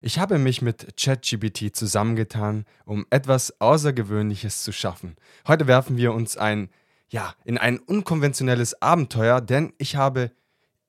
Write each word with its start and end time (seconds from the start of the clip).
Ich 0.00 0.20
habe 0.20 0.38
mich 0.38 0.62
mit 0.62 0.96
ChatGPT 0.96 1.74
zusammengetan, 1.74 2.66
um 2.84 3.04
etwas 3.10 3.60
Außergewöhnliches 3.60 4.62
zu 4.62 4.70
schaffen. 4.70 5.16
Heute 5.48 5.66
werfen 5.66 5.96
wir 5.96 6.12
uns 6.12 6.36
ein, 6.36 6.70
ja, 7.08 7.34
in 7.44 7.58
ein 7.58 7.80
unkonventionelles 7.80 8.80
Abenteuer, 8.80 9.40
denn 9.40 9.72
ich 9.76 9.96
habe 9.96 10.30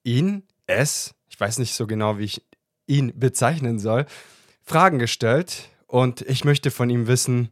ihn, 0.03 0.43
es, 0.67 1.15
ich 1.27 1.39
weiß 1.39 1.57
nicht 1.57 1.73
so 1.73 1.87
genau, 1.87 2.19
wie 2.19 2.25
ich 2.25 2.45
ihn 2.85 3.11
bezeichnen 3.15 3.79
soll, 3.79 4.05
Fragen 4.61 4.99
gestellt 4.99 5.69
und 5.87 6.21
ich 6.21 6.45
möchte 6.45 6.69
von 6.69 6.91
ihm 6.91 7.07
wissen, 7.07 7.49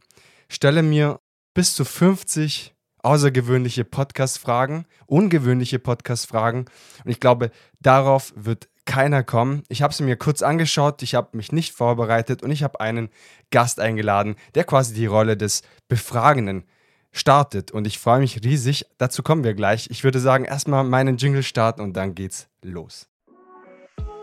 stelle 0.48 0.84
mir 0.84 1.18
bis 1.54 1.74
zu 1.74 1.84
50 1.84 2.72
außergewöhnliche 2.98 3.84
Podcast-Fragen, 3.84 4.86
ungewöhnliche 5.06 5.80
Podcast-Fragen 5.80 6.66
und 7.04 7.10
ich 7.10 7.18
glaube, 7.18 7.50
darauf 7.80 8.32
wird 8.36 8.68
keiner 8.88 9.22
kommen. 9.22 9.62
Ich 9.68 9.82
habe 9.82 9.92
sie 9.94 10.02
mir 10.02 10.16
kurz 10.16 10.42
angeschaut, 10.42 11.02
ich 11.02 11.14
habe 11.14 11.36
mich 11.36 11.52
nicht 11.52 11.72
vorbereitet 11.72 12.42
und 12.42 12.50
ich 12.50 12.62
habe 12.64 12.80
einen 12.80 13.10
Gast 13.50 13.78
eingeladen, 13.78 14.34
der 14.54 14.64
quasi 14.64 14.94
die 14.94 15.06
Rolle 15.06 15.36
des 15.36 15.62
Befragenden 15.88 16.64
startet. 17.12 17.70
Und 17.70 17.86
ich 17.86 17.98
freue 17.98 18.20
mich 18.20 18.42
riesig. 18.42 18.86
Dazu 18.96 19.22
kommen 19.22 19.44
wir 19.44 19.54
gleich. 19.54 19.88
Ich 19.90 20.04
würde 20.04 20.20
sagen, 20.20 20.44
erstmal 20.44 20.84
meinen 20.84 21.18
Jingle 21.18 21.42
starten 21.42 21.82
und 21.82 21.96
dann 21.96 22.14
geht's 22.14 22.48
los. 22.62 23.08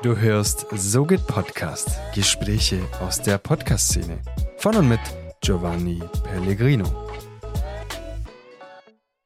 Du 0.01 0.17
hörst 0.17 0.65
So 0.71 1.05
geht 1.05 1.25
Podcast. 1.27 1.89
Gespräche 2.15 2.79
aus 3.01 3.21
der 3.21 3.37
Podcast-Szene. 3.37 4.19
Von 4.57 4.75
und 4.75 4.89
mit 4.89 4.99
Giovanni 5.41 6.01
Pellegrino. 6.23 6.85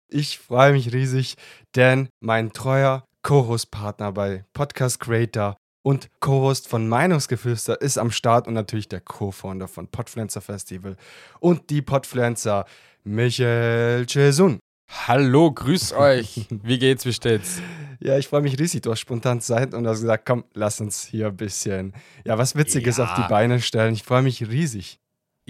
Ich 0.09 0.37
freue 0.37 0.73
mich 0.73 0.91
riesig, 0.91 1.35
denn 1.75 2.09
mein 2.19 2.51
treuer 2.51 3.05
Co-Host-Partner 3.21 4.11
bei 4.11 4.45
Podcast 4.53 4.99
Creator 4.99 5.57
und 5.83 6.09
Co-Host 6.19 6.67
von 6.67 6.87
Meinungsgeflüster 6.87 7.81
ist 7.81 7.97
am 7.97 8.11
Start 8.11 8.47
und 8.47 8.53
natürlich 8.53 8.87
der 8.87 9.01
Co-Founder 9.01 9.67
von 9.67 9.87
Podfluencer 9.87 10.41
Festival 10.41 10.95
und 11.39 11.69
die 11.69 11.81
Podfluencer 11.81 12.65
Michael 13.03 14.05
Chesun. 14.05 14.59
Hallo, 15.07 15.51
grüß 15.51 15.93
euch. 15.97 16.47
Wie 16.49 16.79
geht's, 16.79 17.05
wie 17.05 17.13
steht's? 17.13 17.61
Ja, 17.99 18.17
ich 18.17 18.27
freue 18.27 18.41
mich 18.41 18.57
riesig. 18.57 18.81
Du 18.81 18.91
hast 18.91 18.99
spontan 18.99 19.41
Zeit 19.41 19.73
und 19.73 19.85
hast 19.85 20.01
gesagt, 20.01 20.25
komm, 20.25 20.45
lass 20.53 20.79
uns 20.79 21.03
hier 21.03 21.27
ein 21.27 21.37
bisschen, 21.37 21.93
ja, 22.23 22.37
was 22.37 22.55
Witziges 22.55 22.97
ja. 22.97 23.05
auf 23.05 23.13
die 23.15 23.27
Beine 23.27 23.61
stellen. 23.61 23.93
Ich 23.93 24.03
freue 24.03 24.21
mich 24.21 24.47
riesig. 24.47 24.99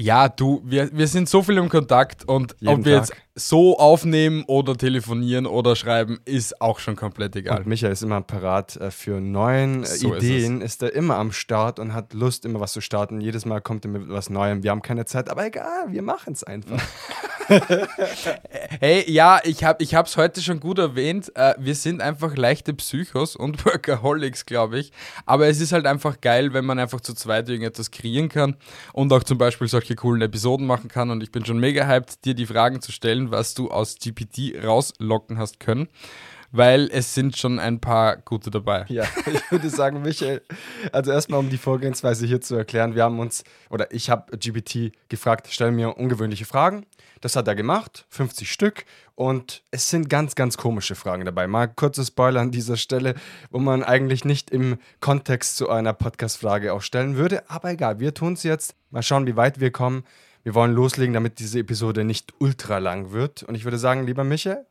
Ja, 0.01 0.29
du, 0.29 0.61
wir, 0.63 0.89
wir 0.93 1.07
sind 1.07 1.27
so 1.27 1.43
viel 1.43 1.57
im 1.57 1.67
Kontakt 1.67 2.23
und 2.23 2.55
Jeden 2.61 2.73
ob 2.73 2.85
wir 2.85 2.99
Tag. 2.99 3.09
jetzt 3.09 3.13
so 3.35 3.77
aufnehmen 3.77 4.45
oder 4.47 4.77
telefonieren 4.77 5.45
oder 5.45 5.75
schreiben, 5.75 6.19
ist 6.23 6.61
auch 6.61 6.79
schon 6.79 6.95
komplett 6.95 7.35
egal. 7.35 7.57
Und 7.57 7.67
Michael 7.67 7.91
ist 7.91 8.01
immer 8.01 8.21
parat 8.21 8.77
äh, 8.77 8.91
für 8.91 9.19
neuen 9.19 9.83
äh, 9.83 9.87
so 9.87 10.15
Ideen, 10.15 10.61
ist, 10.61 10.75
ist, 10.75 10.83
er 10.83 10.95
immer 10.95 11.17
am 11.17 11.33
Start 11.33 11.79
und 11.79 11.93
hat 11.93 12.13
Lust, 12.13 12.45
immer 12.45 12.61
was 12.61 12.71
zu 12.71 12.79
starten. 12.79 13.19
Jedes 13.19 13.43
Mal 13.43 13.59
kommt 13.59 13.83
er 13.83 13.91
mit 13.91 14.07
was 14.07 14.29
Neuem. 14.29 14.63
Wir 14.63 14.71
haben 14.71 14.81
keine 14.81 15.03
Zeit, 15.03 15.29
aber 15.29 15.45
egal, 15.45 15.87
wir 15.89 16.01
machen 16.01 16.31
es 16.31 16.45
einfach. 16.45 16.81
hey, 18.79 19.09
ja, 19.11 19.39
ich 19.43 19.63
habe 19.63 19.83
es 19.83 20.17
heute 20.17 20.41
schon 20.41 20.59
gut 20.59 20.77
erwähnt. 20.77 21.31
Äh, 21.35 21.55
wir 21.57 21.75
sind 21.75 22.01
einfach 22.01 22.35
leichte 22.35 22.73
Psychos 22.73 23.35
und 23.35 23.65
Workaholics, 23.65 24.45
glaube 24.45 24.79
ich. 24.79 24.91
Aber 25.25 25.47
es 25.47 25.59
ist 25.59 25.71
halt 25.71 25.85
einfach 25.85 26.21
geil, 26.21 26.53
wenn 26.53 26.65
man 26.65 26.79
einfach 26.79 27.01
zu 27.01 27.13
zweit 27.13 27.49
irgendetwas 27.49 27.91
kreieren 27.91 28.29
kann 28.29 28.55
und 28.93 29.11
auch 29.13 29.23
zum 29.23 29.37
Beispiel 29.37 29.67
solche 29.67 29.95
coolen 29.95 30.21
Episoden 30.21 30.67
machen 30.67 30.89
kann. 30.89 31.09
Und 31.09 31.23
ich 31.23 31.31
bin 31.31 31.45
schon 31.45 31.59
mega 31.59 31.87
hyped, 31.87 32.25
dir 32.25 32.33
die 32.33 32.45
Fragen 32.45 32.81
zu 32.81 32.91
stellen, 32.91 33.31
was 33.31 33.53
du 33.53 33.69
aus 33.69 33.97
GPT 33.97 34.63
rauslocken 34.63 35.37
hast 35.37 35.59
können 35.59 35.89
weil 36.51 36.89
es 36.91 37.13
sind 37.13 37.37
schon 37.37 37.59
ein 37.59 37.79
paar 37.79 38.17
gute 38.17 38.49
dabei. 38.49 38.85
Ja, 38.89 39.05
ich 39.33 39.51
würde 39.51 39.69
sagen, 39.69 40.01
Michael, 40.01 40.41
also 40.91 41.11
erstmal 41.11 41.39
um 41.39 41.49
die 41.49 41.57
Vorgehensweise 41.57 42.25
hier 42.25 42.41
zu 42.41 42.55
erklären, 42.55 42.95
wir 42.95 43.03
haben 43.03 43.19
uns, 43.19 43.43
oder 43.69 43.91
ich 43.93 44.09
habe 44.09 44.37
GPT 44.37 44.91
gefragt, 45.09 45.47
stell 45.49 45.71
mir 45.71 45.97
ungewöhnliche 45.97 46.45
Fragen. 46.45 46.85
Das 47.21 47.35
hat 47.35 47.47
er 47.47 47.55
gemacht, 47.55 48.05
50 48.09 48.51
Stück. 48.51 48.85
Und 49.15 49.63
es 49.71 49.89
sind 49.89 50.09
ganz, 50.09 50.35
ganz 50.35 50.55
komische 50.55 50.95
Fragen 50.95 51.25
dabei. 51.25 51.47
Mal 51.47 51.67
kurzes 51.67 52.07
Spoiler 52.07 52.39
an 52.39 52.51
dieser 52.51 52.77
Stelle, 52.77 53.15
wo 53.51 53.59
man 53.59 53.83
eigentlich 53.83 54.23
nicht 54.23 54.49
im 54.49 54.77
Kontext 55.01 55.57
zu 55.57 55.69
einer 55.69 55.91
Podcast-Frage 55.91 56.73
auch 56.73 56.81
stellen 56.81 57.17
würde. 57.17 57.49
Aber 57.49 57.71
egal, 57.71 57.99
wir 57.99 58.13
tun 58.13 58.33
es 58.33 58.43
jetzt. 58.43 58.75
Mal 58.91 59.03
schauen, 59.03 59.27
wie 59.27 59.35
weit 59.35 59.59
wir 59.59 59.71
kommen. 59.71 60.05
Wir 60.43 60.55
wollen 60.55 60.73
loslegen, 60.73 61.13
damit 61.13 61.39
diese 61.39 61.59
Episode 61.59 62.05
nicht 62.05 62.33
ultra 62.39 62.77
lang 62.77 63.11
wird. 63.11 63.43
Und 63.43 63.55
ich 63.55 63.65
würde 63.65 63.77
sagen, 63.77 64.05
lieber 64.05 64.23
Michael, 64.23 64.65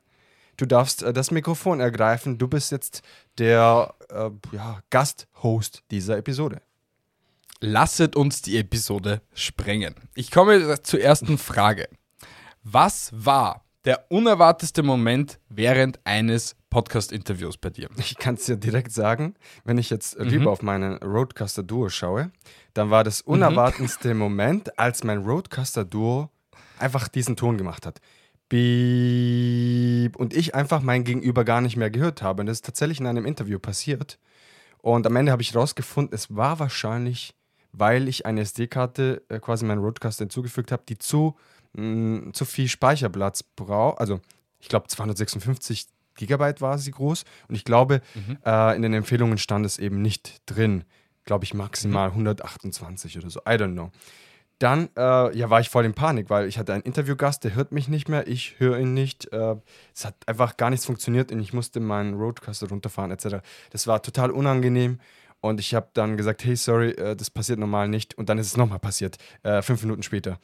du 0.59 0.67
darfst 0.67 1.03
äh, 1.03 1.15
das 1.15 1.31
Mikrofon 1.31 1.81
ergreifen. 1.81 2.37
Du 2.37 2.47
bist 2.47 2.71
jetzt 2.71 3.03
der 3.39 3.95
äh, 4.11 4.31
ja, 4.53 4.81
Gasthost 4.91 5.83
dieser 5.91 6.19
Episode. 6.19 6.61
Lasset 7.61 8.15
uns 8.15 8.43
die 8.43 8.59
Episode 8.59 9.23
sprengen. 9.33 9.95
Ich 10.15 10.31
komme 10.31 10.81
zur 10.83 11.01
ersten 11.01 11.39
Frage. 11.39 11.89
Was 12.63 13.11
war 13.13 13.65
der 13.85 14.11
unerwartetste 14.11 14.83
Moment 14.83 15.41
während 15.49 15.99
eines 16.05 16.55
Podcast-Interviews 16.71 17.57
bei 17.57 17.71
dir? 17.71 17.89
Ich 17.97 18.17
kann 18.17 18.35
es 18.35 18.45
dir 18.45 18.57
direkt 18.57 18.93
sagen, 18.93 19.35
wenn 19.65 19.79
ich 19.79 19.91
jetzt 19.91 20.19
mhm. 20.19 20.29
lieber 20.29 20.51
auf 20.53 20.63
meinen 20.63 20.99
Roadcaster 20.99 21.63
Duo 21.63 21.89
schaue, 21.89 22.31
dann 22.75 22.91
war 22.91 23.03
das 23.03 23.23
unerwartetste 23.23 24.15
mhm. 24.15 24.21
Moment, 24.21 24.79
als 24.79 25.03
mein 25.03 25.19
Roadcaster 25.19 25.85
Duo 25.85 26.31
einfach 26.79 27.09
diesen 27.09 27.35
Ton 27.35 27.59
gemacht 27.59 27.87
hat. 27.87 28.01
Beep. 28.49 30.17
Und 30.17 30.35
ich 30.35 30.55
einfach 30.55 30.83
mein 30.83 31.05
Gegenüber 31.05 31.45
gar 31.45 31.61
nicht 31.61 31.77
mehr 31.77 31.91
gehört 31.91 32.23
habe. 32.23 32.41
Und 32.41 32.47
das 32.47 32.59
ist 32.59 32.67
tatsächlich 32.67 33.01
in 33.01 33.07
einem 33.07 33.27
Interview 33.27 33.59
passiert. 33.59 34.19
Und 34.79 35.07
am 35.07 35.17
Ende 35.17 35.33
habe 35.33 35.43
ich 35.43 35.55
rausgefunden, 35.55 36.15
es 36.15 36.35
war 36.35 36.59
wahrscheinlich, 36.59 37.35
weil 37.73 38.09
ich 38.09 38.27
eine 38.27 38.43
SD-Karte 38.43 39.23
äh, 39.29 39.39
quasi 39.41 39.65
meinen 39.65 39.81
Roadcaster 39.81 40.23
hinzugefügt 40.23 40.73
habe, 40.73 40.85
die 40.89 40.99
zu 40.99 41.37
mh, 41.75 42.33
zu 42.33 42.45
viel 42.45 42.69
Speicherplatz 42.69 43.43
braucht. 43.43 44.01
Also 44.01 44.21
ich 44.61 44.69
glaube 44.69 44.89
256 44.89 45.87
Gigabyte 46.15 46.61
war 46.61 46.79
sie 46.79 46.91
groß 46.91 47.25
und 47.49 47.55
ich 47.55 47.65
glaube, 47.65 48.03
mhm. 48.15 48.39
äh, 48.45 48.77
in 48.77 48.83
den 48.83 48.93
Empfehlungen 48.93 49.39
stand 49.39 49.65
es 49.65 49.79
eben 49.79 50.03
nicht 50.03 50.43
drin. 50.47 50.85
Glaube 51.25 51.45
ich 51.45 51.55
maximal 51.55 52.09
mhm. 52.09 52.27
128 52.27 53.19
oder 53.19 53.31
so. 53.31 53.41
I 53.41 53.53
don't 53.53 53.73
know. 53.73 53.91
Dann 54.59 54.89
äh, 54.97 55.37
ja, 55.37 55.51
war 55.51 55.61
ich 55.61 55.69
voll 55.69 55.85
in 55.85 55.95
Panik, 55.95 56.31
weil 56.31 56.49
ich 56.49 56.59
hatte 56.59 56.73
einen 56.73 56.83
Interviewgast, 56.83 57.45
der 57.45 57.55
hört 57.55 57.71
mich 57.71 57.89
nicht 57.89 58.09
mehr, 58.09 58.27
ich 58.27 58.59
höre 58.59 58.79
ihn 58.79 58.93
nicht. 58.93 59.33
Äh, 59.33 59.57
es 59.95 60.05
hat 60.05 60.17
einfach 60.27 60.57
gar 60.57 60.71
nichts 60.71 60.87
funktioniert 60.87 61.31
und 61.31 61.39
ich 61.41 61.53
musste 61.53 61.79
meinen 61.79 62.15
Roadcaster 62.15 62.69
runterfahren 62.69 63.13
etc. 63.13 63.37
Das 63.71 63.87
war 63.87 64.03
total 64.03 64.33
unangenehm 64.33 64.99
und 65.41 65.61
ich 65.61 65.75
habe 65.75 65.89
dann 65.95 66.17
gesagt, 66.17 66.45
hey, 66.45 66.57
sorry, 66.57 66.91
äh, 66.91 67.15
das 67.15 67.31
passiert 67.31 67.59
normal 67.59 67.89
nicht. 67.89 68.19
Und 68.19 68.29
dann 68.29 68.39
ist 68.39 68.49
es 68.49 68.57
nochmal 68.57 68.81
passiert, 68.81 69.17
äh, 69.45 69.63
fünf 69.63 69.83
Minuten 69.83 70.03
später. 70.03 70.39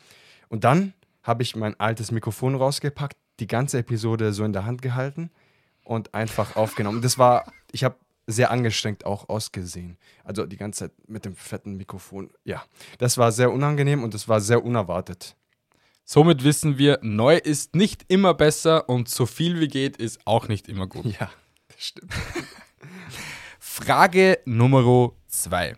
Und 0.49 0.65
dann 0.65 0.95
habe 1.23 1.43
ich 1.43 1.57
mein 1.57 1.79
altes 1.81 2.11
Mikrofon 2.11 2.55
rausgepackt, 2.55 3.17
die 3.41 3.49
ganze 3.49 3.79
Episode 3.79 4.33
so 4.33 4.45
in 4.45 4.53
der 4.53 4.65
Hand 4.65 4.83
gehalten 4.83 5.31
und 5.83 6.15
einfach 6.15 6.55
aufgenommen. 6.55 7.03
Das 7.03 7.19
war, 7.19 7.53
ich 7.73 7.83
habe 7.83 7.97
sehr 8.27 8.51
angestrengt 8.51 9.05
auch 9.05 9.29
ausgesehen. 9.29 9.99
Also 10.25 10.47
die 10.47 10.57
ganze 10.57 10.87
Zeit 10.87 10.93
mit 11.09 11.25
dem 11.25 11.37
fetten 11.37 11.77
Mikrofon. 11.77 12.31
Ja, 12.45 12.65
das 12.99 13.19
war 13.19 13.33
sehr 13.33 13.53
unangenehm 13.53 14.03
und 14.03 14.15
das 14.15 14.29
war 14.29 14.41
sehr 14.41 14.65
unerwartet. 14.65 15.37
Somit 16.05 16.45
wissen 16.45 16.77
wir, 16.77 16.99
neu 17.03 17.37
ist 17.37 17.75
nicht 17.75 18.05
immer 18.09 18.35
besser 18.35 18.89
und 18.89 19.09
so 19.09 19.25
viel 19.25 19.61
wie 19.61 19.69
geht 19.69 19.97
ist 19.97 20.27
auch 20.27 20.49
nicht 20.49 20.69
immer 20.69 20.87
gut. 20.87 21.07
Ja, 21.07 21.31
das 21.69 21.83
stimmt. 21.83 22.13
Frage 23.59 24.39
Nummer 24.45 25.13
zwei. 25.27 25.77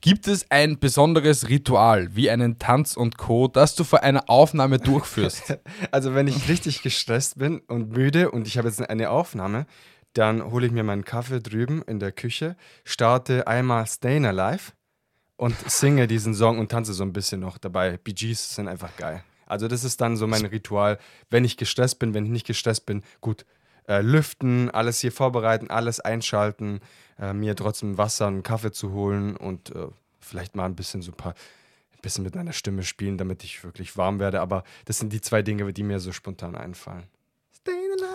Gibt 0.00 0.28
es 0.28 0.50
ein 0.50 0.78
besonderes 0.78 1.48
Ritual, 1.48 2.14
wie 2.14 2.30
einen 2.30 2.58
Tanz 2.58 2.96
und 2.96 3.18
Co., 3.18 3.48
das 3.48 3.74
du 3.74 3.84
vor 3.84 4.02
einer 4.02 4.28
Aufnahme 4.28 4.78
durchführst? 4.78 5.58
also 5.90 6.14
wenn 6.14 6.28
ich 6.28 6.48
richtig 6.48 6.82
gestresst 6.82 7.38
bin 7.38 7.60
und 7.60 7.90
müde 7.90 8.30
und 8.30 8.46
ich 8.46 8.58
habe 8.58 8.68
jetzt 8.68 8.80
eine 8.88 9.10
Aufnahme, 9.10 9.66
dann 10.14 10.50
hole 10.50 10.66
ich 10.66 10.72
mir 10.72 10.84
meinen 10.84 11.04
Kaffee 11.04 11.40
drüben 11.40 11.82
in 11.82 11.98
der 11.98 12.12
Küche, 12.12 12.56
starte 12.84 13.46
einmal 13.46 13.86
Stayin' 13.86 14.24
Alive 14.24 14.72
und 15.36 15.56
singe 15.70 16.06
diesen 16.06 16.34
Song 16.34 16.58
und 16.58 16.70
tanze 16.70 16.94
so 16.94 17.02
ein 17.04 17.12
bisschen 17.12 17.40
noch 17.40 17.58
dabei. 17.58 17.98
Gees 18.04 18.54
sind 18.54 18.68
einfach 18.68 18.96
geil. 18.96 19.22
Also 19.46 19.68
das 19.68 19.84
ist 19.84 20.00
dann 20.00 20.16
so 20.16 20.26
mein 20.26 20.46
Ritual, 20.46 20.98
wenn 21.30 21.44
ich 21.44 21.56
gestresst 21.56 21.98
bin, 21.98 22.14
wenn 22.14 22.24
ich 22.24 22.30
nicht 22.30 22.46
gestresst 22.46 22.86
bin, 22.86 23.02
gut, 23.20 23.44
äh, 23.86 24.00
lüften, 24.00 24.70
alles 24.70 25.00
hier 25.00 25.12
vorbereiten, 25.12 25.68
alles 25.68 26.00
einschalten, 26.00 26.80
äh, 27.18 27.32
mir 27.32 27.54
trotzdem 27.54 27.98
Wasser 27.98 28.28
und 28.28 28.42
Kaffee 28.42 28.72
zu 28.72 28.92
holen 28.92 29.36
und 29.36 29.74
äh, 29.74 29.88
vielleicht 30.20 30.56
mal 30.56 30.64
ein 30.64 30.76
bisschen 30.76 31.02
so 31.02 31.12
ein 31.12 31.16
paar 31.16 31.34
ein 31.92 32.00
bisschen 32.00 32.24
mit 32.24 32.34
meiner 32.34 32.52
Stimme 32.52 32.82
spielen, 32.82 33.18
damit 33.18 33.44
ich 33.44 33.62
wirklich 33.62 33.96
warm 33.96 34.18
werde. 34.20 34.40
Aber 34.40 34.64
das 34.86 34.98
sind 34.98 35.12
die 35.12 35.20
zwei 35.20 35.42
Dinge, 35.42 35.70
die 35.72 35.82
mir 35.82 36.00
so 36.00 36.12
spontan 36.12 36.54
einfallen. 36.54 37.04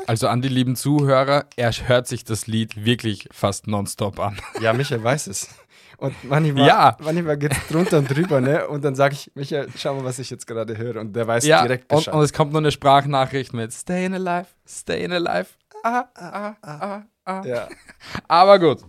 Also 0.07 0.27
an 0.27 0.41
die 0.41 0.49
lieben 0.49 0.75
Zuhörer, 0.75 1.45
er 1.55 1.71
hört 1.71 2.07
sich 2.07 2.23
das 2.23 2.47
Lied 2.47 2.83
wirklich 2.83 3.29
fast 3.31 3.67
nonstop 3.67 4.19
an. 4.19 4.39
Ja, 4.61 4.73
Michael 4.73 5.03
weiß 5.03 5.27
es. 5.27 5.49
Und 5.97 6.15
manchmal, 6.23 6.67
ja. 6.67 6.97
manchmal 7.01 7.37
geht 7.37 7.51
es 7.51 7.67
drunter 7.67 7.97
und 7.99 8.09
drüber, 8.09 8.39
ne? 8.41 8.67
Und 8.67 8.83
dann 8.83 8.95
sage 8.95 9.13
ich, 9.15 9.31
Michael, 9.35 9.67
schau 9.75 9.95
mal, 9.95 10.05
was 10.05 10.17
ich 10.17 10.29
jetzt 10.29 10.47
gerade 10.47 10.77
höre. 10.77 10.99
Und 11.01 11.13
der 11.13 11.27
weiß 11.27 11.45
ja, 11.45 11.61
direkt 11.61 11.87
Bescheid. 11.89 12.13
Und, 12.13 12.19
und 12.19 12.25
es 12.25 12.33
kommt 12.33 12.53
noch 12.53 12.59
eine 12.59 12.71
Sprachnachricht 12.71 13.53
mit 13.53 13.73
Staying 13.73 14.13
alive, 14.13 14.47
staying 14.65 15.11
alive. 15.11 15.47
Ah, 15.83 16.05
ah, 16.15 16.55
ah, 16.61 17.01
ah. 17.25 17.43
Ja. 17.45 17.67
Aber 18.27 18.59
gut. 18.59 18.79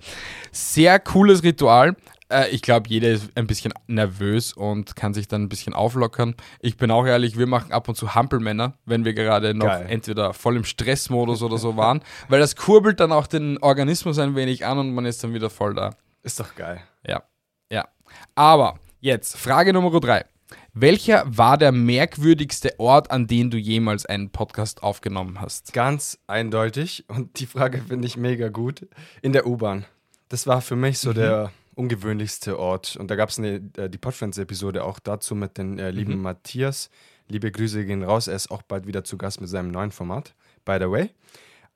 Sehr 0.52 0.98
cooles 1.00 1.42
Ritual. 1.42 1.96
Äh, 2.30 2.48
ich 2.50 2.62
glaube, 2.62 2.88
jeder 2.88 3.08
ist 3.08 3.30
ein 3.34 3.46
bisschen 3.46 3.72
nervös 3.86 4.52
und 4.52 4.96
kann 4.96 5.14
sich 5.14 5.28
dann 5.28 5.42
ein 5.42 5.48
bisschen 5.48 5.74
auflockern. 5.74 6.34
Ich 6.60 6.76
bin 6.76 6.90
auch 6.90 7.06
ehrlich, 7.06 7.36
wir 7.38 7.46
machen 7.46 7.72
ab 7.72 7.88
und 7.88 7.96
zu 7.96 8.14
Hampelmänner, 8.14 8.74
wenn 8.84 9.04
wir 9.04 9.14
gerade 9.14 9.54
noch 9.54 9.66
Geil. 9.66 9.86
entweder 9.88 10.32
voll 10.32 10.56
im 10.56 10.64
Stressmodus 10.64 11.42
oder 11.42 11.58
so 11.58 11.76
waren, 11.76 12.02
weil 12.28 12.40
das 12.40 12.56
kurbelt 12.56 13.00
dann 13.00 13.12
auch 13.12 13.26
den 13.26 13.58
Organismus 13.58 14.18
ein 14.18 14.34
wenig 14.36 14.64
an 14.64 14.78
und 14.78 14.94
man 14.94 15.04
ist 15.06 15.22
dann 15.22 15.34
wieder 15.34 15.50
voll 15.50 15.74
da. 15.74 15.96
Ist 16.22 16.40
doch 16.40 16.54
geil. 16.54 16.80
Ja, 17.06 17.22
ja. 17.70 17.88
Aber 18.34 18.78
jetzt, 19.00 19.36
Frage 19.36 19.72
Nummer 19.72 19.98
drei. 20.00 20.24
Welcher 20.72 21.24
war 21.26 21.58
der 21.58 21.72
merkwürdigste 21.72 22.78
Ort, 22.78 23.10
an 23.10 23.26
dem 23.26 23.50
du 23.50 23.56
jemals 23.56 24.06
einen 24.06 24.30
Podcast 24.30 24.84
aufgenommen 24.84 25.40
hast? 25.40 25.72
Ganz 25.72 26.18
eindeutig. 26.28 27.04
Und 27.08 27.40
die 27.40 27.46
Frage 27.46 27.82
finde 27.82 28.06
ich 28.06 28.16
mega 28.16 28.48
gut. 28.50 28.86
In 29.20 29.32
der 29.32 29.46
U-Bahn. 29.46 29.84
Das 30.28 30.46
war 30.46 30.60
für 30.60 30.76
mich 30.76 31.00
so 31.00 31.12
der 31.12 31.50
ungewöhnlichste 31.80 32.58
Ort. 32.58 32.96
Und 32.96 33.10
da 33.10 33.16
gab 33.16 33.30
es 33.30 33.38
äh, 33.38 33.60
die 33.60 33.98
Podfriends-Episode 33.98 34.84
auch 34.84 34.98
dazu 34.98 35.34
mit 35.34 35.58
den 35.58 35.78
äh, 35.78 35.90
lieben 35.90 36.20
Matthias. 36.20 36.90
Liebe 37.28 37.50
Grüße 37.50 37.84
gehen 37.86 38.02
raus. 38.02 38.28
Er 38.28 38.36
ist 38.36 38.50
auch 38.50 38.62
bald 38.62 38.86
wieder 38.86 39.02
zu 39.04 39.16
Gast 39.16 39.40
mit 39.40 39.48
seinem 39.48 39.70
neuen 39.70 39.90
Format, 39.90 40.34
by 40.64 40.78
the 40.80 40.90
way. 40.90 41.10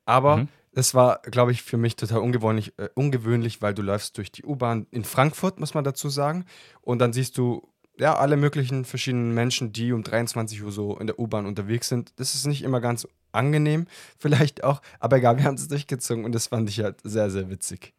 Aber 0.05 0.47
es 0.73 0.93
war, 0.93 1.21
glaube 1.23 1.51
ich, 1.51 1.63
für 1.63 1.77
mich 1.77 1.95
total 1.95 2.19
ungewöhnlich, 2.19 2.73
äh, 2.77 2.89
ungewöhnlich, 2.93 3.61
weil 3.61 3.73
du 3.73 3.81
läufst 3.81 4.17
durch 4.17 4.31
die 4.31 4.43
U-Bahn 4.43 4.87
in 4.91 5.03
Frankfurt, 5.03 5.59
muss 5.59 5.73
man 5.73 5.83
dazu 5.83 6.09
sagen. 6.09 6.45
Und 6.81 6.99
dann 6.99 7.13
siehst 7.13 7.37
du 7.37 7.67
ja 7.97 8.15
alle 8.15 8.37
möglichen 8.37 8.83
verschiedenen 8.85 9.33
Menschen, 9.33 9.71
die 9.71 9.93
um 9.93 10.03
23 10.03 10.61
Uhr 10.63 10.71
so 10.71 10.97
in 10.97 11.07
der 11.07 11.17
U-Bahn 11.17 11.45
unterwegs 11.45 11.87
sind. 11.87 12.13
Das 12.17 12.35
ist 12.35 12.45
nicht 12.45 12.61
immer 12.61 12.81
ganz 12.81 13.07
angenehm, 13.31 13.87
vielleicht 14.19 14.63
auch. 14.63 14.81
Aber 14.99 15.17
egal, 15.17 15.37
wir 15.37 15.45
haben 15.45 15.55
es 15.55 15.67
durchgezogen 15.67 16.25
und 16.25 16.35
das 16.35 16.47
fand 16.47 16.69
ich 16.69 16.81
halt 16.81 16.97
sehr, 17.03 17.29
sehr 17.29 17.49
witzig. 17.49 17.93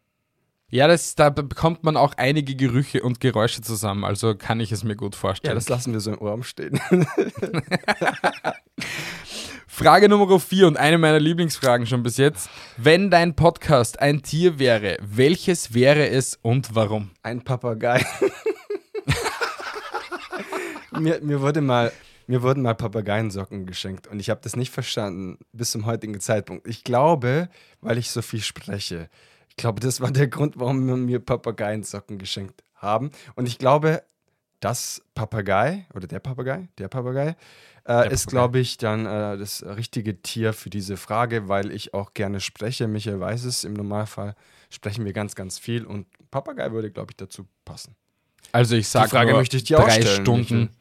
Ja, 0.69 0.89
das, 0.89 1.15
da 1.15 1.31
bekommt 1.31 1.85
man 1.85 1.97
auch 1.97 2.15
einige 2.17 2.57
Gerüche 2.57 3.03
und 3.03 3.21
Geräusche 3.21 3.61
zusammen, 3.63 4.05
also 4.05 4.35
kann 4.35 4.59
ich 4.59 4.73
es 4.73 4.83
mir 4.83 4.97
gut 4.97 5.15
Ja, 5.15 5.21
vorstellen. 5.21 5.55
das 5.55 5.69
lassen 5.69 5.93
wir 5.93 6.01
so 6.01 6.11
im 6.13 6.19
Raum 6.19 6.43
stehen. 6.43 6.81
Frage 9.69 10.09
Nummer 10.09 10.41
vier 10.41 10.67
und 10.67 10.77
eine 10.77 10.99
meiner 10.99 11.21
Lieblingsfragen 11.21 11.87
schon 11.87 12.03
bis 12.03 12.17
jetzt. 12.17 12.49
Wenn 12.79 13.11
dein 13.11 13.37
Podcast 13.37 14.01
ein 14.01 14.23
Tier 14.23 14.59
wäre, 14.59 14.97
welches 15.03 15.73
wäre 15.73 16.09
es 16.09 16.37
und 16.43 16.75
warum? 16.75 17.11
Ein 17.23 17.45
Papagei. 17.45 18.05
mir, 20.99 21.21
mir, 21.21 21.41
wurde 21.43 21.61
mal, 21.61 21.93
mir 22.27 22.43
wurden 22.43 22.63
mal 22.63 22.75
Papageiensocken 22.75 23.67
geschenkt 23.67 24.09
und 24.09 24.19
ich 24.19 24.31
habe 24.31 24.41
das 24.43 24.57
nicht 24.57 24.73
verstanden 24.73 25.39
bis 25.53 25.71
zum 25.71 25.87
heutigen 25.87 26.19
Zeitpunkt. 26.21 26.67
Ich 26.67 26.83
glaube, 26.83 27.49
weil 27.83 27.99
ich 27.99 28.11
so 28.11 28.23
viel 28.23 28.41
spreche. 28.41 29.09
Ich 29.58 29.62
glaube, 29.62 29.81
das 29.81 30.00
war 30.03 30.11
der 30.11 30.29
Grund, 30.29 30.58
warum 30.58 30.87
wir 30.87 30.97
mir 30.97 31.19
Papageiensocken 31.19 32.19
geschenkt 32.19 32.62
haben. 32.75 33.11
Und 33.37 33.47
ich 33.47 33.58
glaube, 33.58 34.03
das 34.61 35.03
Papagei 35.14 35.87
oder 35.94 36.06
der 36.06 36.20
Papagei, 36.20 36.69
der 36.76 36.88
Papagei, 36.88 37.37
äh, 37.88 38.12
ist, 38.12 38.25
Papagei. 38.26 38.31
glaube 38.31 38.58
ich, 38.58 38.76
dann 38.76 39.06
äh, 39.06 39.38
das 39.38 39.62
richtige 39.64 40.20
Tier 40.20 40.53
für 40.53 40.69
diese 40.69 40.97
Frage, 40.99 41.49
weil 41.49 41.70
ich 41.70 41.94
auch 41.94 42.12
gerne 42.12 42.41
spreche. 42.41 42.87
Michael 42.87 43.19
weiß 43.19 43.44
es, 43.44 43.64
im 43.64 43.73
Normalfall 43.73 44.35
sprechen 44.69 45.05
wir 45.06 45.14
ganz, 45.14 45.35
ganz 45.35 45.58
viel 45.58 45.87
und 45.87 46.06
Papagei 46.31 46.70
würde, 46.73 46.91
glaube 46.91 47.12
ich, 47.12 47.17
dazu 47.17 47.47
passen. 47.64 47.94
Also 48.53 48.76
ich 48.76 48.88
sage 48.88 49.08
Frage 49.08 49.32
möchte 49.32 49.56
ich 49.56 49.64
dir 49.64 49.79
drei 49.79 50.03
stellen, 50.03 50.23
Stunden. 50.23 50.58
Michael. 50.61 50.76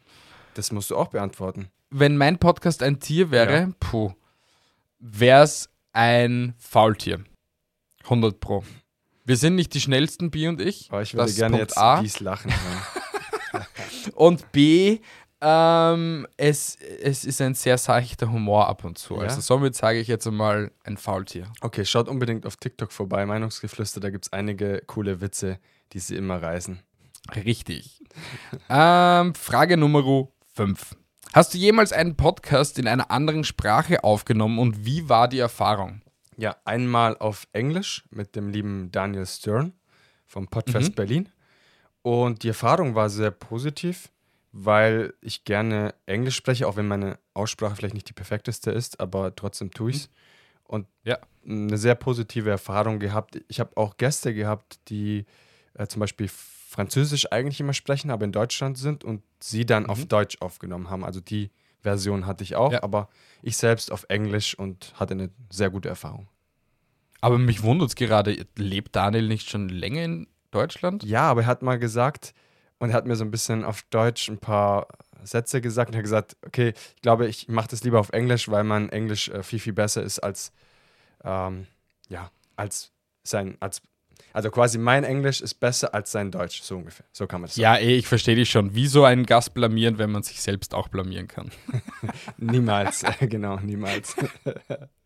Das 0.56 0.72
musst 0.74 0.90
du 0.92 0.98
auch 0.98 1.08
beantworten. 1.08 1.70
Wenn 1.92 2.18
mein 2.18 2.40
Podcast 2.40 2.84
ein 2.84 3.00
Tier 3.00 3.32
wäre, 3.32 3.54
Ja. 3.62 3.70
puh, 3.80 4.12
wäre 5.00 5.44
es 5.44 5.70
ein 5.94 6.56
Faultier. 6.58 7.24
100 8.06 8.40
pro. 8.40 8.64
Wir 9.26 9.38
sind 9.38 9.56
nicht 9.56 9.74
die 9.74 9.82
schnellsten, 9.82 10.32
B 10.32 10.48
und 10.48 10.62
ich. 10.62 10.88
Aber 10.92 11.02
ich 11.02 11.14
würde 11.14 11.28
Das 11.28 11.36
gerne 11.36 11.58
jetzt 11.58 11.78
A. 11.78 12.02
dies 12.02 12.20
lachen. 12.20 12.54
Und 14.14 14.52
B, 14.52 15.00
ähm, 15.42 16.28
es, 16.38 16.76
es 16.76 17.26
ist 17.26 17.42
ein 17.42 17.54
sehr 17.54 17.78
seichter 17.78 18.32
Humor 18.32 18.68
ab 18.68 18.84
und 18.84 18.98
zu. 18.98 19.16
Ja? 19.16 19.22
Also 19.24 19.42
somit 19.42 19.76
sage 19.76 20.00
ich 20.00 20.08
jetzt 20.08 20.28
einmal 20.28 20.72
ein 20.84 20.98
Faultier. 20.98 21.52
Okay, 21.62 21.86
schaut 21.86 22.08
unbedingt 22.08 22.46
auf 22.46 22.56
TikTok 22.58 22.92
vorbei, 22.92 23.26
Meinungsgeflüster, 23.26 24.00
da 24.00 24.10
gibt 24.10 24.26
es 24.26 24.34
einige 24.34 24.82
coole 24.86 25.22
Witze, 25.22 25.60
die 25.94 26.00
sie 26.00 26.16
immer 26.16 26.42
reißen. 26.42 26.80
Richtig. 27.36 28.02
ähm, 28.70 29.34
Frage 29.36 29.78
Nummer 29.78 30.28
5. 30.54 30.96
Hast 31.34 31.54
du 31.54 31.58
jemals 31.58 31.92
einen 31.92 32.16
Podcast 32.16 32.80
in 32.80 32.88
einer 32.88 33.12
anderen 33.12 33.44
Sprache 33.44 34.04
aufgenommen 34.04 34.58
und 34.58 34.86
wie 34.86 35.10
war 35.10 35.28
die 35.28 35.40
Erfahrung? 35.40 36.02
Ja, 36.38 36.58
einmal 36.66 37.18
auf 37.18 37.48
Englisch 37.54 38.04
mit 38.12 38.36
dem 38.36 38.50
lieben 38.50 38.92
Daniel 38.92 39.26
Stern 39.26 39.74
vom 40.26 40.48
Podfest 40.48 40.92
Mhm. 40.92 40.96
Berlin. 40.96 41.30
Und 42.02 42.44
die 42.44 42.50
Erfahrung 42.50 42.94
war 42.96 43.10
sehr 43.10 43.32
positiv, 43.32 44.12
weil 44.52 45.14
ich 45.22 45.44
gerne 45.44 45.96
Englisch 46.06 46.36
spreche, 46.36 46.68
auch 46.68 46.76
wenn 46.76 46.88
meine 46.88 47.20
Aussprache 47.34 47.76
vielleicht 47.76 47.94
nicht 47.96 48.10
die 48.10 48.14
perfekteste 48.14 48.72
ist, 48.72 49.00
aber 49.00 49.36
trotzdem 49.36 49.72
tue 49.72 49.92
ich 49.92 49.96
es. 49.98 50.10
Und 50.64 50.88
Ja. 51.04 51.20
eine 51.46 51.78
sehr 51.78 51.96
positive 51.96 52.50
Erfahrung 52.50 53.00
gehabt. 53.00 53.40
Ich 53.48 53.60
habe 53.60 53.76
auch 53.78 53.98
Gäste 53.98 54.34
gehabt, 54.34 54.80
die 54.90 55.26
äh, 55.76 55.88
zum 55.88 56.00
Beispiel 56.00 56.28
Französisch 56.28 57.32
eigentlich 57.32 57.60
immer 57.60 57.74
sprechen, 57.74 58.12
aber 58.12 58.26
in 58.26 58.32
Deutschland 58.32 58.78
sind 58.78 59.04
und 59.04 59.24
sie 59.40 59.66
dann 59.66 59.86
auf 59.86 60.06
Deutsch 60.06 60.38
aufgenommen 60.42 60.90
haben. 60.90 61.04
Also 61.06 61.22
die 61.22 61.52
Version 61.86 62.26
hatte 62.26 62.44
ich 62.44 62.56
auch, 62.56 62.74
Ja. 62.74 62.84
aber 62.84 63.08
ich 63.42 63.56
selbst 63.58 63.92
auf 63.92 64.06
Englisch 64.10 64.58
und 64.58 64.94
hatte 65.00 65.14
eine 65.14 65.30
sehr 65.50 65.70
gute 65.70 65.88
Erfahrung. 65.88 66.28
Aber 67.22 67.38
mich 67.38 67.64
wundert 67.64 67.90
es 67.90 67.96
gerade, 67.96 68.46
lebt 68.58 68.96
Daniel 68.96 69.28
nicht 69.28 69.50
schon 69.50 69.70
länger 69.70 70.04
in 70.04 70.28
Deutschland? 70.52 71.04
Ja, 71.04 71.22
aber 71.30 71.42
er 71.42 71.48
hat 71.48 71.62
mal 71.62 71.80
gesagt 71.80 72.34
und 72.80 72.90
er 72.90 72.96
hat 72.96 73.06
mir 73.06 73.16
so 73.16 73.24
ein 73.24 73.32
bisschen 73.32 73.64
auf 73.64 73.84
Deutsch 73.90 74.28
ein 74.30 74.38
paar 74.38 74.88
Sätze 75.24 75.62
gesagt 75.62 75.90
und 75.90 75.96
er 75.96 76.00
hat 76.00 76.04
gesagt, 76.04 76.38
okay, 76.46 76.74
ich 76.96 77.02
glaube, 77.02 77.28
ich 77.28 77.48
mache 77.48 77.68
das 77.70 77.84
lieber 77.84 78.00
auf 78.00 78.10
Englisch, 78.10 78.50
weil 78.50 78.64
mein 78.64 78.90
Englisch 78.90 79.30
äh, 79.30 79.42
viel, 79.44 79.60
viel 79.60 79.74
besser 79.74 80.04
ist 80.04 80.20
als, 80.20 80.52
ähm, 81.24 81.66
ja, 82.10 82.30
als 82.56 82.92
sein, 83.24 83.58
als, 83.60 83.82
also 84.36 84.52
quasi 84.52 84.78
mein 84.78 85.06
Englisch 85.06 85.40
ist 85.40 85.54
besser 85.62 85.94
als 85.94 86.12
sein 86.12 86.30
Deutsch, 86.30 86.62
so 86.62 86.76
ungefähr. 86.76 87.06
So 87.14 87.26
kann 87.26 87.40
man 87.40 87.48
das 87.48 87.56
sagen. 87.56 87.64
Ja, 87.64 87.78
eh, 87.78 87.96
ich 87.96 88.06
verstehe 88.06 88.36
dich 88.36 88.50
schon. 88.50 88.76
Wieso 88.76 89.06
einen 89.06 89.26
Gast 89.26 89.54
blamieren, 89.54 89.98
wenn 89.98 90.12
man 90.12 90.24
sich 90.24 90.42
selbst 90.42 90.76
auch 90.76 90.90
blamieren 90.90 91.30
kann? 91.30 91.52
Niemals, 92.38 93.06
genau, 93.22 93.62
niemals. 93.62 94.14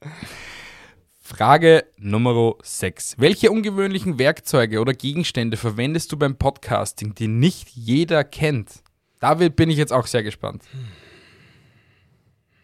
Frage 1.19 1.85
Nummer 1.99 2.55
6. 2.63 3.19
Welche 3.19 3.51
ungewöhnlichen 3.51 4.17
Werkzeuge 4.17 4.79
oder 4.79 4.95
Gegenstände 4.95 5.57
verwendest 5.57 6.11
du 6.11 6.17
beim 6.17 6.35
Podcasting, 6.35 7.13
die 7.13 7.27
nicht 7.27 7.69
jeder 7.69 8.23
kennt? 8.23 8.81
Da 9.19 9.35
bin 9.35 9.69
ich 9.69 9.77
jetzt 9.77 9.93
auch 9.93 10.07
sehr 10.07 10.23
gespannt. 10.23 10.63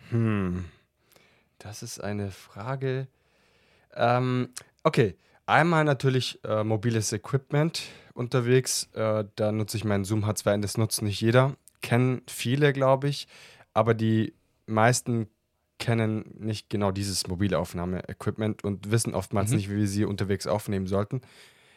Hm. 0.09 0.65
Das 1.59 1.83
ist 1.83 2.03
eine 2.03 2.31
Frage. 2.31 3.07
Ähm, 3.95 4.49
okay, 4.81 5.15
einmal 5.45 5.83
natürlich 5.83 6.39
äh, 6.43 6.63
mobiles 6.63 7.11
Equipment 7.13 7.83
unterwegs. 8.13 8.89
Äh, 8.93 9.25
da 9.35 9.51
nutze 9.51 9.77
ich 9.77 9.83
meinen 9.83 10.05
Zoom 10.05 10.25
H2N, 10.25 10.61
das 10.61 10.77
nutzt 10.77 11.01
nicht 11.01 11.21
jeder. 11.21 11.55
Kennen 11.81 12.21
viele, 12.27 12.73
glaube 12.73 13.07
ich, 13.07 13.27
aber 13.73 13.93
die 13.93 14.33
meisten 14.65 15.27
kennen 15.77 16.33
nicht 16.39 16.69
genau 16.69 16.91
dieses 16.91 17.27
mobile 17.27 17.59
Aufnahme-Equipment 17.59 18.63
und 18.63 18.91
wissen 18.91 19.13
oftmals 19.13 19.51
Mhm. 19.51 19.55
nicht, 19.57 19.69
wie 19.69 19.75
wir 19.77 19.87
sie 19.87 20.05
unterwegs 20.05 20.47
aufnehmen 20.47 20.87
sollten. 20.87 21.21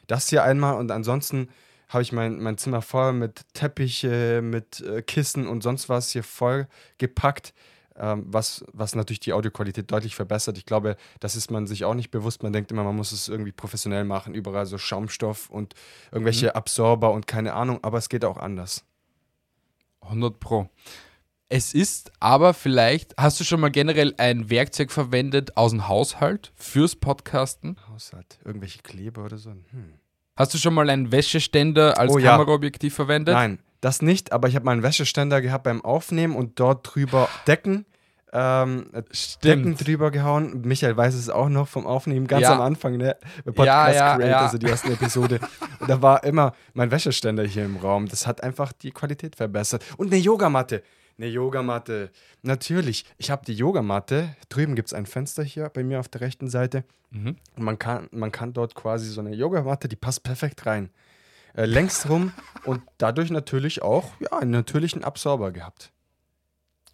Das 0.07 0.29
hier 0.29 0.45
einmal 0.45 0.77
und 0.77 0.91
ansonsten 0.91 1.49
habe 1.89 2.03
ich 2.03 2.13
mein, 2.13 2.41
mein 2.41 2.59
Zimmer 2.59 2.81
voll 2.83 3.13
mit 3.13 3.43
Teppiche, 3.55 4.41
mit 4.43 4.81
äh, 4.83 5.03
Kissen 5.03 5.47
und 5.49 5.63
sonst 5.63 5.89
was 5.89 6.11
hier 6.11 6.23
voll 6.23 6.69
gepackt, 6.99 7.55
ähm, 7.99 8.25
was, 8.27 8.65
was 8.73 8.95
natürlich 8.95 9.21
die 9.21 9.33
Audioqualität 9.33 9.91
deutlich 9.91 10.15
verbessert. 10.15 10.57
Ich 10.59 10.67
glaube, 10.67 10.97
das 11.21 11.37
ist 11.37 11.51
man 11.51 11.67
sich 11.67 11.85
auch 11.85 11.95
nicht 11.95 12.11
bewusst. 12.11 12.43
Man 12.43 12.53
denkt 12.53 12.71
immer, 12.71 12.85
man 12.85 12.97
muss 12.97 13.13
es 13.13 13.29
irgendwie 13.29 13.53
professionell 13.53 14.05
machen, 14.05 14.35
überall 14.35 14.67
so 14.67 14.79
Schaumstoff 14.79 15.51
und 15.51 15.75
irgendwelche 16.13 16.55
Absorber 16.55 17.13
und 17.13 17.27
keine 17.27 17.55
Ahnung, 17.55 17.81
aber 17.83 17.99
es 17.99 18.09
geht 18.09 18.25
auch 18.25 18.37
anders. 18.37 18.85
100 20.03 20.39
Pro. 20.41 20.69
Es 21.51 21.73
ist 21.73 22.13
aber 22.21 22.53
vielleicht, 22.53 23.15
hast 23.17 23.41
du 23.41 23.45
schon 23.45 23.61
mal 23.61 23.71
generell 23.71 24.15
ein 24.19 24.51
Werkzeug 24.51 24.93
verwendet 24.93 25.57
aus 25.57 25.71
dem 25.71 25.89
Haushalt 25.89 26.53
fürs 26.57 26.95
Podcasten? 26.95 27.77
Haushalt, 27.89 28.39
irgendwelche 28.45 28.81
Kleber 28.83 29.25
oder 29.25 29.39
so. 29.39 29.51
Hm. 29.51 29.95
Hast 30.37 30.53
du 30.53 30.59
schon 30.59 30.75
mal 30.75 30.89
einen 30.89 31.11
Wäscheständer 31.11 31.99
als 31.99 32.13
Oh 32.13 32.19
ja. 32.19 32.33
Kameraobjektiv 32.33 32.95
verwendet? 32.95 33.35
Nein, 33.35 33.59
das 33.81 34.03
nicht, 34.03 34.33
aber 34.33 34.49
ich 34.49 34.55
habe 34.55 34.65
mal 34.65 34.73
einen 34.73 34.83
Wäscheständer 34.83 35.41
gehabt 35.41 35.65
beim 35.65 35.85
Aufnehmen 35.85 36.35
und 36.37 36.59
dort 36.61 36.95
drüber 36.95 37.29
Decken. 37.47 37.85
Ähm, 38.31 38.91
Decken 39.43 39.77
drüber 39.77 40.11
gehauen. 40.11 40.61
Michael 40.63 40.97
weiß 40.97 41.15
es 41.15 41.31
auch 41.31 41.49
noch 41.49 41.67
vom 41.67 41.87
Aufnehmen, 41.87 42.27
ganz 42.27 42.43
Ja. 42.43 42.55
am 42.55 42.61
Anfang, 42.61 42.97
ne? 42.99 43.17
Podcast 43.45 43.67
Ja, 43.67 43.93
ja, 43.93 44.17
Creator, 44.17 44.29
ja. 44.31 44.41
also 44.41 44.59
die 44.59 44.67
ersten 44.67 44.93
Episode. 44.93 45.41
Und 45.81 45.89
da 45.89 46.03
war 46.03 46.25
immer 46.25 46.53
mein 46.75 46.91
Wäscheständer 46.91 47.45
hier 47.45 47.65
im 47.65 47.77
Raum. 47.77 48.07
Das 48.07 48.27
hat 48.27 48.43
einfach 48.43 48.73
die 48.73 48.91
Qualität 48.91 49.37
verbessert. 49.37 49.83
Und 49.97 50.09
eine 50.13 50.21
Yogamatte. 50.21 50.83
Eine 51.17 51.29
Yogamatte. 51.29 52.11
Natürlich. 52.43 53.07
Ich 53.17 53.31
habe 53.31 53.45
die 53.47 53.55
Yogamatte. 53.55 54.37
Drüben 54.51 54.75
gibt 54.75 54.89
es 54.89 54.95
ein 54.95 55.07
Fenster 55.07 55.43
hier 55.43 55.71
bei 55.71 55.83
mir 55.83 55.99
auf 55.99 56.09
der 56.09 56.21
rechten 56.21 56.49
Seite. 56.49 56.85
Mhm. 57.11 57.37
Und 57.57 57.63
man 57.65 57.79
kann, 57.79 58.09
man 58.13 58.31
kann 58.31 58.53
dort 58.53 58.75
quasi 58.75 59.09
so 59.09 59.21
eine 59.23 59.35
Yogamatte, 59.35 59.89
die 59.89 59.97
passt 59.97 60.23
perfekt 60.23 60.67
rein. 60.67 60.91
Äh, 61.59 61.67
längs 61.67 62.09
rum 62.09 62.33
und 62.65 62.83
dadurch 62.99 63.31
natürlich 63.31 63.83
auch 63.83 64.13
ja, 64.21 64.39
einen 64.39 64.53
natürlichen 64.53 65.03
Absorber 65.03 65.51
gehabt. 65.51 65.91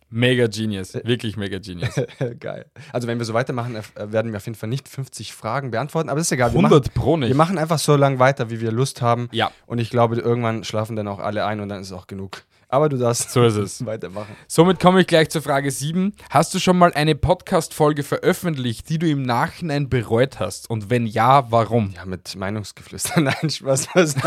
Mega 0.08 0.46
Genius, 0.46 0.94
wirklich 0.94 1.36
mega 1.36 1.58
Genius. 1.58 1.94
Geil. 2.40 2.66
Also 2.92 3.08
wenn 3.08 3.18
wir 3.18 3.26
so 3.26 3.34
weitermachen, 3.34 3.76
äh, 3.76 4.12
werden 4.12 4.32
wir 4.32 4.38
auf 4.38 4.46
jeden 4.46 4.56
Fall 4.56 4.68
nicht 4.68 4.88
50 4.88 5.34
Fragen 5.34 5.70
beantworten, 5.70 6.08
aber 6.08 6.20
ist 6.20 6.32
egal. 6.32 6.52
Wir 6.52 6.60
100 6.60 6.86
machen, 6.86 6.94
pro 6.94 7.16
nicht. 7.16 7.28
wir 7.28 7.36
machen 7.36 7.58
einfach 7.58 7.78
so 7.78 7.96
lange 7.96 8.18
weiter, 8.18 8.48
wie 8.48 8.60
wir 8.60 8.72
Lust 8.72 9.02
haben. 9.02 9.28
Ja. 9.32 9.50
Und 9.66 9.80
ich 9.80 9.90
glaube, 9.90 10.16
irgendwann 10.16 10.64
schlafen 10.64 10.96
dann 10.96 11.08
auch 11.08 11.18
alle 11.18 11.44
ein 11.44 11.60
und 11.60 11.68
dann 11.68 11.82
ist 11.82 11.92
auch 11.92 12.06
genug. 12.06 12.44
Aber 12.74 12.88
du 12.88 12.98
darfst 12.98 13.30
So 13.30 13.44
ist 13.44 13.54
es. 13.54 13.86
weitermachen. 13.86 14.34
Somit 14.48 14.80
komme 14.80 15.00
ich 15.00 15.06
gleich 15.06 15.30
zur 15.30 15.42
Frage 15.42 15.70
7. 15.70 16.12
Hast 16.28 16.52
du 16.54 16.58
schon 16.58 16.76
mal 16.76 16.92
eine 16.92 17.14
Podcast-Folge 17.14 18.02
veröffentlicht, 18.02 18.88
die 18.88 18.98
du 18.98 19.08
im 19.08 19.22
Nachhinein 19.22 19.88
bereut 19.88 20.40
hast? 20.40 20.68
Und 20.68 20.90
wenn 20.90 21.06
ja, 21.06 21.52
warum? 21.52 21.92
Ja, 21.94 22.04
mit 22.04 22.34
Meinungsgeflüster. 22.34 23.20
Nein, 23.20 23.48
Spaß. 23.48 23.90
Was? 23.94 24.16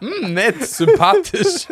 Hm, 0.00 0.34
nett, 0.34 0.64
sympathisch. 0.66 1.66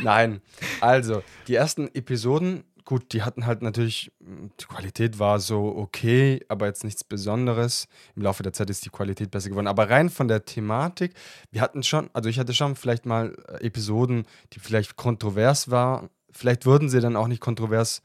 Nein. 0.00 0.42
Also, 0.80 1.22
die 1.48 1.54
ersten 1.54 1.88
Episoden, 1.94 2.62
gut, 2.86 3.12
die 3.12 3.22
hatten 3.22 3.44
halt 3.44 3.60
natürlich, 3.60 4.10
mh, 4.20 4.48
die 4.58 4.64
Qualität 4.64 5.18
war 5.18 5.38
so 5.40 5.76
okay, 5.76 6.42
aber 6.48 6.66
jetzt 6.66 6.84
nichts 6.84 7.04
Besonderes. 7.04 7.88
Im 8.14 8.22
Laufe 8.22 8.42
der 8.42 8.54
Zeit 8.54 8.70
ist 8.70 8.86
die 8.86 8.90
Qualität 8.90 9.30
besser 9.30 9.50
geworden. 9.50 9.66
Aber 9.66 9.90
rein 9.90 10.08
von 10.08 10.28
der 10.28 10.46
Thematik, 10.46 11.12
wir 11.50 11.60
hatten 11.60 11.82
schon, 11.82 12.08
also 12.14 12.30
ich 12.30 12.38
hatte 12.38 12.54
schon 12.54 12.76
vielleicht 12.76 13.04
mal 13.04 13.36
äh, 13.48 13.66
Episoden, 13.66 14.26
die 14.54 14.60
vielleicht 14.60 14.96
kontrovers 14.96 15.70
waren. 15.70 16.08
Vielleicht 16.32 16.64
wurden 16.64 16.88
sie 16.88 17.00
dann 17.00 17.16
auch 17.16 17.28
nicht 17.28 17.40
kontrovers 17.40 18.00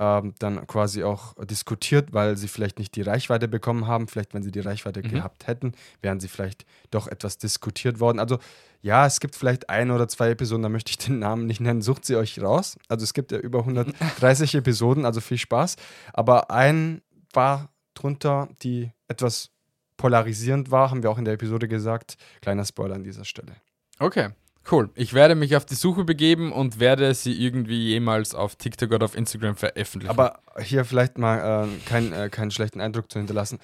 ähm, 0.00 0.34
dann 0.38 0.66
quasi 0.66 1.04
auch 1.04 1.34
diskutiert, 1.44 2.14
weil 2.14 2.36
sie 2.38 2.48
vielleicht 2.48 2.78
nicht 2.78 2.96
die 2.96 3.02
Reichweite 3.02 3.46
bekommen 3.46 3.86
haben. 3.86 4.08
Vielleicht, 4.08 4.32
wenn 4.32 4.42
sie 4.42 4.50
die 4.50 4.60
Reichweite 4.60 5.02
gehabt 5.02 5.46
hätten, 5.46 5.72
wären 6.00 6.18
sie 6.20 6.28
vielleicht 6.28 6.64
doch 6.90 7.06
etwas 7.06 7.36
diskutiert 7.36 8.00
worden. 8.00 8.18
Also 8.18 8.38
ja, 8.80 9.04
es 9.04 9.20
gibt 9.20 9.36
vielleicht 9.36 9.68
ein 9.68 9.90
oder 9.90 10.08
zwei 10.08 10.30
Episoden, 10.30 10.62
da 10.62 10.70
möchte 10.70 10.90
ich 10.90 10.96
den 10.96 11.18
Namen 11.18 11.46
nicht 11.46 11.60
nennen, 11.60 11.82
sucht 11.82 12.06
sie 12.06 12.16
euch 12.16 12.40
raus. 12.40 12.78
Also 12.88 13.04
es 13.04 13.12
gibt 13.12 13.30
ja 13.30 13.38
über 13.38 13.58
130 13.60 14.54
Episoden, 14.56 15.04
also 15.04 15.20
viel 15.20 15.36
Spaß. 15.36 15.76
Aber 16.14 16.50
ein 16.50 17.02
war 17.34 17.68
drunter, 17.92 18.48
die 18.62 18.90
etwas 19.06 19.50
polarisierend 19.98 20.70
war, 20.70 20.90
haben 20.90 21.02
wir 21.02 21.10
auch 21.10 21.18
in 21.18 21.26
der 21.26 21.34
Episode 21.34 21.68
gesagt. 21.68 22.16
Kleiner 22.40 22.64
Spoiler 22.64 22.94
an 22.94 23.04
dieser 23.04 23.26
Stelle. 23.26 23.52
Okay, 23.98 24.30
cool. 24.72 24.90
Ich 24.94 25.14
werde 25.14 25.34
mich 25.34 25.56
auf 25.56 25.64
die 25.64 25.74
Suche 25.74 26.04
begeben 26.04 26.52
und 26.52 26.80
werde 26.80 27.14
sie 27.14 27.32
irgendwie 27.32 27.88
jemals 27.88 28.34
auf 28.34 28.56
TikTok 28.56 28.92
oder 28.92 29.04
auf 29.04 29.16
Instagram 29.16 29.56
veröffentlichen. 29.56 30.10
Aber 30.10 30.40
hier 30.60 30.84
vielleicht 30.84 31.18
mal 31.18 31.64
äh, 31.64 31.68
kein, 31.86 32.12
äh, 32.12 32.28
keinen 32.28 32.50
schlechten 32.50 32.80
Eindruck 32.80 33.10
zu 33.10 33.18
hinterlassen. 33.18 33.58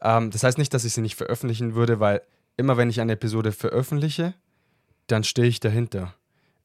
Ähm, 0.00 0.30
das 0.30 0.42
heißt 0.42 0.58
nicht, 0.58 0.74
dass 0.74 0.84
ich 0.84 0.92
sie 0.92 1.00
nicht 1.00 1.16
veröffentlichen 1.16 1.74
würde, 1.74 2.00
weil 2.00 2.22
immer 2.56 2.76
wenn 2.76 2.90
ich 2.90 3.00
eine 3.00 3.12
Episode 3.12 3.52
veröffentliche, 3.52 4.34
dann 5.06 5.24
stehe 5.24 5.48
ich 5.48 5.60
dahinter. 5.60 6.14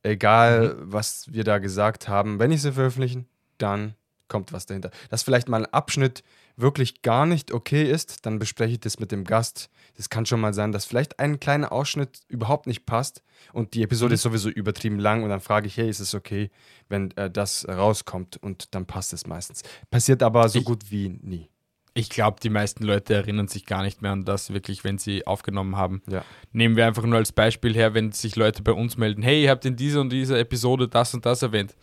Egal, 0.03 0.75
was 0.79 1.31
wir 1.33 1.43
da 1.43 1.57
gesagt 1.57 2.07
haben. 2.07 2.39
Wenn 2.39 2.51
ich 2.51 2.61
sie 2.61 2.71
veröffentlichen, 2.71 3.27
dann 3.57 3.95
kommt 4.27 4.53
was 4.53 4.65
dahinter. 4.65 4.91
Dass 5.09 5.23
vielleicht 5.23 5.49
mal 5.49 5.65
ein 5.65 5.73
Abschnitt 5.73 6.23
wirklich 6.57 7.01
gar 7.03 7.25
nicht 7.25 7.51
okay 7.53 7.89
ist, 7.89 8.25
dann 8.25 8.39
bespreche 8.39 8.73
ich 8.73 8.79
das 8.79 8.99
mit 8.99 9.11
dem 9.11 9.23
Gast. 9.23 9.69
Das 9.95 10.09
kann 10.09 10.25
schon 10.25 10.41
mal 10.41 10.53
sein, 10.53 10.71
dass 10.71 10.85
vielleicht 10.85 11.19
ein 11.19 11.39
kleiner 11.39 11.71
Ausschnitt 11.71 12.19
überhaupt 12.27 12.67
nicht 12.67 12.85
passt 12.85 13.23
und 13.53 13.73
die 13.73 13.83
Episode 13.83 14.15
ist 14.15 14.23
sowieso 14.23 14.49
übertrieben 14.49 14.99
lang 14.99 15.23
und 15.23 15.29
dann 15.29 15.39
frage 15.39 15.67
ich, 15.67 15.77
hey, 15.77 15.89
ist 15.89 15.99
es 15.99 16.13
okay, 16.15 16.49
wenn 16.89 17.15
äh, 17.17 17.29
das 17.31 17.67
rauskommt 17.67 18.37
und 18.37 18.75
dann 18.75 18.85
passt 18.85 19.13
es 19.13 19.25
meistens. 19.27 19.61
Passiert 19.91 20.21
aber 20.23 20.49
so 20.49 20.59
Ich- 20.59 20.65
gut 20.65 20.91
wie 20.91 21.09
nie. 21.09 21.49
ich 21.93 22.09
glaube, 22.09 22.39
die 22.41 22.49
meisten 22.51 22.83
Leute 22.83 23.15
erinnern 23.15 23.47
sich 23.47 23.65
gar 23.65 23.81
nicht 23.81 24.01
mehr 24.03 24.11
an 24.11 24.23
das, 24.25 24.51
wirklich, 24.53 24.83
wenn 24.83 24.97
sie 24.99 25.25
aufgenommen 25.25 25.77
haben. 25.77 26.01
Ja. 26.07 26.23
Nehmen 26.51 26.75
wir 26.75 26.85
einfach 26.85 27.03
nur 27.03 27.17
als 27.17 27.31
Beispiel 27.31 27.73
her, 27.73 27.95
wenn 27.95 28.11
sich 28.11 28.35
Leute 28.35 28.61
bei 28.61 28.71
uns 28.73 28.97
melden, 28.97 29.23
hey, 29.23 29.43
ihr 29.43 29.49
habt 29.49 29.65
in 29.65 29.75
dieser 29.75 30.01
und 30.01 30.09
dieser 30.11 30.37
Episode 30.39 30.87
das 30.87 31.13
und 31.15 31.25
das 31.25 31.41
erwähnt. 31.41 31.75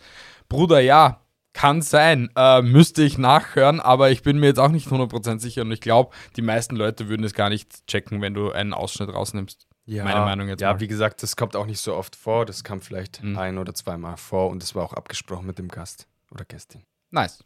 Bruder, 0.49 0.79
ja, 0.81 1.21
kann 1.55 1.81
sein, 1.81 2.29
äh, 2.37 2.61
müsste 2.61 3.03
ich 3.03 3.17
nachhören, 3.17 3.81
aber 3.81 4.11
ich 4.11 4.23
bin 4.23 4.39
mir 4.39 4.49
jetzt 4.49 4.61
auch 4.61 4.69
nicht 4.71 4.89
100% 4.89 5.39
sicher 5.41 5.63
und 5.63 5.73
ich 5.73 5.81
glaube, 5.81 6.15
die 6.37 6.43
meisten 6.43 6.77
Leute 6.77 7.09
würden 7.09 7.25
es 7.25 7.33
gar 7.33 7.49
nicht 7.49 7.87
checken, 7.87 8.21
wenn 8.21 8.35
du 8.35 8.53
einen 8.53 8.75
Ausschnitt 8.75 9.09
rausnimmst. 9.09 9.67
Meine 9.87 10.21
Meinung 10.21 10.49
jetzt 10.49 10.61
Ja, 10.61 10.73
mal. 10.75 10.81
wie 10.81 10.89
gesagt, 10.89 11.23
das 11.23 11.37
kommt 11.37 11.57
auch 11.57 11.67
nicht 11.67 11.81
so 11.81 11.95
oft 11.95 12.17
vor. 12.17 12.47
Das 12.47 12.65
kam 12.65 12.81
vielleicht 12.81 13.23
Mhm. 13.23 13.39
ein 13.39 13.59
oder 13.59 13.75
zweimal 13.75 14.17
vor 14.17 14.49
und 14.51 14.63
das 14.63 14.75
war 14.75 14.83
auch 14.85 14.93
abgesprochen 14.95 15.47
mit 15.47 15.59
dem 15.59 15.69
Gast 15.69 16.07
oder 16.31 16.45
Gästin. 16.45 16.83
Nice. 17.11 17.45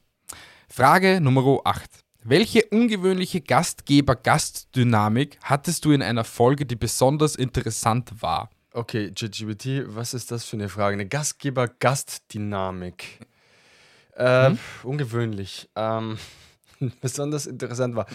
Frage 0.69 1.21
Nummer 1.21 1.61
8. 1.65 1.89
Welche 2.25 2.65
ungewöhnliche 2.67 3.41
Gastgeber-Gast-Dynamik 3.41 5.39
hattest 5.43 5.85
du 5.85 5.93
in 5.93 6.03
einer 6.03 6.25
Folge, 6.25 6.67
die 6.67 6.77
besonders 6.77 7.37
interessant 7.37 8.21
war? 8.23 8.51
Okay, 8.73 9.11
GGBT, 9.13 9.85
was 9.95 10.15
ist 10.15 10.31
das 10.31 10.45
für 10.45 10.57
eine 10.57 10.69
Frage? 10.69 10.95
Eine 10.95 11.07
Gastgeber-Gastdynamik. 11.07 13.21
Äh, 14.19 14.55
pf, 14.55 14.85
Ungewöhnlich. 14.85 15.69
Ähm, 15.77 16.19
besonders 17.01 17.47
interessant 17.47 17.95
war. 17.97 18.07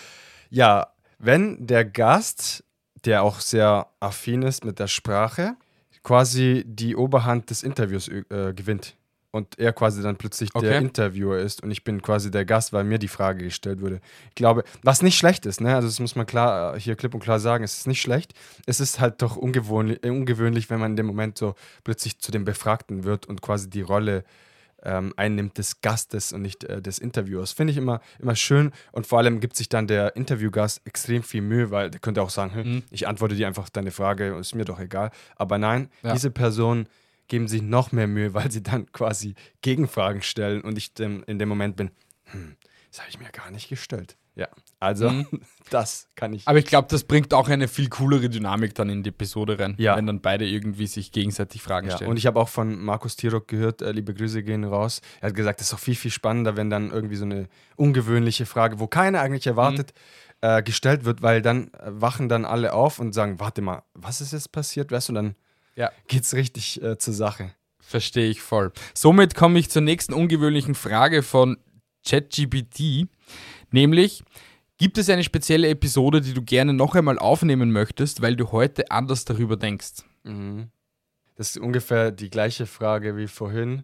Ja, 0.50 0.88
wenn 1.20 1.66
der 1.66 1.86
Gast, 1.86 2.64
der 3.06 3.24
auch 3.24 3.40
sehr 3.40 3.88
affin 4.00 4.44
ist 4.44 4.66
mit 4.66 4.80
der 4.80 4.88
Sprache, 4.88 5.56
quasi 6.04 6.64
die 6.66 6.96
Oberhand 6.96 7.50
des 7.50 7.64
Interviews 7.64 8.08
äh, 8.08 8.54
gewinnt. 8.54 8.96
Und 9.32 9.58
er 9.58 9.74
quasi 9.74 10.04
dann 10.04 10.16
plötzlich 10.16 10.52
der 10.52 10.62
Okay. 10.62 10.78
Interviewer 10.78 11.40
ist 11.40 11.64
und 11.64 11.72
ich 11.72 11.84
bin 11.84 12.04
quasi 12.04 12.30
der 12.30 12.46
Gast, 12.46 12.72
weil 12.72 12.84
mir 12.84 13.00
die 13.00 13.08
Frage 13.08 13.44
gestellt 13.44 13.82
wurde. 13.82 14.00
Ich 14.30 14.36
glaube, 14.36 14.64
was 14.84 15.02
nicht 15.02 15.18
schlecht 15.18 15.48
ist, 15.48 15.60
ne? 15.60 15.74
Also 15.74 15.88
das 15.88 16.00
muss 16.00 16.16
man 16.16 16.28
klar 16.28 16.76
äh, 16.76 16.80
hier 16.80 16.96
klipp 16.96 17.16
und 17.16 17.22
klar 17.22 17.40
sagen, 17.40 17.64
es 17.64 17.78
ist 17.80 17.88
nicht 17.88 18.00
schlecht. 18.00 18.36
Es 18.68 18.80
ist 18.80 19.00
halt 19.00 19.24
doch 19.24 19.36
ungewöhnlich, 19.36 20.04
äh, 20.04 20.12
ungewöhnlich, 20.12 20.70
wenn 20.70 20.80
man 20.80 20.92
in 20.92 20.98
dem 20.98 21.08
Moment 21.08 21.40
so 21.40 21.56
plötzlich 21.84 22.20
zu 22.20 22.32
dem 22.32 22.46
Befragten 22.46 23.06
wird 23.06 23.26
und 23.26 23.42
quasi 23.42 23.72
die 23.72 23.82
Rolle 23.82 24.24
ähm, 24.84 25.14
einnimmt 25.18 25.58
des 25.58 25.82
Gastes 25.82 26.34
und 26.34 26.42
nicht 26.42 26.64
äh, 26.66 26.82
des 26.82 27.00
Interviewers. 27.00 27.52
Finde 27.52 27.72
ich 27.72 27.78
immer, 27.78 28.02
immer 28.20 28.36
schön 28.36 28.72
und 28.92 29.08
vor 29.08 29.20
allem 29.20 29.40
gibt 29.40 29.56
sich 29.56 29.70
dann 29.70 29.88
der 29.88 30.16
Interviewgast 30.16 30.82
extrem 30.86 31.24
viel 31.24 31.42
Mühe, 31.42 31.72
weil 31.72 31.90
der 31.90 32.00
könnte 32.00 32.22
auch 32.22 32.30
sagen, 32.30 32.54
hm, 32.54 32.64
Mhm. 32.76 32.84
ich 32.92 33.08
antworte 33.08 33.36
dir 33.36 33.48
einfach 33.48 33.70
deine 33.70 33.92
Frage, 33.92 34.36
ist 34.38 34.56
mir 34.56 34.66
doch 34.66 34.80
egal. 34.80 35.12
Aber 35.36 35.58
nein, 35.58 35.90
Ja. 36.04 36.14
diese 36.14 36.32
Person 36.32 36.88
geben 37.28 37.48
sich 37.48 37.62
noch 37.62 37.92
mehr 37.92 38.08
Mühe, 38.08 38.34
weil 38.34 38.52
sie 38.52 38.62
dann 38.64 38.92
quasi 38.92 39.36
Gegenfragen 39.62 40.22
stellen 40.22 40.62
und 40.62 40.78
ich 40.78 40.94
dem, 40.94 41.24
in 41.28 41.40
dem 41.40 41.50
Moment 41.50 41.76
bin, 41.78 41.92
hm, 42.26 42.56
das 42.92 43.00
habe 43.00 43.10
ich 43.10 43.20
mir 43.20 43.30
gar 43.32 43.50
nicht 43.52 43.70
gestellt. 43.70 44.18
Ja, 44.36 44.48
also 44.80 45.10
Mhm. 45.12 45.28
das 45.70 46.08
kann 46.16 46.34
ich. 46.34 46.48
Aber 46.48 46.58
ich 46.58 46.66
glaube, 46.66 46.88
das 46.90 47.04
bringt 47.04 47.34
auch 47.34 47.48
eine 47.50 47.68
viel 47.68 47.88
coolere 47.90 48.30
Dynamik 48.30 48.74
dann 48.76 48.90
in 48.90 49.04
die 49.04 49.10
Episode 49.10 49.60
rein, 49.60 49.76
Ja. 49.78 49.96
wenn 49.96 50.08
dann 50.08 50.22
beide 50.22 50.46
irgendwie 50.46 50.88
sich 50.88 51.12
gegenseitig 51.12 51.62
Fragen 51.62 51.88
Ja, 51.88 51.96
stellen. 51.98 52.10
und 52.12 52.18
ich 52.18 52.26
habe 52.26 52.40
auch 52.40 52.50
von 52.50 52.80
Markus 52.84 53.16
Tirok 53.16 53.48
gehört, 53.48 53.82
äh, 53.84 53.92
liebe 53.92 54.14
Grüße 54.14 54.42
gehen 54.44 54.64
raus. 54.64 55.02
Er 55.22 55.30
hat 55.30 55.36
gesagt, 55.36 55.60
das 55.60 55.68
ist 55.68 55.74
doch 55.74 55.80
viel, 55.80 55.96
viel 55.96 56.12
spannender, 56.12 56.58
wenn 56.58 56.70
dann 56.72 56.90
irgendwie 56.92 57.16
so 57.16 57.26
eine 57.26 57.48
ungewöhnliche 57.76 58.46
Frage, 58.46 58.80
wo 58.80 58.88
keiner 58.88 59.22
eigentlich 59.22 59.46
erwartet, 59.48 59.94
äh, 60.42 60.64
gestellt 60.64 61.06
wird, 61.06 61.22
weil 61.22 61.42
dann 61.44 61.68
äh, 61.74 61.80
wachen 61.86 62.28
dann 62.28 62.44
alle 62.44 62.74
auf 62.74 62.98
und 63.00 63.14
sagen, 63.14 63.40
warte 63.40 63.62
mal, 63.62 63.84
was 63.94 64.20
ist 64.20 64.34
jetzt 64.34 64.52
passiert? 64.52 64.92
Weißt 64.92 65.10
du, 65.10 65.14
dann 65.14 65.36
Ja. 65.76 65.92
geht's 66.08 66.34
richtig 66.34 66.82
äh, 66.82 66.98
zur 66.98 67.14
Sache. 67.14 67.52
Verstehe 67.80 68.30
ich 68.30 68.42
voll. 68.42 68.72
Somit 68.96 69.36
komme 69.36 69.60
ich 69.60 69.70
zur 69.70 69.82
nächsten 69.84 70.14
ungewöhnlichen 70.14 70.74
Frage 70.74 71.22
von 71.22 71.58
ChatGPT, 72.06 73.08
nämlich 73.74 74.24
gibt 74.78 74.98
es 74.98 75.10
eine 75.10 75.24
spezielle 75.24 75.68
Episode, 75.70 76.22
die 76.22 76.34
du 76.34 76.42
gerne 76.42 76.74
noch 76.74 76.96
einmal 76.96 77.20
aufnehmen 77.20 77.72
möchtest, 77.72 78.22
weil 78.22 78.36
du 78.36 78.52
heute 78.52 78.90
anders 78.92 79.26
darüber 79.26 79.58
denkst? 79.58 80.04
Mhm. 80.24 80.70
Das 81.36 81.50
ist 81.50 81.58
ungefähr 81.58 82.12
die 82.12 82.30
gleiche 82.30 82.66
Frage 82.66 83.18
wie 83.18 83.28
vorhin, 83.28 83.84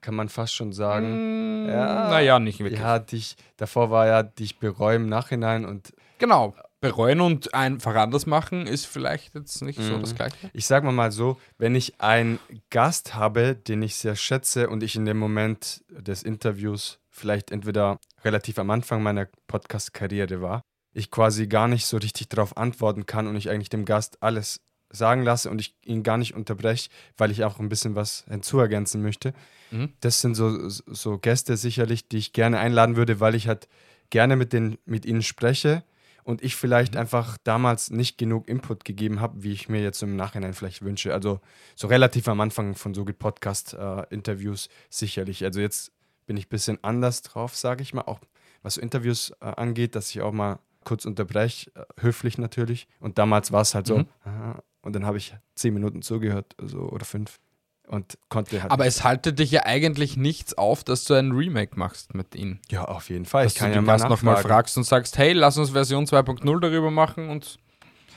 kann 0.00 0.14
man 0.14 0.28
fast 0.28 0.54
schon 0.54 0.72
sagen. 0.72 1.66
Ja. 1.68 2.08
Naja, 2.10 2.38
nicht 2.38 2.60
wirklich. 2.60 2.80
Ja, 2.80 2.98
dich, 2.98 3.36
davor 3.56 3.90
war 3.90 4.06
ja, 4.06 4.22
dich 4.22 4.58
bereuen 4.58 5.02
im 5.04 5.08
Nachhinein 5.08 5.64
und 5.64 5.92
Genau. 6.18 6.54
Bereuen 6.82 7.20
und 7.20 7.52
einfach 7.54 7.94
anders 7.94 8.24
machen 8.24 8.66
ist 8.66 8.86
vielleicht 8.86 9.34
jetzt 9.34 9.60
nicht 9.62 9.78
so 9.80 9.96
Mhm. 9.98 10.00
das 10.00 10.14
Gleiche. 10.14 10.36
Ich 10.54 10.66
sage 10.66 10.86
mal 10.86 10.92
mal 10.92 11.12
so, 11.12 11.38
wenn 11.58 11.74
ich 11.74 12.00
einen 12.00 12.38
Gast 12.70 13.14
habe, 13.14 13.54
den 13.54 13.82
ich 13.82 13.96
sehr 13.96 14.16
schätze 14.16 14.70
und 14.70 14.82
ich 14.82 14.96
in 14.96 15.04
dem 15.04 15.18
Moment 15.18 15.82
des 15.90 16.22
Interviews 16.22 16.98
vielleicht 17.10 17.50
entweder 17.50 17.98
relativ 18.24 18.58
am 18.58 18.70
Anfang 18.70 19.02
meiner 19.02 19.26
Podcast-Karriere 19.46 20.40
war, 20.40 20.62
ich 20.92 21.10
quasi 21.10 21.46
gar 21.46 21.68
nicht 21.68 21.86
so 21.86 21.96
richtig 21.98 22.28
darauf 22.28 22.56
antworten 22.56 23.06
kann 23.06 23.26
und 23.26 23.36
ich 23.36 23.50
eigentlich 23.50 23.68
dem 23.68 23.84
Gast 23.84 24.22
alles 24.22 24.60
sagen 24.92 25.22
lasse 25.22 25.50
und 25.50 25.60
ich 25.60 25.76
ihn 25.84 26.02
gar 26.02 26.18
nicht 26.18 26.34
unterbreche, 26.34 26.90
weil 27.16 27.30
ich 27.30 27.44
auch 27.44 27.60
ein 27.60 27.68
bisschen 27.68 27.94
was 27.94 28.24
hinzuergänzen 28.28 29.02
möchte. 29.02 29.32
Mhm. 29.70 29.92
Das 30.00 30.20
sind 30.20 30.34
so, 30.34 30.68
so 30.68 31.18
Gäste 31.18 31.56
sicherlich, 31.56 32.08
die 32.08 32.18
ich 32.18 32.32
gerne 32.32 32.58
einladen 32.58 32.96
würde, 32.96 33.20
weil 33.20 33.34
ich 33.34 33.46
halt 33.46 33.68
gerne 34.10 34.34
mit, 34.34 34.52
den, 34.52 34.78
mit 34.84 35.06
ihnen 35.06 35.22
spreche 35.22 35.84
und 36.24 36.42
ich 36.42 36.56
vielleicht 36.56 36.96
einfach 36.96 37.38
damals 37.44 37.90
nicht 37.90 38.18
genug 38.18 38.48
Input 38.48 38.84
gegeben 38.84 39.20
habe, 39.20 39.42
wie 39.42 39.52
ich 39.52 39.68
mir 39.68 39.80
jetzt 39.80 40.02
im 40.02 40.16
Nachhinein 40.16 40.54
vielleicht 40.54 40.82
wünsche. 40.82 41.14
Also 41.14 41.40
so 41.76 41.86
relativ 41.86 42.26
am 42.28 42.40
Anfang 42.40 42.74
von 42.74 42.92
so 42.92 43.04
Podcast-Interviews 43.04 44.68
sicherlich. 44.88 45.44
Also 45.44 45.60
jetzt 45.60 45.92
bin 46.30 46.36
ich 46.36 46.46
ein 46.46 46.48
bisschen 46.50 46.78
anders 46.84 47.22
drauf, 47.22 47.56
sage 47.56 47.82
ich 47.82 47.92
mal, 47.92 48.02
auch 48.02 48.20
was 48.62 48.74
so 48.74 48.80
Interviews 48.80 49.32
äh, 49.40 49.46
angeht, 49.46 49.96
dass 49.96 50.10
ich 50.10 50.20
auch 50.20 50.30
mal 50.30 50.60
kurz 50.84 51.04
unterbreche, 51.04 51.72
äh, 51.74 51.82
höflich 52.00 52.38
natürlich. 52.38 52.86
Und 53.00 53.18
damals 53.18 53.50
war 53.50 53.62
es 53.62 53.74
halt 53.74 53.88
so, 53.88 53.98
Mhm. 53.98 54.06
aha, 54.22 54.62
und 54.82 54.92
dann 54.94 55.04
habe 55.06 55.16
ich 55.18 55.34
zehn 55.56 55.74
Minuten 55.74 56.02
zugehört, 56.02 56.54
so 56.62 56.82
oder 56.82 57.04
fünf. 57.04 57.40
Und 57.88 58.16
konnte 58.28 58.62
halt. 58.62 58.70
Aber 58.70 58.86
es 58.86 59.02
haltet 59.02 59.40
dich 59.40 59.50
ja 59.50 59.66
eigentlich 59.66 60.16
nichts 60.16 60.56
auf, 60.56 60.84
dass 60.84 61.02
du 61.02 61.14
ein 61.14 61.32
Remake 61.32 61.76
machst 61.76 62.14
mit 62.14 62.36
ihnen. 62.36 62.60
ja, 62.70 62.84
auf 62.84 63.10
jeden 63.10 63.24
Fall. 63.24 63.42
Dass 63.42 63.54
ich 63.54 63.58
kann 63.58 63.70
du 63.70 63.74
ja 63.74 63.82
mal 63.82 63.96
nochmal 64.08 64.36
fragst 64.40 64.76
und 64.76 64.84
sagst, 64.84 65.18
hey, 65.18 65.32
lass 65.32 65.58
uns 65.58 65.70
Version 65.70 66.06
2.0 66.06 66.60
darüber 66.60 66.92
machen 66.92 67.28
und 67.28 67.58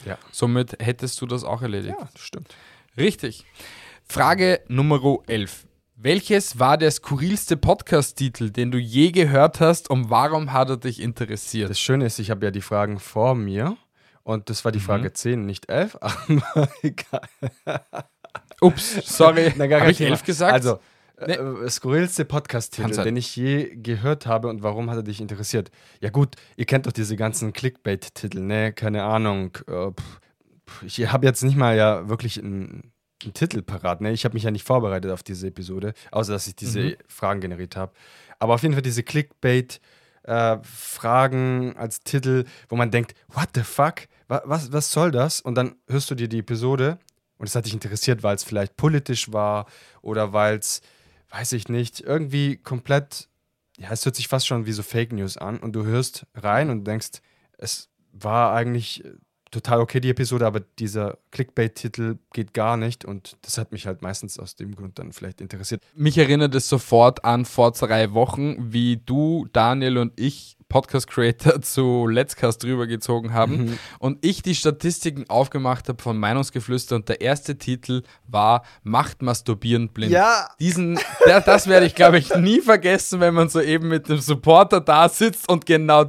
Ja. 0.05 0.20
somit 0.32 0.75
hättest 0.79 1.20
du 1.20 1.25
das 1.25 1.43
auch 1.43 1.63
erledigt. 1.63 1.96
Ja, 2.00 2.08
stimmt. 2.15 2.53
Richtig. 2.96 3.43
Frage 4.08 4.62
Nummer 4.67 5.00
11. 5.25 5.65
Welches 5.95 6.59
war 6.59 6.77
der 6.77 6.89
skurrilste 6.91 7.55
Podcast-Titel, 7.55 8.50
den 8.50 8.71
du 8.71 8.77
je 8.79 9.12
gehört 9.12 9.59
hast 9.59 9.89
und 9.89 10.09
warum 10.09 10.51
hat 10.51 10.69
er 10.69 10.77
dich 10.77 11.00
interessiert? 11.00 11.69
Das 11.69 11.79
Schöne 11.79 12.05
ist, 12.07 12.17
ich 12.19 12.31
habe 12.31 12.45
ja 12.45 12.51
die 12.51 12.62
Fragen 12.62 13.00
vor 13.00 13.35
mir. 13.35 13.77
Und 14.23 14.50
das 14.50 14.63
war 14.65 14.71
die 14.71 14.79
Frage 14.79 15.09
Mhm. 15.09 15.13
10, 15.15 15.45
nicht 15.45 15.69
11. 15.69 15.97
Aber 16.01 16.69
egal. 16.81 17.21
Ups, 18.62 19.01
sorry. 19.05 19.51
Habe 19.57 19.91
ich 19.91 19.97
Thema. 19.97 20.09
11 20.12 20.23
gesagt? 20.23 20.53
Also, 20.53 20.79
Nee. 21.27 21.33
äh, 21.35 21.69
skurrilste 21.69 22.25
Podcast-Titel, 22.25 22.91
sein. 22.93 23.05
den 23.05 23.17
ich 23.17 23.35
je 23.35 23.75
gehört 23.75 24.25
habe 24.25 24.47
und 24.47 24.63
warum 24.63 24.89
hat 24.89 24.97
er 24.97 25.03
dich 25.03 25.21
interessiert? 25.21 25.69
Ja 26.01 26.09
gut, 26.09 26.35
ihr 26.57 26.65
kennt 26.65 26.88
doch 26.88 26.91
diese 26.91 27.15
ganzen 27.15 27.53
Clickbait-Titel, 27.53 28.39
ne? 28.39 28.73
Keine 28.73 29.03
Ahnung. 29.03 29.55
Äh, 29.67 29.91
ich 30.85 31.12
habe 31.12 31.25
jetzt 31.27 31.43
nicht 31.43 31.55
mal 31.55 31.77
ja 31.77 32.09
wirklich 32.09 32.39
einen, 32.41 32.92
einen 33.25 33.33
Titel 33.33 33.61
parat, 33.61 34.01
ne? 34.01 34.11
Ich 34.11 34.25
habe 34.25 34.33
mich 34.33 34.43
ja 34.43 34.51
nicht 34.51 34.65
vorbereitet 34.65 35.11
auf 35.11 35.23
diese 35.23 35.47
Episode, 35.47 35.93
außer 36.11 36.33
dass 36.33 36.47
ich 36.47 36.55
diese 36.55 36.79
Mhm. 36.81 36.95
Fragen 37.07 37.41
generiert 37.41 37.75
habe. 37.75 37.93
Aber 38.39 38.53
auf 38.55 38.61
jeden 38.63 38.73
Fall 38.73 38.81
diese 38.81 39.01
Clickbait- 39.01 39.79
äh, 40.25 40.57
als 41.75 41.99
Titel, 42.03 42.45
wo 42.69 42.75
man 42.75 42.91
denkt, 42.91 43.13
what 43.27 43.49
the 43.55 43.61
fuck? 43.61 44.07
Was, 44.27 44.41
was, 44.45 44.71
was 44.71 44.91
soll 44.91 45.11
das? 45.11 45.41
Und 45.41 45.55
dann 45.55 45.75
hörst 45.87 46.09
du 46.11 46.15
dir 46.15 46.27
die 46.29 46.39
Episode 46.39 46.97
und 47.37 47.47
es 47.47 47.55
hat 47.55 47.65
dich 47.65 47.73
interessiert, 47.73 48.23
weil 48.23 48.35
es 48.35 48.43
vielleicht 48.43 48.77
politisch 48.77 49.31
war 49.33 49.65
oder 50.01 50.31
weil 50.33 50.57
es, 50.57 50.81
weiß 51.29 51.51
ich 51.53 51.67
nicht, 51.67 51.99
irgendwie 52.01 52.57
komplett, 52.57 53.27
ja, 53.77 53.91
es 53.91 54.05
hört 54.05 54.15
sich 54.15 54.27
fast 54.29 54.47
schon 54.47 54.65
wie 54.65 54.71
so 54.71 54.83
Fake 54.83 55.11
News 55.11 55.35
an 55.37 55.57
und 55.57 55.73
du 55.73 55.83
hörst 55.83 56.25
rein 56.35 56.69
und 56.69 56.85
denkst, 56.85 57.19
es 57.57 57.89
war 58.13 58.53
eigentlich 58.53 59.03
äh, 59.03 59.09
total 59.53 59.79
okay, 59.79 60.00
die 60.00 60.10
Episode, 60.10 60.45
aber 60.45 60.60
dieser 60.79 61.17
Clickbait-Titel 61.31 62.17
geht 62.33 62.53
gar 62.53 62.75
nicht 62.77 63.05
und 63.05 63.38
das 63.43 63.57
hat 63.57 63.72
mich 63.72 63.88
halt 63.88 64.01
meistens 64.01 64.39
aus 64.39 64.55
dem 64.55 64.75
Grund 64.75 65.00
dann 65.00 65.13
vielleicht 65.13 65.39
interessiert. 65.41 65.81
Mich 65.95 66.17
erinnert 66.17 66.53
es 66.55 66.67
sofort 66.67 67.24
an 67.24 67.45
vor 67.45 67.72
drei 67.72 68.13
Wochen, 68.13 68.57
wie 68.74 68.98
du, 68.98 69.48
Daniel 69.53 69.98
und 70.00 70.19
ich 70.19 70.57
Podcast-Creator 70.69 71.62
zu 71.62 72.07
Let's 72.07 72.36
Cast 72.36 72.63
rübergezogen 72.65 73.33
haben 73.33 73.53
Mhm. 73.53 73.79
und 74.00 74.25
ich 74.25 74.41
die 74.41 74.55
Statistiken 74.55 75.29
aufgemacht 75.29 75.88
habe 75.88 76.01
von 76.01 76.17
Meinungsgeflüster 76.17 76.95
und 76.95 77.07
der 77.10 77.22
erste 77.22 77.57
Titel 77.60 78.01
war 78.27 78.63
Macht 78.81 79.22
Masturbieren 79.22 79.89
blind. 79.89 80.12
Ja, 80.12 80.50
Diesen, 80.60 80.98
der, 81.27 81.41
das 81.41 81.67
werde 81.67 81.86
ich, 81.86 81.93
glaube 81.93 82.17
ich, 82.17 82.33
nie 82.36 82.60
vergessen, 82.62 83.19
wenn 83.19 83.36
man 83.36 83.50
so 83.50 83.62
eben 83.62 83.88
mit 83.89 84.10
dem 84.10 84.17
Supporter 84.17 84.81
da 84.81 85.07
sitzt 85.10 85.48
und 85.48 85.67
genau 85.67 86.05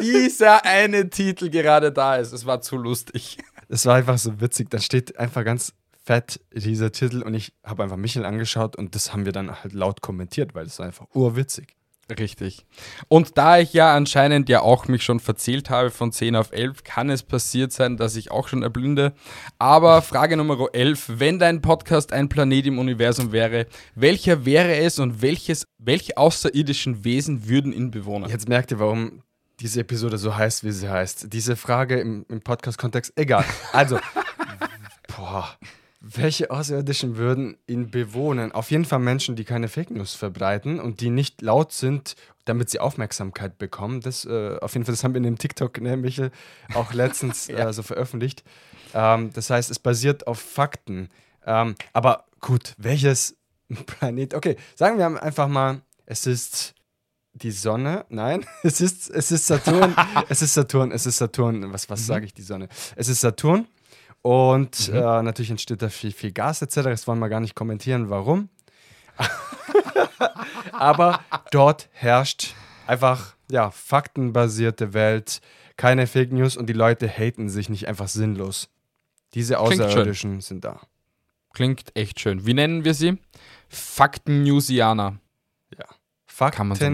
dieser 0.00 0.64
eine 0.64 1.10
Titel 1.10 1.50
gerade 1.50 1.92
da 1.92 2.16
ist. 2.16 2.32
Es 2.32 2.46
war 2.46 2.60
zu 2.60 2.76
lustig. 2.76 3.38
Es 3.68 3.86
war 3.86 3.96
einfach 3.96 4.18
so 4.18 4.40
witzig. 4.40 4.70
Da 4.70 4.78
steht 4.78 5.18
einfach 5.18 5.44
ganz 5.44 5.74
fett 6.04 6.40
dieser 6.54 6.90
Titel 6.90 7.22
und 7.22 7.34
ich 7.34 7.52
habe 7.64 7.82
einfach 7.82 7.98
Michel 7.98 8.24
angeschaut 8.24 8.76
und 8.76 8.94
das 8.94 9.12
haben 9.12 9.26
wir 9.26 9.32
dann 9.32 9.62
halt 9.62 9.74
laut 9.74 10.00
kommentiert, 10.00 10.54
weil 10.54 10.64
es 10.64 10.78
war 10.78 10.86
einfach 10.86 11.06
urwitzig. 11.12 11.76
Richtig. 12.18 12.64
Und 13.08 13.36
da 13.36 13.58
ich 13.58 13.74
ja 13.74 13.94
anscheinend 13.94 14.48
ja 14.48 14.62
auch 14.62 14.88
mich 14.88 15.02
schon 15.02 15.20
verzählt 15.20 15.68
habe 15.68 15.90
von 15.90 16.10
10 16.10 16.36
auf 16.36 16.52
11, 16.52 16.82
kann 16.82 17.10
es 17.10 17.22
passiert 17.22 17.72
sein, 17.72 17.98
dass 17.98 18.16
ich 18.16 18.30
auch 18.30 18.48
schon 18.48 18.62
erblinde. 18.62 19.12
Aber 19.58 20.00
Frage 20.00 20.38
Nummer 20.38 20.68
11, 20.72 21.18
wenn 21.18 21.38
dein 21.38 21.60
Podcast 21.60 22.14
ein 22.14 22.30
Planet 22.30 22.66
im 22.66 22.78
Universum 22.78 23.32
wäre, 23.32 23.66
welcher 23.94 24.46
wäre 24.46 24.76
es 24.76 24.98
und 24.98 25.20
welches, 25.20 25.66
welche 25.76 26.16
außerirdischen 26.16 27.04
Wesen 27.04 27.46
würden 27.46 27.74
ihn 27.74 27.90
bewohnen? 27.90 28.30
Jetzt 28.30 28.48
merkt 28.48 28.70
ihr, 28.70 28.78
warum 28.78 29.22
diese 29.60 29.80
Episode 29.80 30.18
so 30.18 30.36
heißt, 30.36 30.64
wie 30.64 30.70
sie 30.70 30.88
heißt. 30.88 31.32
Diese 31.32 31.56
Frage 31.56 31.98
im, 31.98 32.24
im 32.28 32.40
Podcast-Kontext, 32.40 33.12
egal. 33.16 33.44
Also, 33.72 33.98
boah, 35.16 35.48
welche 36.00 36.50
Außerirdischen 36.50 37.16
würden 37.16 37.56
ihn 37.66 37.90
bewohnen? 37.90 38.52
Auf 38.52 38.70
jeden 38.70 38.84
Fall 38.84 39.00
Menschen, 39.00 39.34
die 39.34 39.44
keine 39.44 39.68
Fake 39.68 39.90
News 39.90 40.14
verbreiten 40.14 40.78
und 40.78 41.00
die 41.00 41.10
nicht 41.10 41.42
laut 41.42 41.72
sind, 41.72 42.14
damit 42.44 42.70
sie 42.70 42.78
Aufmerksamkeit 42.78 43.58
bekommen. 43.58 44.00
Das, 44.00 44.24
äh, 44.24 44.58
auf 44.60 44.74
jeden 44.74 44.84
Fall, 44.84 44.94
das 44.94 45.02
haben 45.02 45.14
wir 45.14 45.18
in 45.18 45.24
dem 45.24 45.38
TikTok, 45.38 45.80
ne, 45.80 45.96
Michel, 45.96 46.30
auch 46.74 46.92
letztens 46.92 47.48
äh, 47.48 47.72
so 47.72 47.82
veröffentlicht. 47.82 48.44
Ähm, 48.94 49.32
das 49.32 49.50
heißt, 49.50 49.70
es 49.70 49.80
basiert 49.80 50.26
auf 50.28 50.38
Fakten. 50.38 51.08
Ähm, 51.44 51.74
aber 51.92 52.26
gut, 52.40 52.74
welches 52.78 53.36
Planet? 53.86 54.34
Okay, 54.34 54.56
sagen 54.76 54.98
wir 54.98 55.22
einfach 55.22 55.48
mal, 55.48 55.82
es 56.06 56.26
ist 56.26 56.74
die 57.38 57.50
Sonne. 57.50 58.04
Nein, 58.08 58.44
es 58.62 58.80
ist, 58.80 59.10
es 59.10 59.30
ist 59.30 59.46
Saturn. 59.46 59.94
es 60.28 60.42
ist 60.42 60.54
Saturn, 60.54 60.92
es 60.92 61.06
ist 61.06 61.18
Saturn. 61.18 61.72
Was, 61.72 61.88
was 61.88 62.06
sage 62.06 62.26
ich, 62.26 62.34
die 62.34 62.42
Sonne? 62.42 62.68
Es 62.96 63.08
ist 63.08 63.20
Saturn. 63.20 63.66
Und 64.22 64.88
äh, 64.88 65.00
natürlich 65.00 65.50
entsteht 65.50 65.80
da 65.80 65.88
viel, 65.88 66.12
viel 66.12 66.32
Gas 66.32 66.60
etc. 66.62 66.74
Das 66.74 67.06
wollen 67.06 67.20
wir 67.20 67.28
gar 67.28 67.40
nicht 67.40 67.54
kommentieren, 67.54 68.10
warum. 68.10 68.48
Aber 70.72 71.20
dort 71.50 71.88
herrscht 71.92 72.54
einfach 72.86 73.34
ja, 73.50 73.70
faktenbasierte 73.70 74.92
Welt, 74.92 75.40
keine 75.76 76.06
Fake 76.06 76.32
News 76.32 76.56
und 76.56 76.66
die 76.66 76.74
Leute 76.74 77.08
haten 77.08 77.48
sich 77.48 77.68
nicht 77.68 77.86
einfach 77.88 78.08
sinnlos. 78.08 78.68
Diese. 79.34 79.58
Außerirdischen 79.58 80.40
sind 80.40 80.64
da. 80.64 80.80
Klingt 81.54 81.94
echt 81.96 82.20
schön. 82.20 82.46
Wie 82.46 82.54
nennen 82.54 82.84
wir 82.84 82.94
sie? 82.94 83.18
Fakten-Newsianer. 83.68 85.18
Man 86.68 86.76
so 86.76 86.84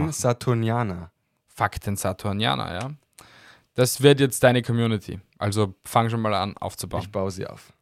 Fakten 1.49 1.93
machen. 1.93 1.97
Saturnianer. 1.97 2.75
Ja. 2.75 2.91
Das 3.75 4.03
wird 4.03 4.21
jetzt 4.21 4.43
deine 4.43 4.63
Community. 4.63 5.21
Also 5.39 5.75
fang 5.85 6.09
schon 6.09 6.21
mal 6.21 6.35
an 6.35 6.57
aufzubauen. 6.57 7.03
Ich 7.03 7.13
baue 7.13 7.31
sie 7.31 7.47
auf. 7.47 7.73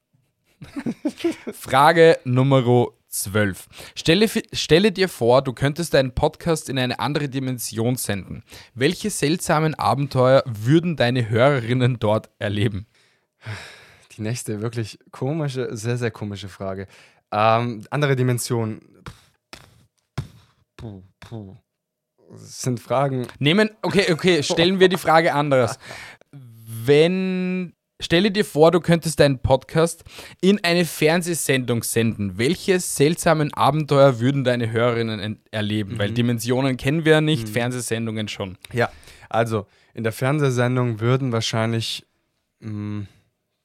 Frage 1.52 2.18
Nummer 2.24 2.88
12. 3.08 3.68
Stelle, 3.94 4.28
stelle 4.52 4.90
dir 4.90 5.08
vor, 5.08 5.42
du 5.42 5.52
könntest 5.52 5.94
deinen 5.94 6.14
Podcast 6.14 6.68
in 6.68 6.78
eine 6.78 6.98
andere 6.98 7.28
Dimension 7.28 7.96
senden. 7.96 8.42
Welche 8.74 9.10
seltsamen 9.10 9.74
Abenteuer 9.74 10.42
würden 10.46 10.96
deine 10.96 11.28
Hörerinnen 11.28 11.98
dort 11.98 12.30
erleben? 12.38 12.86
Die 14.16 14.22
nächste 14.22 14.62
wirklich 14.62 14.98
komische, 15.10 15.76
sehr, 15.76 15.98
sehr 15.98 16.10
komische 16.10 16.48
Frage. 16.48 16.86
Ähm, 17.30 17.84
andere 17.90 18.16
Dimension. 18.16 18.80
Puh, 20.82 21.02
puh. 21.20 21.56
Das 22.32 22.62
sind 22.62 22.80
Fragen. 22.80 23.28
Nehmen, 23.38 23.70
okay, 23.82 24.12
okay, 24.12 24.42
stellen 24.42 24.80
wir 24.80 24.88
die 24.88 24.96
Frage 24.96 25.32
anderes. 25.32 25.78
Wenn, 26.32 27.74
stelle 28.00 28.32
dir 28.32 28.44
vor, 28.44 28.72
du 28.72 28.80
könntest 28.80 29.20
deinen 29.20 29.38
Podcast 29.38 30.02
in 30.40 30.62
eine 30.64 30.84
Fernsehsendung 30.84 31.84
senden. 31.84 32.36
Welche 32.38 32.80
seltsamen 32.80 33.54
Abenteuer 33.54 34.18
würden 34.18 34.42
deine 34.42 34.72
Hörerinnen 34.72 35.20
en- 35.20 35.40
erleben? 35.52 35.98
Weil 36.00 36.10
Dimensionen 36.10 36.76
kennen 36.76 37.04
wir 37.04 37.12
ja 37.12 37.20
nicht, 37.20 37.48
Fernsehsendungen 37.48 38.26
schon. 38.26 38.58
Ja, 38.72 38.90
also 39.28 39.66
in 39.94 40.02
der 40.02 40.12
Fernsehsendung 40.12 40.98
würden 40.98 41.30
wahrscheinlich 41.30 42.04
mh, 42.58 43.06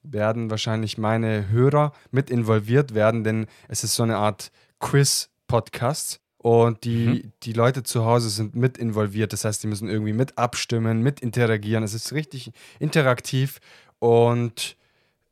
werden 0.02 0.50
wahrscheinlich 0.50 0.98
meine 0.98 1.48
Hörer 1.48 1.92
mit 2.12 2.30
involviert 2.30 2.94
werden, 2.94 3.24
denn 3.24 3.46
es 3.66 3.82
ist 3.82 3.96
so 3.96 4.04
eine 4.04 4.18
Art 4.18 4.52
Quiz-Podcast. 4.78 6.20
Und 6.38 6.84
die, 6.84 7.30
die 7.42 7.52
Leute 7.52 7.82
zu 7.82 8.04
Hause 8.04 8.30
sind 8.30 8.54
mit 8.54 8.78
involviert. 8.78 9.32
Das 9.32 9.44
heißt, 9.44 9.62
die 9.62 9.66
müssen 9.66 9.88
irgendwie 9.88 10.12
mit 10.12 10.38
abstimmen, 10.38 11.02
mit 11.02 11.20
interagieren. 11.20 11.82
Es 11.82 11.94
ist 11.94 12.12
richtig 12.12 12.52
interaktiv. 12.78 13.58
Und 13.98 14.76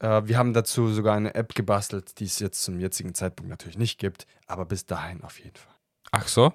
äh, 0.00 0.22
wir 0.24 0.36
haben 0.36 0.52
dazu 0.52 0.88
sogar 0.88 1.16
eine 1.16 1.34
App 1.34 1.54
gebastelt, 1.54 2.18
die 2.18 2.24
es 2.24 2.40
jetzt 2.40 2.62
zum 2.64 2.80
jetzigen 2.80 3.14
Zeitpunkt 3.14 3.50
natürlich 3.50 3.78
nicht 3.78 3.98
gibt. 3.98 4.26
Aber 4.48 4.64
bis 4.64 4.84
dahin 4.84 5.22
auf 5.22 5.38
jeden 5.38 5.56
Fall. 5.56 5.74
Ach 6.10 6.26
so? 6.26 6.52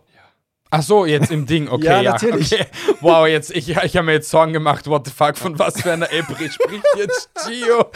Ach 0.73 0.81
so, 0.81 1.05
jetzt 1.05 1.31
im 1.31 1.45
Ding, 1.45 1.67
okay. 1.69 1.85
Ja, 1.85 2.01
ja, 2.01 2.11
natürlich. 2.13 2.53
Okay. 2.53 2.65
Wow, 3.01 3.27
jetzt, 3.27 3.51
ich, 3.51 3.69
ich 3.69 3.97
habe 3.97 4.05
mir 4.05 4.13
jetzt 4.13 4.29
Sorgen 4.29 4.53
gemacht, 4.53 4.87
what 4.87 5.05
the 5.05 5.11
fuck, 5.13 5.37
von 5.37 5.59
was 5.59 5.81
für 5.81 5.91
einer 5.91 6.11
App 6.11 6.25
spricht 6.25 6.85
jetzt 6.97 7.29
Gio? 7.45 7.91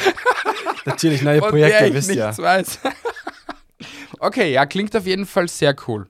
Natürlich 0.84 1.22
neue 1.22 1.40
von 1.40 1.52
Projekte, 1.52 1.80
der 1.80 1.88
ich 1.88 1.94
wisst 1.94 2.12
ihr. 2.12 2.26
nichts 2.26 2.42
weiß. 2.42 2.80
okay, 4.20 4.52
ja, 4.52 4.66
klingt 4.66 4.96
auf 4.96 5.06
jeden 5.06 5.26
Fall 5.26 5.48
sehr 5.48 5.74
cool. 5.88 6.10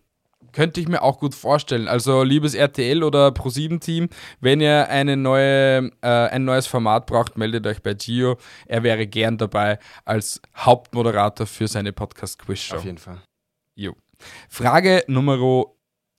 Könnte 0.56 0.80
ich 0.80 0.88
mir 0.88 1.02
auch 1.02 1.20
gut 1.20 1.36
vorstellen. 1.36 1.89
Also, 1.89 2.24
liebes 2.24 2.54
RTL 2.54 3.04
oder 3.04 3.28
Pro7-Team, 3.28 4.08
wenn 4.39 4.62
ihr 4.62 4.88
eine 4.88 5.18
neue, 5.18 5.91
äh, 6.02 6.08
ein 6.08 6.46
neues 6.46 6.65
Format 6.65 7.08
braucht, 7.08 7.38
meldet 7.38 7.68
euch 7.68 7.84
bei 7.84 7.94
Gio. 7.94 8.38
Er 8.65 8.82
wäre 8.82 9.06
gern 9.06 9.38
dabei 9.38 9.80
als 10.06 10.41
Hauptmoderator 10.56 11.46
für 11.46 11.68
seine 11.68 11.91
Podcast-Quiz-Show. 11.91 12.78
Auf 12.78 12.86
jeden 12.86 13.00
Fall. 13.00 13.22
Jo. 13.76 13.98
Frage 14.48 15.04
Nummer 15.08 15.65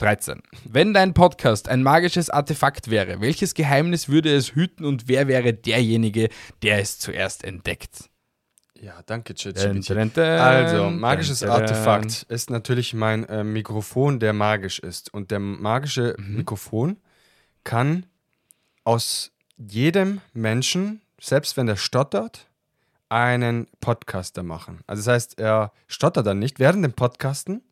13. 0.01 0.42
Wenn 0.64 0.92
dein 0.92 1.14
Podcast 1.14 1.70
ein 1.70 1.83
magisches 1.83 2.29
Artefakt 2.29 2.90
wäre, 2.90 3.22
welches 3.22 3.55
Geheimnis 3.55 4.11
würde 4.11 4.35
es 4.35 4.55
hüten 4.55 4.85
und 4.85 5.09
wer 5.09 5.29
wäre 5.29 5.55
derjenige, 5.55 6.29
der 6.62 6.81
es 6.81 6.99
zuerst 6.99 7.42
entdeckt? 7.42 8.11
Ja, 8.80 9.00
danke, 9.06 9.34
ChatGPT. 9.34 10.18
Also, 10.18 10.90
magisches 10.90 11.40
dun, 11.40 11.48
dun. 11.48 11.56
Artefakt 11.60 12.24
ist 12.28 12.50
natürlich 12.50 12.92
mein 12.94 13.24
äh, 13.24 13.42
Mikrofon, 13.42 14.20
der 14.20 14.32
magisch 14.32 14.78
ist. 14.78 15.12
Und 15.12 15.30
der 15.30 15.38
magische 15.38 16.14
Mhm. 16.18 16.36
Mikrofon 16.36 16.96
kann 17.64 18.06
aus 18.84 19.32
jedem 19.56 20.20
Menschen, 20.34 21.00
selbst 21.20 21.56
wenn 21.56 21.68
er 21.68 21.76
stottert, 21.76 22.46
einen 23.08 23.68
Podcaster 23.80 24.42
machen. 24.42 24.80
Also 24.86 25.00
das 25.04 25.14
heißt, 25.14 25.38
er 25.38 25.72
stottert 25.86 26.26
dann 26.26 26.38
nicht. 26.38 26.58
Während 26.58 26.84
dem 26.84 26.92
Podcasten 26.92 27.62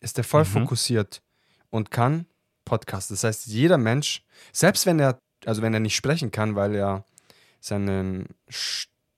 ist 0.00 0.18
er 0.18 0.24
voll 0.24 0.42
Mhm. 0.42 0.48
fokussiert 0.48 1.22
und 1.70 1.90
kann 1.90 2.26
podcasten. 2.64 3.16
Das 3.16 3.24
heißt, 3.24 3.46
jeder 3.46 3.78
Mensch, 3.78 4.22
selbst 4.52 4.86
wenn 4.86 5.00
er, 5.00 5.18
also 5.46 5.62
wenn 5.62 5.74
er 5.74 5.80
nicht 5.80 5.96
sprechen 5.96 6.30
kann, 6.30 6.54
weil 6.54 6.74
er 6.74 7.04
seine 7.60 8.26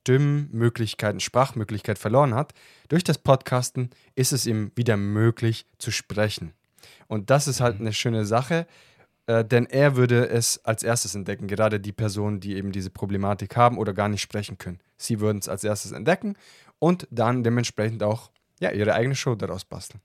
Stimmmöglichkeiten, 0.07 1.19
Sprachmöglichkeit 1.19 1.99
verloren 1.99 2.35
hat, 2.35 2.53
durch 2.89 3.03
das 3.03 3.19
Podcasten 3.19 3.91
ist 4.15 4.33
es 4.33 4.47
ihm 4.47 4.71
wieder 4.77 4.97
möglich 4.97 5.67
zu 5.79 5.91
sprechen. 5.91 6.53
Und 7.09 7.31
das 7.31 7.49
ist 7.49 7.61
halt 7.61 7.81
eine 7.81 7.93
schöne 7.93 8.25
Sache, 8.25 8.69
äh, 9.27 9.45
denn 9.45 9.67
er 9.67 9.97
würde 9.97 10.29
es 10.29 10.65
als 10.65 10.85
erstes 10.85 11.17
entdecken, 11.17 11.49
gerade 11.49 11.81
die 11.81 11.91
Personen, 11.93 12.39
die 12.39 12.55
eben 12.55 12.71
diese 12.71 12.91
Problematik 12.91 13.57
haben 13.57 13.79
oder 13.79 13.93
gar 13.93 14.09
nicht 14.09 14.23
sprechen 14.23 14.59
können. 14.59 14.79
Sie 14.97 15.19
würden 15.19 15.39
es 15.39 15.49
als 15.49 15.65
erstes 15.65 15.91
entdecken 15.91 16.37
und 16.79 17.09
dann 17.11 17.43
dementsprechend 17.43 18.05
auch 18.05 18.31
ja, 18.61 18.71
ihre 18.71 18.95
eigene 18.95 19.17
Show 19.17 19.35
daraus 19.35 19.65
basteln. 19.65 20.01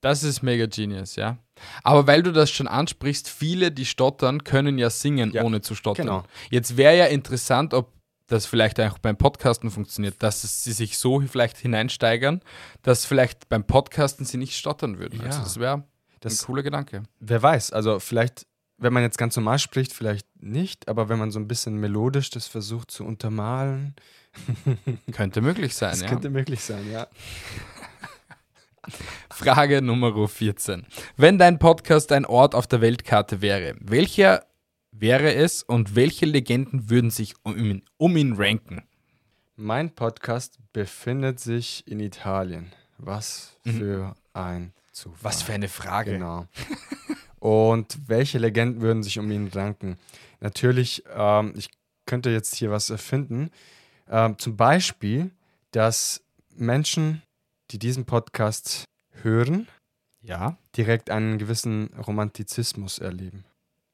Das 0.00 0.22
ist 0.22 0.42
mega 0.42 0.66
genius, 0.66 1.16
ja. 1.16 1.38
Aber 1.82 2.06
weil 2.06 2.22
du 2.22 2.32
das 2.32 2.50
schon 2.50 2.68
ansprichst, 2.68 3.28
viele, 3.28 3.70
die 3.72 3.86
stottern, 3.86 4.44
können 4.44 4.76
ja 4.78 4.88
singen, 4.90 5.32
Ja, 5.32 5.42
ohne 5.44 5.60
zu 5.60 5.74
stottern. 5.74 6.06
genau. 6.06 6.24
Jetzt 6.50 6.76
wäre 6.76 6.96
ja 6.96 7.06
interessant, 7.06 7.72
ob 7.72 7.93
das 8.26 8.46
vielleicht 8.46 8.80
auch 8.80 8.98
beim 8.98 9.16
Podcasten 9.16 9.70
funktioniert, 9.70 10.22
dass 10.22 10.44
es, 10.44 10.64
sie 10.64 10.72
sich 10.72 10.98
so 10.98 11.20
vielleicht 11.20 11.58
hineinsteigern, 11.58 12.40
dass 12.82 13.04
vielleicht 13.04 13.48
beim 13.48 13.64
Podcasten 13.64 14.24
sie 14.24 14.38
nicht 14.38 14.56
stottern 14.56 14.98
würden. 14.98 15.20
Ja. 15.20 15.26
Also 15.26 15.42
das 15.42 15.58
wäre 15.58 15.74
ein 15.74 15.84
Das, 16.20 16.44
cooler 16.46 16.62
Gedanke. 16.62 17.02
wer 17.20 17.42
weiß, 17.42 17.72
also 17.72 18.00
vielleicht, 18.00 18.46
wenn 18.78 18.92
man 18.92 19.02
jetzt 19.02 19.18
ganz 19.18 19.36
normal 19.36 19.58
spricht, 19.58 19.92
vielleicht 19.92 20.26
nicht, 20.42 20.88
aber 20.88 21.08
wenn 21.08 21.18
man 21.18 21.30
so 21.30 21.38
ein 21.38 21.48
bisschen 21.48 21.76
melodisch 21.76 22.30
das 22.30 22.46
versucht 22.46 22.90
zu 22.90 23.04
untermalen, 23.04 23.94
Könnte 25.12 25.40
möglich 25.40 25.76
sein, 25.76 25.92
das 25.92 26.00
ja. 26.00 26.08
könnte 26.08 26.28
möglich 26.28 26.60
sein, 26.60 26.90
ja. 26.90 27.06
Frage 29.30 29.80
Nummer 29.80 30.28
14. 30.28 30.86
Wenn 31.16 31.38
dein 31.38 31.58
Podcast 31.58 32.12
ein 32.12 32.26
Ort 32.26 32.54
auf 32.54 32.66
der 32.66 32.80
Weltkarte 32.80 33.40
wäre, 33.40 33.74
welcher 33.80 34.44
wäre 34.98 35.34
es 35.34 35.62
und 35.62 35.94
welche 35.96 36.26
Legenden 36.26 36.88
würden 36.90 37.10
sich 37.10 37.34
um 37.42 37.56
ihn, 37.56 37.82
um 37.96 38.16
ihn 38.16 38.34
ranken? 38.34 38.82
Mein 39.56 39.94
Podcast 39.94 40.58
befindet 40.72 41.38
sich 41.40 41.86
in 41.86 42.00
Italien. 42.00 42.72
Was 42.98 43.56
für 43.64 44.14
ein 44.32 44.72
Zufall. 44.92 45.16
Mhm. 45.18 45.24
Was 45.24 45.42
für 45.42 45.52
eine 45.52 45.68
Frage. 45.68 46.12
Genau. 46.12 46.46
Und 47.38 47.98
welche 48.08 48.38
Legenden 48.38 48.80
würden 48.80 49.02
sich 49.02 49.18
um 49.18 49.30
ihn 49.30 49.48
ranken? 49.48 49.98
Natürlich, 50.40 51.04
ähm, 51.14 51.52
ich 51.56 51.68
könnte 52.06 52.30
jetzt 52.30 52.54
hier 52.54 52.70
was 52.70 52.90
erfinden. 52.90 53.50
Ähm, 54.08 54.38
zum 54.38 54.56
Beispiel, 54.56 55.30
dass 55.72 56.22
Menschen, 56.56 57.22
die 57.70 57.78
diesen 57.78 58.04
Podcast 58.06 58.84
hören, 59.22 59.68
Ja. 60.22 60.56
direkt 60.76 61.10
einen 61.10 61.38
gewissen 61.38 61.90
Romantizismus 61.94 62.98
erleben. 62.98 63.44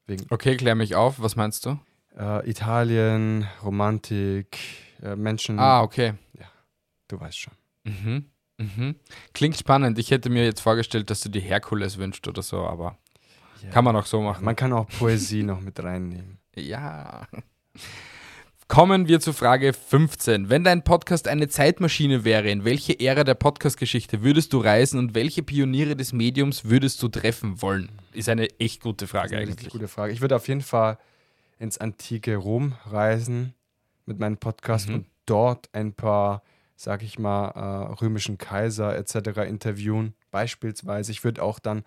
Wegen 0.07 0.25
Okay, 0.29 0.57
klär 0.57 0.75
mich 0.75 0.95
auf. 0.95 1.19
Was 1.21 1.35
meinst 1.35 1.65
du? 1.65 1.79
äh, 2.17 2.49
Italien, 2.49 3.47
Romantik, 3.63 4.57
äh, 5.01 5.15
Menschen, 5.15 5.59
Ah, 5.59 5.81
okay. 5.81 6.13
du 7.07 7.19
weißt 7.19 7.39
schon. 7.39 7.53
Mhm. 7.83 8.25
Mhm. 8.57 8.95
Klingt 9.33 9.57
spannend. 9.57 9.97
Ich 9.97 10.11
hätte 10.11 10.29
mir 10.29 10.43
jetzt 10.45 10.61
vorgestellt, 10.61 11.09
dass 11.09 11.21
du 11.21 11.29
dir 11.29 11.41
Herkules 11.41 11.97
wünscht 11.97 12.27
oder 12.27 12.41
so, 12.41 12.65
aber 12.65 12.97
kann 13.71 13.83
man 13.83 13.95
auch 13.95 14.05
so 14.05 14.21
machen. 14.21 14.43
Man 14.45 14.55
kann 14.55 14.71
auch 14.73 14.87
Poesie 14.87 15.43
noch 15.43 15.61
mit 15.61 15.81
reinnehmen. 15.83 16.37
Ja. 16.55 17.27
Kommen 18.71 19.09
wir 19.09 19.19
zu 19.19 19.33
Frage 19.33 19.73
15. 19.73 20.49
Wenn 20.49 20.63
dein 20.63 20.85
Podcast 20.85 21.27
eine 21.27 21.49
Zeitmaschine 21.49 22.23
wäre, 22.23 22.49
in 22.49 22.63
welche 22.63 22.97
Ära 23.01 23.25
der 23.25 23.33
Podcast-Geschichte 23.33 24.23
würdest 24.23 24.53
du 24.53 24.59
reisen 24.59 24.97
und 24.97 25.13
welche 25.13 25.43
Pioniere 25.43 25.97
des 25.97 26.13
Mediums 26.13 26.63
würdest 26.63 27.03
du 27.03 27.09
treffen 27.09 27.61
wollen? 27.61 27.89
Ist 28.13 28.29
eine 28.29 28.47
echt 28.61 28.81
gute 28.81 29.07
Frage 29.07 29.35
ist 29.35 29.41
eine 29.41 29.51
eigentlich. 29.51 29.73
gute 29.73 29.89
Frage. 29.89 30.13
Ich 30.13 30.21
würde 30.21 30.37
auf 30.37 30.47
jeden 30.47 30.61
Fall 30.61 30.97
ins 31.59 31.79
antike 31.79 32.37
Rom 32.37 32.73
reisen 32.85 33.53
mit 34.05 34.19
meinem 34.19 34.37
Podcast 34.37 34.87
Mhm. 34.87 34.95
und 34.95 35.05
dort 35.25 35.67
ein 35.73 35.91
paar, 35.91 36.41
sag 36.77 37.03
ich 37.03 37.19
mal, 37.19 37.49
äh, 37.49 37.93
römischen 38.01 38.37
Kaiser 38.37 38.95
etc. 38.95 39.49
interviewen. 39.49 40.13
Beispielsweise, 40.31 41.11
ich 41.11 41.25
würde 41.25 41.43
auch 41.43 41.59
dann 41.59 41.83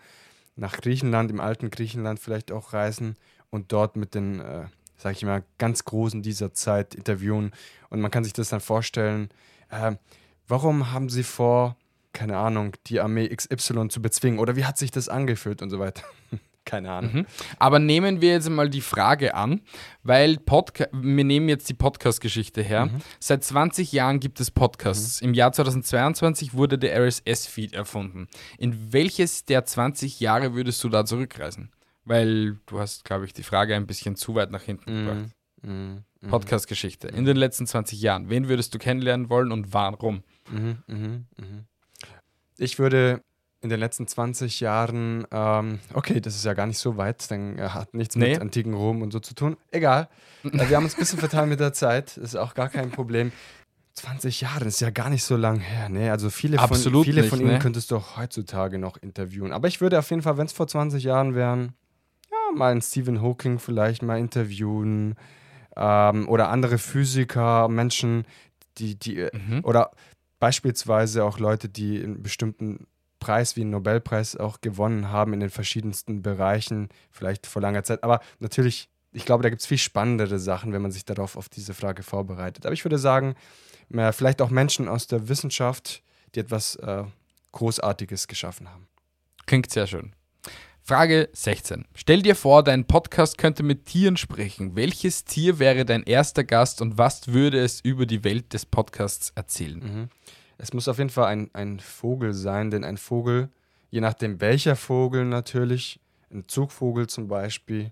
nach 0.54 0.76
Griechenland, 0.76 1.30
im 1.30 1.40
alten 1.40 1.70
Griechenland 1.70 2.20
vielleicht 2.20 2.52
auch 2.52 2.74
reisen 2.74 3.16
und 3.48 3.72
dort 3.72 3.96
mit 3.96 4.14
den, 4.14 4.40
äh, 4.40 4.66
sag 4.96 5.16
ich 5.16 5.24
mal, 5.24 5.44
ganz 5.58 5.84
Großen 5.84 6.22
dieser 6.22 6.52
Zeit 6.52 6.94
interviewen. 6.94 7.52
Und 7.90 8.00
man 8.00 8.10
kann 8.10 8.24
sich 8.24 8.32
das 8.32 8.48
dann 8.48 8.60
vorstellen, 8.60 9.28
äh, 9.70 9.92
warum 10.48 10.92
haben 10.92 11.08
sie 11.08 11.22
vor, 11.22 11.76
keine 12.12 12.36
Ahnung, 12.36 12.76
die 12.86 13.00
Armee 13.00 13.28
XY 13.28 13.88
zu 13.88 14.00
bezwingen 14.00 14.38
oder 14.38 14.56
wie 14.56 14.64
hat 14.64 14.78
sich 14.78 14.90
das 14.90 15.08
angefühlt 15.08 15.62
und 15.62 15.70
so 15.70 15.78
weiter. 15.78 16.02
keine 16.64 16.90
Ahnung. 16.90 17.12
Mhm. 17.12 17.26
Aber 17.58 17.78
nehmen 17.78 18.20
wir 18.20 18.32
jetzt 18.32 18.48
mal 18.48 18.70
die 18.70 18.80
Frage 18.80 19.34
an, 19.34 19.60
weil 20.02 20.38
Podca 20.38 20.86
wir 20.92 21.24
nehmen 21.24 21.48
jetzt 21.48 21.68
die 21.68 21.74
Podcast-Geschichte 21.74 22.62
her. 22.62 22.88
Seit 23.20 23.44
20 23.44 23.92
Jahren 23.92 24.20
gibt 24.20 24.40
es 24.40 24.50
Podcasts. 24.50 25.20
Im 25.20 25.34
Jahr 25.34 25.52
2022 25.52 26.54
wurde 26.54 26.78
der 26.78 26.98
RSS-Feed 26.98 27.74
erfunden. 27.74 28.28
In 28.58 28.92
welches 28.92 29.44
der 29.44 29.64
20 29.64 30.20
Jahre 30.20 30.54
würdest 30.54 30.82
du 30.84 30.88
da 30.88 31.04
zurückreisen? 31.04 31.70
Weil 32.04 32.58
du 32.66 32.80
hast, 32.80 33.04
glaube 33.04 33.24
ich, 33.24 33.32
die 33.32 33.42
Frage 33.42 33.74
ein 33.74 33.86
bisschen 33.86 34.16
zu 34.16 34.34
weit 34.34 34.50
nach 34.50 34.62
hinten 34.62 35.04
gebracht. 35.04 35.30
Mhm, 35.62 36.04
mhm, 36.20 36.28
Podcast-Geschichte. 36.28 37.08
In 37.08 37.24
den 37.24 37.36
letzten 37.36 37.66
20 37.66 38.00
Jahren. 38.00 38.28
Wen 38.28 38.48
würdest 38.48 38.74
du 38.74 38.78
kennenlernen 38.78 39.30
wollen 39.30 39.52
und 39.52 39.72
warum? 39.72 40.22
mhm, 40.50 40.78
mhm, 40.86 41.26
mhm. 41.36 41.64
Ich 42.56 42.78
würde 42.78 43.22
in 43.62 43.70
den 43.70 43.80
letzten 43.80 44.06
20 44.06 44.60
Jahren, 44.60 45.26
ähm, 45.32 45.78
okay, 45.94 46.20
das 46.20 46.36
ist 46.36 46.44
ja 46.44 46.52
gar 46.52 46.66
nicht 46.66 46.78
so 46.78 46.98
weit, 46.98 47.30
dann 47.30 47.58
äh, 47.58 47.62
hat 47.70 47.94
nichts 47.94 48.14
Nee. 48.14 48.32
mit 48.32 48.40
antiken 48.42 48.74
Rom 48.74 49.00
und 49.00 49.10
so 49.10 49.20
zu 49.20 49.34
tun. 49.34 49.56
Egal. 49.70 50.08
Äh, 50.44 50.68
wir 50.68 50.76
haben 50.76 50.84
uns 50.84 50.94
ein 50.94 51.00
bisschen 51.00 51.18
verteilt 51.18 51.48
mit 51.48 51.58
der 51.58 51.72
Zeit, 51.72 52.18
ist 52.18 52.36
auch 52.36 52.52
gar 52.52 52.68
kein 52.68 52.90
Problem. 52.90 53.32
20 53.94 54.42
Jahre 54.42 54.66
ist 54.66 54.78
ja 54.80 54.90
gar 54.90 55.08
nicht 55.08 55.24
so 55.24 55.36
lang 55.36 55.58
her, 55.58 55.88
ne? 55.88 56.10
Also 56.10 56.28
viele 56.28 56.58
von, 56.58 56.76
viele 56.76 57.22
nicht, 57.22 57.30
von 57.30 57.40
ihnen 57.40 57.52
ne? 57.52 57.58
könntest 57.60 57.90
du 57.90 57.96
auch 57.96 58.18
heutzutage 58.18 58.78
noch 58.78 58.98
interviewen. 58.98 59.52
Aber 59.52 59.68
ich 59.68 59.80
würde 59.80 59.98
auf 59.98 60.10
jeden 60.10 60.20
Fall, 60.20 60.36
wenn 60.36 60.44
es 60.44 60.52
vor 60.52 60.66
20 60.66 61.02
Jahren 61.02 61.34
wären, 61.34 61.72
mal 62.54 62.72
einen 62.72 62.82
Stephen 62.82 63.22
Hawking 63.22 63.58
vielleicht 63.58 64.02
mal 64.02 64.18
interviewen 64.18 65.16
ähm, 65.76 66.28
oder 66.28 66.48
andere 66.50 66.78
Physiker, 66.78 67.68
Menschen, 67.68 68.26
die, 68.78 68.98
die 68.98 69.18
äh, 69.20 69.30
Mhm. 69.36 69.60
oder 69.64 69.90
beispielsweise 70.40 71.24
auch 71.24 71.38
Leute, 71.38 71.68
die 71.68 72.02
einen 72.02 72.22
bestimmten 72.22 72.86
Preis 73.18 73.56
wie 73.56 73.62
einen 73.62 73.70
Nobelpreis 73.70 74.36
auch 74.36 74.60
gewonnen 74.60 75.08
haben 75.08 75.32
in 75.32 75.40
den 75.40 75.50
verschiedensten 75.50 76.20
Bereichen, 76.22 76.90
vielleicht 77.10 77.46
vor 77.46 77.62
langer 77.62 77.82
Zeit. 77.82 78.04
Aber 78.04 78.20
natürlich, 78.40 78.90
ich 79.12 79.24
glaube, 79.24 79.42
da 79.42 79.48
gibt 79.48 79.62
es 79.62 79.66
viel 79.66 79.78
spannendere 79.78 80.38
Sachen, 80.38 80.72
wenn 80.72 80.82
man 80.82 80.90
sich 80.90 81.06
darauf 81.06 81.36
auf 81.36 81.48
diese 81.48 81.72
Frage 81.72 82.02
vorbereitet. 82.02 82.66
Aber 82.66 82.74
ich 82.74 82.84
würde 82.84 82.98
sagen, 82.98 83.34
vielleicht 84.10 84.42
auch 84.42 84.50
Menschen 84.50 84.88
aus 84.88 85.06
der 85.06 85.28
Wissenschaft, 85.28 86.02
die 86.34 86.40
etwas 86.40 86.76
äh, 86.76 87.04
Großartiges 87.52 88.28
geschaffen 88.28 88.68
haben. 88.70 88.88
Klingt 89.46 89.70
sehr 89.70 89.86
schön. 89.86 90.12
Frage 90.86 91.30
16. 91.32 91.86
Stell 91.94 92.20
dir 92.20 92.36
vor, 92.36 92.62
dein 92.62 92.84
Podcast 92.84 93.38
könnte 93.38 93.62
mit 93.62 93.86
Tieren 93.86 94.18
sprechen. 94.18 94.76
Welches 94.76 95.24
Tier 95.24 95.58
wäre 95.58 95.86
dein 95.86 96.02
erster 96.02 96.44
Gast 96.44 96.82
und 96.82 96.98
was 96.98 97.28
würde 97.28 97.58
es 97.58 97.80
über 97.80 98.04
die 98.04 98.22
Welt 98.22 98.52
des 98.52 98.66
Podcasts 98.66 99.32
erzählen? 99.34 99.78
Mhm. 99.78 100.08
Es 100.58 100.74
muss 100.74 100.86
auf 100.86 100.98
jeden 100.98 101.08
Fall 101.08 101.24
ein, 101.28 101.48
ein 101.54 101.80
Vogel 101.80 102.34
sein, 102.34 102.70
denn 102.70 102.84
ein 102.84 102.98
Vogel, 102.98 103.48
je 103.90 104.02
nachdem 104.02 104.42
welcher 104.42 104.76
Vogel 104.76 105.24
natürlich, 105.24 106.00
ein 106.30 106.44
Zugvogel 106.48 107.06
zum 107.06 107.28
Beispiel, 107.28 107.90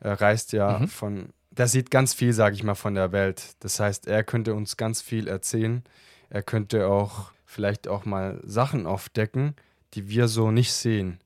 äh, 0.00 0.10
reist 0.10 0.52
ja 0.52 0.80
Mhm. 0.80 0.88
von, 0.88 1.28
der 1.50 1.66
sieht 1.66 1.90
ganz 1.90 2.12
viel, 2.12 2.34
sage 2.34 2.56
ich 2.56 2.62
mal, 2.62 2.74
von 2.74 2.94
der 2.94 3.10
Welt. 3.12 3.56
Das 3.60 3.80
heißt, 3.80 4.06
er 4.06 4.22
könnte 4.22 4.52
uns 4.52 4.76
ganz 4.76 5.00
viel 5.00 5.28
erzählen. 5.28 5.82
Er 6.28 6.42
könnte 6.42 6.88
auch 6.88 7.32
vielleicht 7.46 7.88
auch 7.88 8.04
mal 8.04 8.38
Sachen 8.44 8.86
aufdecken, 8.86 9.54
die 9.94 10.10
wir 10.10 10.28
so 10.28 10.50
nicht 10.50 10.74
sehen 10.74 11.20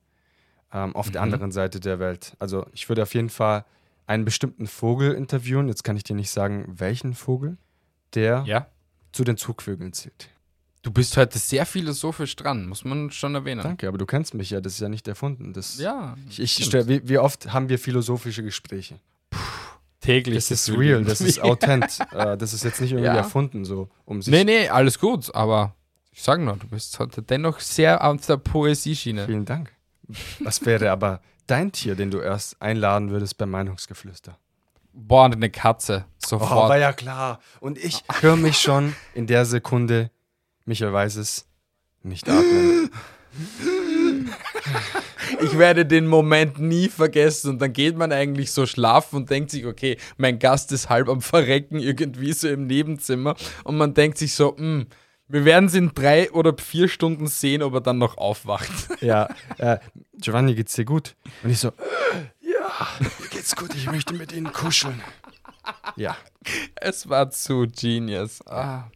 ähm, 0.72 0.94
auf 0.94 1.10
der 1.10 1.20
Mhm. 1.20 1.24
anderen 1.32 1.52
Seite 1.52 1.80
der 1.80 1.98
Welt. 1.98 2.34
Also 2.38 2.66
ich 2.72 2.88
würde 2.88 3.02
auf 3.02 3.14
jeden 3.14 3.30
Fall 3.30 3.64
einen 4.06 4.24
bestimmten 4.24 4.66
Vogel 4.66 5.12
interviewen. 5.12 5.68
Jetzt 5.68 5.84
kann 5.84 5.96
ich 5.96 6.02
dir 6.04 6.14
nicht 6.16 6.30
sagen, 6.30 6.64
welchen 6.68 7.14
Vogel, 7.14 7.56
der 8.14 8.42
Ja? 8.46 8.66
zu 9.12 9.24
den 9.24 9.36
Zugvögeln 9.36 9.92
zählt. 9.92 10.28
Du 10.82 10.90
bist 10.92 11.16
heute 11.16 11.38
sehr 11.38 11.66
philosophisch 11.66 12.36
dran, 12.36 12.66
muss 12.68 12.84
man 12.84 13.10
schon 13.10 13.34
erwähnen. 13.34 13.62
Danke, 13.62 13.88
aber 13.88 13.98
du 13.98 14.06
kennst 14.06 14.32
mich 14.34 14.50
ja, 14.50 14.60
das 14.60 14.74
ist 14.74 14.80
ja 14.80 14.88
nicht 14.88 15.08
erfunden. 15.08 15.52
Das, 15.52 15.78
Ja, 15.78 16.16
ich, 16.30 16.38
ich 16.40 16.64
stell, 16.64 16.86
wie, 16.88 17.06
wie 17.08 17.18
oft 17.18 17.52
haben 17.52 17.68
wir 17.68 17.78
philosophische 17.78 18.42
Gespräche? 18.42 18.98
täglich. 20.00 20.36
Das 20.36 20.50
ist 20.50 20.70
real, 20.70 21.04
das 21.04 21.20
ist 21.20 21.40
authent. 21.42 21.98
äh, 22.12 22.36
das 22.36 22.52
ist 22.54 22.64
jetzt 22.64 22.80
nicht 22.80 22.92
irgendwie 22.92 23.06
Ja. 23.08 23.16
erfunden, 23.16 23.64
so 23.64 23.88
um 24.04 24.22
sich. 24.22 24.32
Nee, 24.32 24.44
nee, 24.44 24.68
alles 24.68 24.98
gut, 24.98 25.34
aber 25.34 25.74
ich 26.12 26.22
sag 26.22 26.40
nur, 26.40 26.56
du 26.56 26.68
bist 26.68 26.98
heute 26.98 27.22
dennoch 27.22 27.60
sehr 27.60 28.02
auf 28.08 28.24
der 28.26 28.36
Poesieschiene. 28.36 29.26
Vielen 29.26 29.44
Dank. 29.44 29.72
Was 30.40 30.64
wäre 30.64 30.90
aber 30.90 31.20
dein 31.46 31.72
Tier, 31.72 31.94
den 31.94 32.10
du 32.10 32.20
erst 32.20 32.60
einladen 32.60 33.10
würdest 33.10 33.38
beim 33.38 33.50
Meinungsgeflüster? 33.50 34.38
Boah, 34.92 35.26
eine 35.26 35.50
Katze. 35.50 36.04
Oh, 36.08 36.26
Sofort. 36.26 36.70
war 36.70 36.78
ja 36.78 36.92
klar. 36.92 37.40
Und 37.60 37.78
ich 37.78 38.02
höre 38.20 38.36
mich 38.36 38.58
schon 38.58 38.94
in 39.14 39.26
der 39.26 39.44
Sekunde, 39.44 40.10
Michael 40.64 40.92
weiß 40.92 41.16
es, 41.16 41.46
nicht 42.02 42.28
atmen. 42.28 42.90
Ich 45.40 45.58
werde 45.58 45.86
den 45.86 46.06
Moment 46.06 46.58
nie 46.58 46.88
vergessen 46.88 47.50
und 47.50 47.62
dann 47.62 47.72
geht 47.72 47.96
man 47.96 48.12
eigentlich 48.12 48.50
so 48.50 48.66
schlafen 48.66 49.16
und 49.16 49.30
denkt 49.30 49.50
sich, 49.50 49.66
okay, 49.66 49.96
mein 50.16 50.38
Gast 50.38 50.72
ist 50.72 50.88
halb 50.88 51.08
am 51.08 51.20
Verrecken 51.20 51.78
irgendwie 51.78 52.32
so 52.32 52.48
im 52.48 52.66
Nebenzimmer 52.66 53.36
und 53.64 53.76
man 53.76 53.94
denkt 53.94 54.18
sich 54.18 54.34
so, 54.34 54.56
hm, 54.56 54.86
wir 55.28 55.44
werden 55.44 55.66
es 55.66 55.74
in 55.74 55.92
drei 55.94 56.30
oder 56.32 56.54
vier 56.56 56.88
Stunden 56.88 57.26
sehen, 57.26 57.62
ob 57.62 57.74
er 57.74 57.80
dann 57.80 57.98
noch 57.98 58.16
aufwacht. 58.18 58.70
Ja, 59.00 59.28
äh, 59.58 59.78
Giovanni, 60.14 60.54
geht's 60.54 60.74
dir 60.74 60.84
gut? 60.84 61.14
Und 61.42 61.50
ich 61.50 61.58
so, 61.60 61.72
ja, 62.40 62.88
mir 63.00 63.28
geht's 63.30 63.54
gut, 63.54 63.74
ich 63.74 63.90
möchte 63.90 64.14
mit 64.14 64.32
Ihnen 64.32 64.52
kuscheln. 64.52 65.00
Ja, 65.96 66.16
Es 66.76 67.08
war 67.08 67.30
zu 67.30 67.66
genius. 67.66 68.46
Ah. 68.46 68.90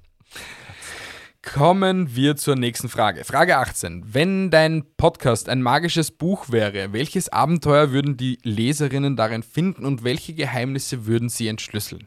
Kommen 1.42 2.14
wir 2.14 2.36
zur 2.36 2.54
nächsten 2.54 2.88
Frage. 2.88 3.24
Frage 3.24 3.58
18. 3.58 4.04
Wenn 4.14 4.50
dein 4.50 4.84
Podcast 4.96 5.48
ein 5.48 5.60
magisches 5.60 6.12
Buch 6.12 6.50
wäre, 6.50 6.92
welches 6.92 7.30
Abenteuer 7.30 7.90
würden 7.90 8.16
die 8.16 8.38
Leserinnen 8.42 9.16
darin 9.16 9.42
finden 9.42 9.84
und 9.84 10.04
welche 10.04 10.34
Geheimnisse 10.34 11.04
würden 11.06 11.28
sie 11.28 11.48
entschlüsseln? 11.48 12.06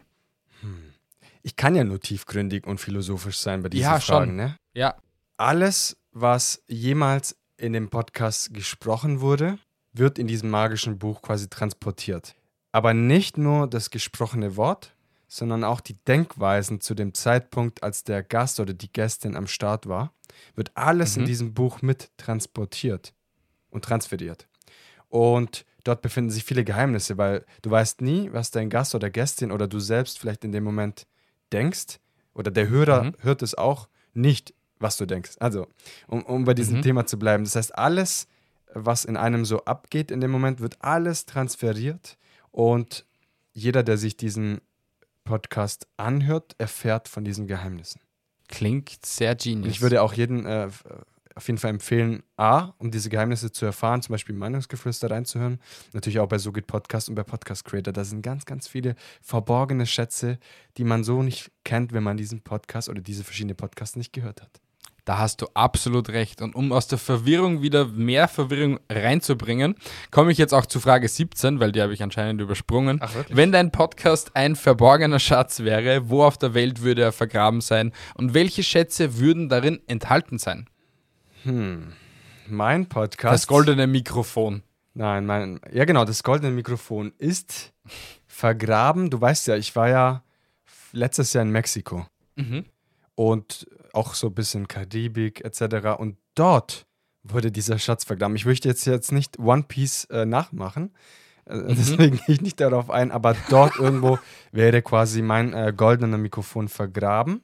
Ich 1.46 1.56
kann 1.56 1.76
ja 1.76 1.84
nur 1.84 2.00
tiefgründig 2.00 2.66
und 2.66 2.80
philosophisch 2.80 3.38
sein 3.38 3.62
bei 3.62 3.70
diesen 3.70 3.84
Ja, 3.84 4.00
Fragen, 4.00 4.26
schon. 4.32 4.36
ne? 4.36 4.58
Ja. 4.74 4.96
Alles, 5.38 5.96
was 6.12 6.64
jemals 6.68 7.38
in 7.58 7.74
dem 7.74 7.90
Podcast 7.90 8.52
gesprochen 8.52 9.22
wurde, 9.22 9.60
wird 9.94 10.18
in 10.18 10.26
diesem 10.26 10.50
magischen 10.50 10.98
Buch 10.98 11.22
quasi 11.22 11.48
transportiert. 11.48 12.34
Aber 12.72 12.96
nicht 12.96 13.38
nur 13.38 13.68
das 13.70 13.92
gesprochene 13.92 14.58
Wort, 14.58 14.96
sondern 15.28 15.64
auch 15.64 15.82
die 15.82 15.98
Denkweisen 16.06 16.82
zu 16.82 16.96
dem 16.96 17.14
Zeitpunkt, 17.14 17.84
als 17.84 18.04
der 18.04 18.24
Gast 18.24 18.60
oder 18.60 18.74
die 18.74 18.92
Gästin 18.92 19.36
am 19.36 19.46
Start 19.48 19.88
war, 19.88 20.14
wird 20.56 20.72
alles 20.76 21.16
in 21.16 21.24
Mhm. 21.24 21.28
diesem 21.28 21.54
Buch 21.54 21.84
mit 21.84 22.10
transportiert 22.18 23.14
und 23.70 23.86
transferiert. 23.86 24.48
Und 25.10 25.64
dort 25.84 26.02
befinden 26.02 26.32
sich 26.32 26.44
viele 26.44 26.64
Geheimnisse, 26.64 27.18
weil 27.20 27.46
du 27.62 27.70
weißt 27.70 28.02
nie, 28.02 28.30
was 28.34 28.50
dein 28.50 28.72
Gast 28.72 28.96
oder 28.96 29.12
Gästin 29.12 29.52
oder 29.52 29.68
du 29.68 29.80
selbst 29.80 30.18
vielleicht 30.18 30.44
in 30.44 30.52
dem 30.52 30.64
Moment 30.64 31.06
denkst. 31.54 31.98
Oder 32.34 32.52
der 32.52 32.68
Hörer 32.70 33.04
Mhm. 33.06 33.14
hört 33.22 33.42
es 33.42 33.56
auch 33.56 33.88
nicht, 34.14 34.54
was 34.80 34.98
du 34.98 35.06
denkst. 35.06 35.32
Also, 35.40 35.68
um, 36.08 36.24
um 36.24 36.44
bei 36.46 36.54
diesem 36.54 36.78
Mhm. 36.78 36.82
Thema 36.82 37.06
zu 37.06 37.18
bleiben. 37.18 37.44
Das 37.46 37.56
heißt, 37.56 37.78
alles, 37.78 38.28
was 38.74 39.06
in 39.06 39.16
einem 39.18 39.46
so 39.46 39.64
abgeht 39.66 40.12
in 40.12 40.20
dem 40.22 40.32
Moment, 40.32 40.60
wird 40.60 40.76
alles 40.82 41.26
transferiert. 41.26 42.18
Und 42.52 43.06
jeder, 43.54 43.84
der 43.84 43.98
sich 43.98 44.18
diesen 44.18 44.60
Podcast 45.24 45.88
anhört, 45.98 46.56
erfährt 46.58 47.08
von 47.08 47.24
diesen 47.24 47.48
Geheimnissen. 47.48 48.02
Klingt 48.48 49.06
sehr 49.06 49.34
genius. 49.36 49.72
ich 49.72 49.82
würde 49.82 50.02
auch 50.02 50.14
jeden 50.14 50.46
äh, 50.46 50.70
auf 51.36 51.48
jeden 51.48 51.58
Fall 51.58 51.72
empfehlen, 51.72 52.24
A, 52.38 52.74
um 52.78 52.92
diese 52.92 53.10
Geheimnisse 53.10 53.52
zu 53.52 53.66
erfahren, 53.66 54.02
zum 54.02 54.14
Beispiel 54.14 54.36
Meinungsgeflüster 54.36 55.12
reinzuhören. 55.12 55.60
Natürlich 55.92 56.20
auch 56.20 56.28
bei 56.28 56.38
So 56.38 56.54
geht 56.54 56.66
Podcast 56.66 57.10
und 57.10 57.16
bei 57.16 57.24
Podcast 57.24 57.66
Creator. 57.66 57.92
Da 57.92 58.06
sind 58.06 58.22
ganz, 58.22 58.46
ganz 58.46 58.70
viele 58.70 58.96
verborgene 59.22 59.86
Schätze, 59.86 60.40
die 60.78 60.86
man 60.86 61.04
so 61.04 61.22
nicht 61.24 61.52
kennt, 61.66 61.92
wenn 61.92 62.04
man 62.04 62.16
diesen 62.16 62.42
Podcast 62.42 62.88
oder 62.88 63.02
diese 63.02 63.26
verschiedenen 63.26 63.58
Podcasts 63.58 63.98
nicht 63.98 64.14
gehört 64.14 64.42
hat. 64.42 64.62
Da 65.04 65.20
hast 65.20 65.42
du 65.42 65.48
absolut 65.54 66.10
recht. 66.10 66.42
Und 66.42 66.56
um 66.56 66.72
aus 66.72 66.88
der 66.88 66.98
Verwirrung 66.98 67.62
wieder 67.62 67.86
mehr 67.86 68.28
Verwirrung 68.28 68.80
reinzubringen, 68.90 69.76
komme 70.10 70.32
ich 70.32 70.40
jetzt 70.40 70.54
auch 70.54 70.66
zu 70.66 70.80
Frage 70.80 71.08
17, 71.08 71.60
weil 71.60 71.72
die 71.72 71.82
habe 71.82 71.94
ich 71.94 72.02
anscheinend 72.02 72.42
übersprungen. 72.42 73.00
Ach? 73.02 73.14
Wenn 73.30 73.52
dein 73.52 73.72
Podcast 73.72 74.36
ein 74.36 74.56
verborgener 74.56 75.20
Schatz 75.20 75.60
wäre, 75.60 76.10
wo 76.10 76.24
auf 76.24 76.40
der 76.40 76.56
Welt 76.56 76.82
würde 76.82 77.04
er 77.04 77.12
vergraben 77.12 77.62
sein 77.62 77.92
und 78.16 78.34
welche 78.34 78.64
Schätze 78.64 79.20
würden 79.20 79.48
darin 79.48 79.80
enthalten 79.86 80.40
sein? 80.40 80.68
Hm. 81.46 81.94
Mein 82.48 82.88
Podcast. 82.88 83.34
Das 83.34 83.48
goldene 83.48 83.88
Mikrofon. 83.88 84.62
Nein, 84.94 85.26
mein. 85.26 85.60
Ja, 85.72 85.86
genau, 85.86 86.06
das 86.06 86.24
goldene 86.24 86.52
Mikrofon 86.52 87.14
ist 87.18 87.74
vergraben. 88.28 89.10
Du 89.10 89.20
weißt 89.20 89.48
ja, 89.48 89.56
ich 89.56 89.76
war 89.76 89.90
ja 89.90 90.24
letztes 90.92 91.34
Jahr 91.34 91.44
in 91.44 91.52
Mexiko. 91.52 92.06
Mhm. 92.36 92.66
und 93.16 93.66
auch 93.94 94.14
so 94.14 94.28
ein 94.28 94.34
bisschen 94.34 94.68
Karibik 94.68 95.44
etc. 95.44 95.98
Und 95.98 96.18
dort 96.36 96.86
wurde 97.24 97.52
dieser 97.52 97.80
Schatz 97.80 98.04
vergraben. 98.04 98.36
Ich 98.36 98.46
möchte 98.46 98.68
jetzt, 98.68 98.86
jetzt 98.86 99.12
nicht 99.12 99.40
One 99.40 99.64
Piece 99.64 100.06
äh, 100.06 100.26
nachmachen, 100.26 100.92
äh, 101.46 101.74
deswegen 101.74 102.18
gehe 102.26 102.36
ich 102.36 102.42
nicht 102.42 102.60
darauf 102.60 102.90
ein, 102.90 103.12
aber 103.12 103.36
dort 103.50 103.78
irgendwo 103.78 104.20
wäre 104.52 104.82
quasi 104.82 105.22
mein 105.22 105.54
äh, 105.54 105.74
goldener 105.76 106.18
Mikrofon 106.18 106.68
vergraben. 106.68 107.42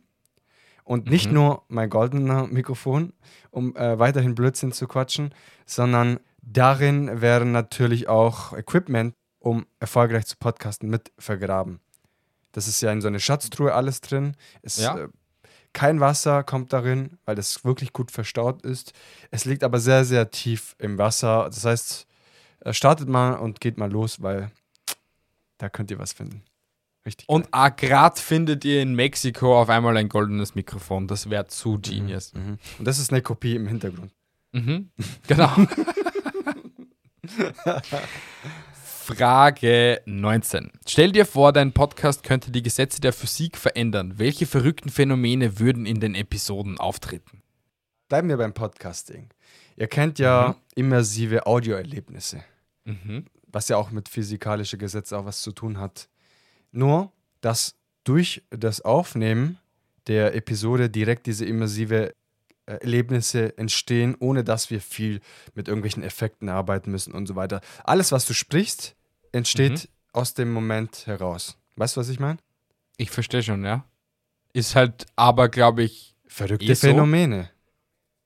Und 0.91 1.09
nicht 1.09 1.27
Mhm. 1.27 1.33
nur 1.35 1.63
mein 1.69 1.89
goldener 1.89 2.47
Mikrofon, 2.47 3.13
um 3.49 3.73
äh, 3.77 3.97
weiterhin 3.97 4.35
Blödsinn 4.35 4.73
zu 4.73 4.87
quatschen, 4.87 5.33
sondern 5.65 6.19
darin 6.41 7.21
wäre 7.21 7.45
natürlich 7.45 8.09
auch 8.09 8.51
Equipment, 8.57 9.15
um 9.39 9.65
erfolgreich 9.79 10.25
zu 10.25 10.35
podcasten, 10.37 10.89
mit 10.89 11.11
vergraben. 11.17 11.79
Das 12.51 12.67
ist 12.67 12.81
ja 12.81 12.91
in 12.91 12.99
so 12.99 13.07
eine 13.07 13.21
Schatztruhe 13.21 13.73
alles 13.73 14.01
drin. 14.01 14.35
Es, 14.63 14.77
Ja. 14.77 14.97
äh, 14.97 15.07
kein 15.71 16.01
Wasser 16.01 16.43
kommt 16.43 16.73
darin, 16.73 17.17
weil 17.23 17.35
das 17.35 17.63
wirklich 17.63 17.93
gut 17.93 18.11
verstaut 18.11 18.61
ist. 18.63 18.91
Es 19.31 19.45
liegt 19.45 19.63
aber 19.63 19.79
sehr, 19.79 20.03
sehr 20.03 20.29
tief 20.29 20.75
im 20.77 20.97
Wasser. 20.97 21.45
Das 21.45 21.63
heißt, 21.63 22.05
äh, 22.65 22.73
startet 22.73 23.07
mal 23.07 23.35
und 23.35 23.61
geht 23.61 23.77
mal 23.77 23.89
los, 23.89 24.21
weil 24.21 24.51
da 25.57 25.69
könnt 25.69 25.89
ihr 25.89 25.99
was 25.99 26.11
finden. 26.11 26.43
Richtig. 27.05 27.27
Und 27.27 27.47
ah, 27.51 27.69
grad 27.69 28.19
findet 28.19 28.63
ihr 28.63 28.81
in 28.81 28.93
Mexiko 28.93 29.59
auf 29.59 29.69
einmal 29.69 29.97
ein 29.97 30.07
goldenes 30.09 30.53
Mikrofon. 30.53 31.07
Das 31.07 31.29
wäre 31.29 31.47
zu 31.47 31.73
geil. 31.73 31.95
genius. 31.95 32.33
Mhm. 32.33 32.59
Und 32.77 32.87
das 32.87 32.99
ist 32.99 33.11
eine 33.11 33.21
Kopie 33.21 33.55
im 33.55 33.67
Hintergrund. 33.67 34.11
Mhm. 34.51 34.91
Genau. 35.27 35.51
Frage 38.73 40.01
19. 40.05 40.71
Stell 40.87 41.11
dir 41.11 41.25
vor, 41.25 41.53
dein 41.53 41.73
Podcast 41.73 42.23
könnte 42.23 42.51
die 42.51 42.61
Gesetze 42.61 43.01
der 43.01 43.13
Physik 43.13 43.57
verändern. 43.57 44.13
Welche 44.17 44.45
verrückten 44.45 44.89
Phänomene 44.89 45.59
würden 45.59 45.85
in 45.85 45.99
den 45.99 46.15
Episoden 46.15 46.77
auftreten? 46.77 47.41
Bleiben 48.09 48.29
wir 48.29 48.37
beim 48.37 48.53
Podcasting. 48.53 49.29
Ihr 49.75 49.87
kennt 49.87 50.19
ja 50.19 50.55
immersive 50.75 51.45
Audioerlebnisse. 51.47 52.43
Mhm. 52.83 53.25
was 53.45 53.67
ja 53.67 53.77
auch 53.77 53.91
mit 53.91 54.09
physikalischen 54.09 54.79
Gesetzen 54.79 55.15
auch 55.15 55.25
was 55.25 55.41
zu 55.41 55.51
tun 55.51 55.77
hat. 55.79 56.09
Nur, 56.71 57.11
dass 57.41 57.75
durch 58.03 58.43
das 58.49 58.81
Aufnehmen 58.81 59.57
der 60.07 60.35
Episode 60.35 60.89
direkt 60.89 61.27
diese 61.27 61.45
immersive 61.45 62.13
äh, 62.65 62.73
Erlebnisse 62.73 63.57
entstehen, 63.57 64.15
ohne 64.19 64.43
dass 64.43 64.69
wir 64.69 64.81
viel 64.81 65.19
mit 65.55 65.67
irgendwelchen 65.67 66.03
Effekten 66.03 66.49
arbeiten 66.49 66.91
müssen 66.91 67.13
und 67.13 67.27
so 67.27 67.35
weiter. 67.35 67.61
Alles, 67.83 68.11
was 68.11 68.25
du 68.25 68.33
sprichst, 68.33 68.95
entsteht 69.31 69.89
aus 70.13 70.33
dem 70.33 70.51
Moment 70.51 71.05
heraus. 71.07 71.57
Weißt 71.75 71.95
du, 71.95 72.01
was 72.01 72.09
ich 72.09 72.19
meine? 72.19 72.39
Ich 72.97 73.11
verstehe 73.11 73.43
schon, 73.43 73.63
ja. 73.63 73.85
Ist 74.53 74.75
halt 74.75 75.05
aber, 75.15 75.49
glaube 75.49 75.83
ich. 75.83 76.15
Verrückte 76.27 76.65
Eh 76.65 76.73
so? 76.73 76.87
Phänomene. 76.87 77.49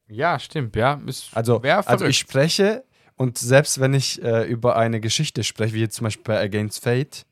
Ja, 0.08 0.38
stimmt, 0.40 0.76
ja. 0.76 1.02
Ist, 1.06 1.36
Also, 1.36 1.60
also 1.60 2.06
ich 2.06 2.18
spreche 2.18 2.84
und 3.16 3.38
selbst 3.38 3.80
wenn 3.80 3.94
ich 3.94 4.22
äh, 4.22 4.44
über 4.44 4.76
eine 4.76 5.00
Geschichte 5.00 5.44
spreche, 5.44 5.74
wie 5.74 5.82
jetzt 5.82 5.96
zum 5.96 6.06
Beispiel 6.06 6.24
bei 6.26 6.40
Against 6.40 6.84
Fate, 6.84 7.26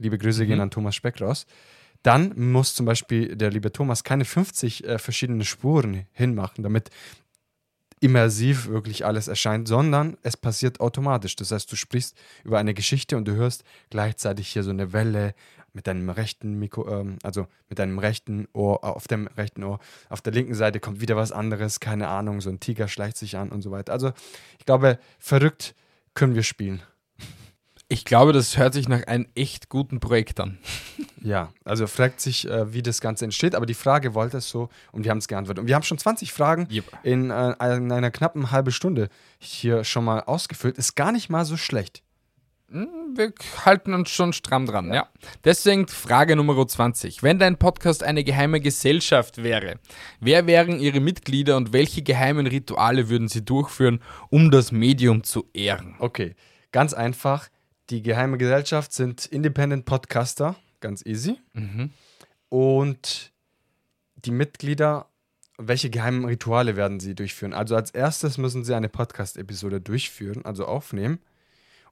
liebe 0.00 0.18
Grüße 0.18 0.42
Mhm. 0.42 0.48
gehen 0.48 0.60
an 0.60 0.70
Thomas 0.70 0.96
Speck 0.96 1.20
raus, 1.20 1.46
dann 2.02 2.32
muss 2.52 2.74
zum 2.74 2.86
Beispiel 2.86 3.36
der 3.36 3.50
liebe 3.50 3.72
Thomas 3.72 4.02
keine 4.02 4.24
50 4.24 4.84
äh, 4.84 4.98
verschiedene 4.98 5.44
Spuren 5.44 6.06
hinmachen, 6.12 6.64
damit 6.64 6.90
immersiv 8.00 8.68
wirklich 8.68 9.04
alles 9.04 9.28
erscheint, 9.28 9.68
sondern 9.68 10.16
es 10.22 10.36
passiert 10.36 10.80
automatisch. 10.80 11.36
Das 11.36 11.52
heißt, 11.52 11.70
du 11.70 11.76
sprichst 11.76 12.16
über 12.44 12.58
eine 12.58 12.72
Geschichte 12.72 13.16
und 13.18 13.26
du 13.28 13.34
hörst 13.34 13.62
gleichzeitig 13.90 14.48
hier 14.48 14.62
so 14.62 14.70
eine 14.70 14.92
Welle 14.94 15.34
mit 15.74 15.86
deinem 15.86 16.08
rechten 16.08 16.58
Mikro, 16.58 16.88
ähm, 16.88 17.18
also 17.22 17.46
mit 17.68 17.78
deinem 17.78 17.98
rechten 17.98 18.48
Ohr, 18.54 18.80
äh, 18.82 18.86
auf 18.86 19.06
dem 19.06 19.26
rechten 19.26 19.62
Ohr. 19.62 19.78
Auf 20.08 20.22
der 20.22 20.32
linken 20.32 20.54
Seite 20.54 20.80
kommt 20.80 21.00
wieder 21.02 21.14
was 21.16 21.30
anderes, 21.30 21.78
keine 21.78 22.08
Ahnung, 22.08 22.40
so 22.40 22.48
ein 22.50 22.58
Tiger 22.58 22.88
schleicht 22.88 23.18
sich 23.18 23.36
an 23.36 23.50
und 23.50 23.60
so 23.62 23.70
weiter. 23.70 23.92
Also 23.92 24.12
ich 24.58 24.64
glaube, 24.64 24.98
verrückt 25.18 25.74
können 26.14 26.34
wir 26.34 26.42
spielen. 26.42 26.82
Ich 27.92 28.04
glaube, 28.04 28.32
das 28.32 28.56
hört 28.56 28.72
sich 28.72 28.88
nach 28.88 29.02
einem 29.08 29.26
echt 29.34 29.68
guten 29.68 29.98
Projekt 29.98 30.38
an. 30.38 30.58
Ja, 31.20 31.52
also 31.64 31.88
fragt 31.88 32.20
sich, 32.20 32.48
äh, 32.48 32.72
wie 32.72 32.82
das 32.82 33.00
Ganze 33.00 33.24
entsteht, 33.24 33.56
aber 33.56 33.66
die 33.66 33.74
Frage 33.74 34.14
wollte 34.14 34.38
es 34.38 34.48
so 34.48 34.68
und 34.92 35.02
wir 35.02 35.10
haben 35.10 35.18
es 35.18 35.26
geantwortet. 35.26 35.60
Und 35.62 35.66
wir 35.66 35.74
haben 35.74 35.82
schon 35.82 35.98
20 35.98 36.32
Fragen 36.32 36.68
Yep. 36.70 36.84
in, 37.02 37.30
äh, 37.30 37.50
in 37.76 37.90
einer 37.90 38.12
knappen 38.12 38.52
halben 38.52 38.70
Stunde 38.70 39.08
hier 39.40 39.82
schon 39.82 40.04
mal 40.04 40.20
ausgefüllt. 40.20 40.78
Ist 40.78 40.94
gar 40.94 41.10
nicht 41.10 41.30
mal 41.30 41.44
so 41.44 41.56
schlecht. 41.56 42.04
Wir 42.68 43.32
halten 43.66 43.92
uns 43.92 44.10
schon 44.10 44.32
stramm 44.32 44.66
dran, 44.66 44.92
ja. 44.92 45.08
Deswegen 45.42 45.88
Frage 45.88 46.36
Nummer 46.36 46.64
20. 46.68 47.24
Wenn 47.24 47.40
dein 47.40 47.58
Podcast 47.58 48.04
eine 48.04 48.22
geheime 48.22 48.60
Gesellschaft 48.60 49.42
wäre, 49.42 49.80
wer 50.20 50.46
wären 50.46 50.78
ihre 50.78 51.00
Mitglieder 51.00 51.56
und 51.56 51.72
welche 51.72 52.02
geheimen 52.02 52.46
Rituale 52.46 53.08
würden 53.08 53.26
sie 53.26 53.44
durchführen, 53.44 54.00
um 54.28 54.52
das 54.52 54.70
Medium 54.70 55.24
zu 55.24 55.48
ehren? 55.52 55.96
Okay, 55.98 56.36
ganz 56.70 56.94
einfach. 56.94 57.48
Die 57.90 58.02
geheime 58.02 58.38
Gesellschaft 58.38 58.92
sind 58.92 59.26
Independent 59.26 59.84
Podcaster, 59.84 60.56
ganz 60.80 61.04
easy. 61.04 61.38
Und 62.48 63.32
die 64.24 64.30
Mitglieder, 64.30 65.06
welche 65.58 65.90
geheimen 65.90 66.24
Rituale 66.24 66.76
werden 66.76 67.00
sie 67.00 67.14
durchführen? 67.14 67.52
Also 67.52 67.74
als 67.76 67.90
erstes 67.90 68.38
müssen 68.38 68.64
sie 68.64 68.74
eine 68.74 68.88
Podcast-Episode 68.88 69.80
durchführen, 69.80 70.44
also 70.44 70.66
aufnehmen. 70.66 71.18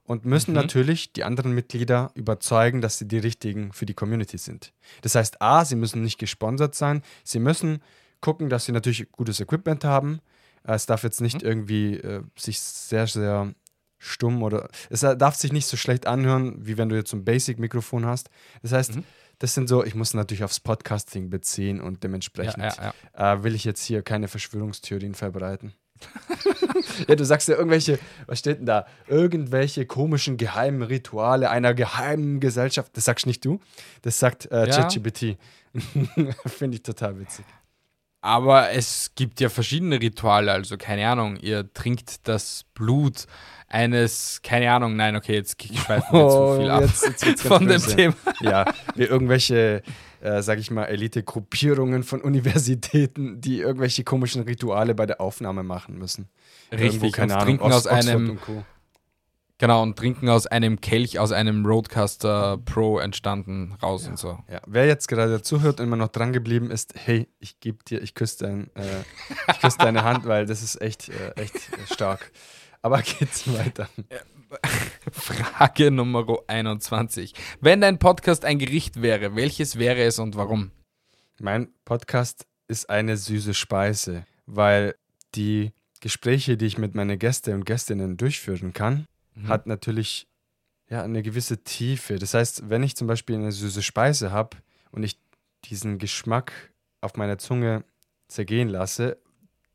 Und 0.03 0.25
müssen 0.25 0.53
natürlich 0.53 1.13
die 1.13 1.23
anderen 1.23 1.53
Mitglieder 1.53 2.11
überzeugen, 2.15 2.81
dass 2.81 2.97
sie 2.97 3.07
die 3.07 3.19
richtigen 3.19 3.73
für 3.73 3.85
die 3.85 3.93
Community 3.93 4.39
sind. 4.39 4.73
Das 5.01 5.13
heißt, 5.13 5.39
A, 5.41 5.65
sie 5.65 5.75
müssen 5.75 6.01
nicht 6.01 6.17
gesponsert 6.17 6.73
sein. 6.73 7.03
Sie 7.23 7.37
müssen 7.39 7.83
gucken, 8.19 8.49
dass 8.49 8.65
sie 8.65 8.71
natürlich 8.71 9.11
gutes 9.11 9.39
Equipment 9.39 9.83
haben. 9.83 10.19
Äh, 10.63 10.73
Es 10.73 10.87
darf 10.87 11.03
jetzt 11.03 11.21
nicht 11.21 11.43
irgendwie 11.43 11.97
äh, 11.97 12.23
sich 12.35 12.59
sehr, 12.59 13.05
sehr 13.05 13.53
stumm 13.99 14.41
oder 14.41 14.69
es 14.89 15.01
darf 15.01 15.35
sich 15.35 15.51
nicht 15.51 15.67
so 15.67 15.77
schlecht 15.77 16.07
anhören, 16.07 16.65
wie 16.65 16.77
wenn 16.77 16.89
du 16.89 16.95
jetzt 16.95 17.11
so 17.11 17.17
ein 17.17 17.25
Basic-Mikrofon 17.25 18.05
hast. 18.05 18.29
Das 18.61 18.71
heißt, 18.71 18.99
das 19.39 19.53
sind 19.53 19.69
so, 19.69 19.83
ich 19.83 19.95
muss 19.95 20.13
natürlich 20.13 20.43
aufs 20.43 20.59
Podcasting 20.59 21.29
beziehen 21.29 21.79
und 21.79 22.03
dementsprechend 22.03 22.63
Ja, 22.63 22.93
ja, 23.13 23.33
Äh, 23.33 23.43
will 23.43 23.55
ich 23.55 23.63
jetzt 23.63 23.83
hier 23.83 24.01
keine 24.01 24.27
Verschwörungstheorien 24.27 25.15
verbreiten. 25.15 25.73
ja, 27.07 27.15
du 27.15 27.25
sagst 27.25 27.47
ja 27.47 27.55
irgendwelche, 27.55 27.99
was 28.25 28.39
steht 28.39 28.59
denn 28.59 28.65
da? 28.65 28.85
Irgendwelche 29.07 29.85
komischen 29.85 30.37
geheimen 30.37 30.81
Rituale 30.81 31.49
einer 31.49 31.73
geheimen 31.73 32.39
Gesellschaft. 32.39 32.95
Das 32.95 33.05
sagst 33.05 33.25
nicht 33.25 33.43
du, 33.43 33.59
das 34.01 34.19
sagt 34.19 34.51
äh. 34.51 34.67
ChatGPT. 34.67 35.37
Finde 36.45 36.75
ich 36.77 36.83
total 36.83 37.19
witzig. 37.19 37.45
Aber 38.21 38.71
es 38.71 39.11
gibt 39.15 39.39
ja 39.39 39.47
verschiedene 39.49 40.01
Rituale, 40.01 40.51
also 40.51 40.75
keine 40.77 41.07
Ahnung, 41.07 41.37
ihr 41.37 41.71
trinkt 41.73 42.27
das 42.27 42.65
Blut 42.73 43.27
eines, 43.69 44.41
keine 44.43 44.69
Ahnung, 44.71 44.95
nein, 44.97 45.15
okay, 45.15 45.35
jetzt 45.35 45.61
schweifen 45.61 46.17
wir 46.17 46.29
zu 46.29 46.59
viel 46.59 46.69
ab 46.69 46.81
Oh, 46.83 46.85
jetzt- 46.85 47.03
jetzt 47.03 47.23
ganz 47.23 47.41
von 47.43 47.65
dem. 47.67 47.81
Thema. 47.81 48.15
Ja, 48.41 48.65
wie 48.95 49.03
irgendwelche, 49.03 49.83
äh, 50.21 50.41
sag 50.41 50.59
ich 50.59 50.69
mal, 50.69 50.85
Elite-Gruppierungen 50.85 52.03
von 52.03 52.19
Universitäten, 52.21 53.39
die 53.39 53.59
irgendwelche 53.59 54.03
komischen 54.03 54.41
Rituale 54.43 54.95
bei 54.95 55.05
der 55.05 55.21
Aufnahme 55.21 55.63
machen 55.63 55.97
müssen. 55.97 56.27
Richtig, 56.73 57.03
und 57.03 57.11
keine 57.13 57.33
Ahnung, 57.35 57.45
trinken 57.45 57.63
Ox- 57.63 57.75
aus 57.75 57.85
Oxford 57.87 58.15
einem. 58.15 58.39
Genau, 59.59 59.83
und 59.83 59.95
trinken 59.95 60.27
aus 60.29 60.47
einem 60.47 60.81
Kelch, 60.81 61.19
aus 61.19 61.31
einem 61.31 61.63
Roadcaster 61.65 62.57
Pro 62.65 62.97
entstanden 62.97 63.77
raus 63.83 64.07
und 64.07 64.17
so. 64.17 64.39
Ja, 64.51 64.61
wer 64.65 64.87
jetzt 64.87 65.07
gerade 65.07 65.43
zuhört 65.43 65.79
und 65.79 65.85
immer 65.85 65.97
noch 65.97 66.07
dran 66.07 66.33
geblieben 66.33 66.71
ist, 66.71 66.95
hey, 66.95 67.27
ich 67.39 67.59
gebe 67.59 67.83
dir, 67.83 68.01
ich 68.01 68.15
küsse 68.15 68.45
dein, 68.45 68.75
äh, 68.75 69.03
ich 69.51 69.59
küsse 69.59 69.77
deine 69.77 70.03
Hand, 70.03 70.25
weil 70.25 70.47
das 70.47 70.63
ist 70.63 70.81
echt, 70.81 71.09
äh, 71.09 71.31
echt 71.35 71.69
stark. 71.91 72.31
Aber 72.81 73.01
geht's 73.19 73.51
weiter. 73.53 73.87
Frage 75.11 75.91
Nummer 75.91 76.25
21. 76.47 77.33
Wenn 77.61 77.81
dein 77.81 77.99
Podcast 77.99 78.45
ein 78.45 78.57
Gericht 78.57 79.01
wäre, 79.01 79.35
welches 79.35 79.77
wäre 79.77 80.01
es 80.01 80.17
und 80.17 80.35
warum? 80.35 80.71
Mein 81.39 81.69
Podcast 81.85 82.45
ist 82.67 82.89
eine 82.89 83.17
süße 83.17 83.53
Speise, 83.53 84.25
weil 84.45 84.95
die 85.35 85.71
Gespräche, 86.01 86.57
die 86.57 86.65
ich 86.65 86.77
mit 86.77 86.95
meinen 86.95 87.19
Gästen 87.19 87.53
und 87.53 87.65
Gästinnen 87.65 88.17
durchführen 88.17 88.73
kann, 88.73 89.05
hat 89.47 89.67
natürlich 89.67 90.27
ja, 90.89 91.03
eine 91.03 91.21
gewisse 91.21 91.63
Tiefe. 91.63 92.17
Das 92.17 92.33
heißt, 92.33 92.69
wenn 92.69 92.83
ich 92.83 92.95
zum 92.95 93.07
Beispiel 93.07 93.35
eine 93.35 93.51
süße 93.51 93.83
Speise 93.83 94.31
habe 94.31 94.57
und 94.91 95.03
ich 95.03 95.17
diesen 95.65 95.97
Geschmack 95.99 96.51
auf 97.01 97.15
meiner 97.15 97.37
Zunge 97.37 97.83
zergehen 98.27 98.69
lasse, 98.69 99.17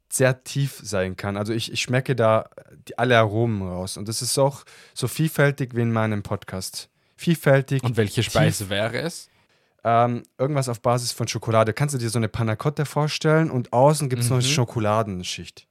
sehr 0.08 0.44
tief 0.44 0.80
sein 0.82 1.16
kann. 1.16 1.36
Also 1.36 1.52
ich, 1.52 1.72
ich 1.72 1.82
schmecke 1.82 2.14
da 2.14 2.48
die, 2.88 2.98
alle 2.98 3.18
Aromen 3.18 3.62
raus. 3.62 3.96
Und 3.96 4.08
das 4.08 4.22
ist 4.22 4.38
auch 4.38 4.64
so 4.92 5.08
vielfältig 5.08 5.74
wie 5.74 5.82
in 5.82 5.92
meinem 5.92 6.22
Podcast. 6.22 6.88
Vielfältig. 7.16 7.82
Und 7.82 7.96
welche 7.96 8.22
Speise 8.22 8.68
wäre 8.68 8.98
es? 9.00 9.28
Ähm, 9.82 10.22
irgendwas 10.38 10.68
auf 10.68 10.80
Basis 10.80 11.12
von 11.12 11.28
Schokolade. 11.28 11.72
Kannst 11.72 11.94
du 11.94 11.98
dir 11.98 12.10
so 12.10 12.18
eine 12.18 12.28
Panna 12.28 12.56
Cotta 12.56 12.84
vorstellen 12.84 13.50
und 13.50 13.72
außen 13.72 14.08
gibt 14.08 14.22
es 14.22 14.30
noch 14.30 14.38
eine 14.38 14.46
Schokoladenschicht. 14.46 15.68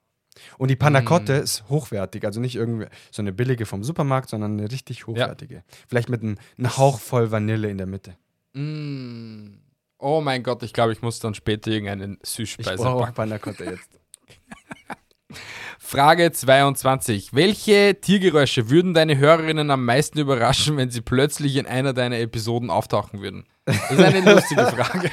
Und 0.57 0.69
die 0.69 0.75
Panna 0.75 1.01
Cotta 1.01 1.37
ist 1.37 1.63
hochwertig, 1.69 2.25
also 2.25 2.39
nicht 2.39 2.55
irgendwie 2.55 2.87
so 3.11 3.21
eine 3.21 3.33
billige 3.33 3.65
vom 3.65 3.83
Supermarkt, 3.83 4.29
sondern 4.29 4.59
eine 4.59 4.71
richtig 4.71 5.07
hochwertige. 5.07 5.63
Vielleicht 5.87 6.09
mit 6.09 6.21
einem, 6.21 6.37
einem 6.57 6.77
Hauch 6.77 6.99
voll 6.99 7.31
Vanille 7.31 7.69
in 7.69 7.77
der 7.77 7.87
Mitte. 7.87 8.15
Mm. 8.53 9.59
Oh 9.99 10.19
mein 10.21 10.43
Gott, 10.43 10.63
ich 10.63 10.73
glaube, 10.73 10.91
ich 10.91 11.01
muss 11.01 11.19
dann 11.19 11.33
später 11.33 11.71
irgendeine 11.71 12.17
Ich 12.21 12.29
Süßspeise 12.29 12.83
brauche 12.83 13.01
backen. 13.01 13.15
Panna 13.15 13.39
Cotta 13.39 13.63
jetzt. 13.63 13.89
Frage 15.79 16.31
22. 16.31 17.33
Welche 17.33 17.99
Tiergeräusche 17.99 18.69
würden 18.69 18.93
deine 18.93 19.17
Hörerinnen 19.17 19.69
am 19.71 19.85
meisten 19.85 20.19
überraschen, 20.19 20.77
wenn 20.77 20.89
sie 20.89 21.01
plötzlich 21.01 21.55
in 21.55 21.65
einer 21.65 21.93
deiner 21.93 22.19
Episoden 22.19 22.69
auftauchen 22.69 23.21
würden? 23.21 23.45
Das 23.65 23.91
ist 23.91 23.99
eine 23.99 24.33
lustige 24.33 24.65
Frage. 24.67 25.11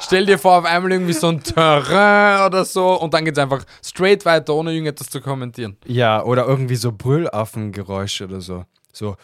Stell 0.00 0.26
dir 0.26 0.38
vor, 0.38 0.58
auf 0.58 0.64
einmal 0.64 0.92
irgendwie 0.92 1.12
so 1.12 1.28
ein 1.28 1.42
Terrain 1.42 2.46
oder 2.46 2.64
so 2.64 3.00
und 3.00 3.14
dann 3.14 3.24
geht 3.24 3.36
es 3.36 3.42
einfach 3.42 3.64
straight 3.84 4.24
weiter, 4.24 4.54
ohne 4.54 4.72
irgendetwas 4.72 5.08
zu 5.10 5.20
kommentieren. 5.20 5.76
Ja, 5.86 6.22
oder 6.22 6.46
irgendwie 6.46 6.76
so 6.76 6.92
Brüllaffengeräusche 6.92 8.24
oder 8.24 8.40
so. 8.40 8.64
So, 8.92 9.16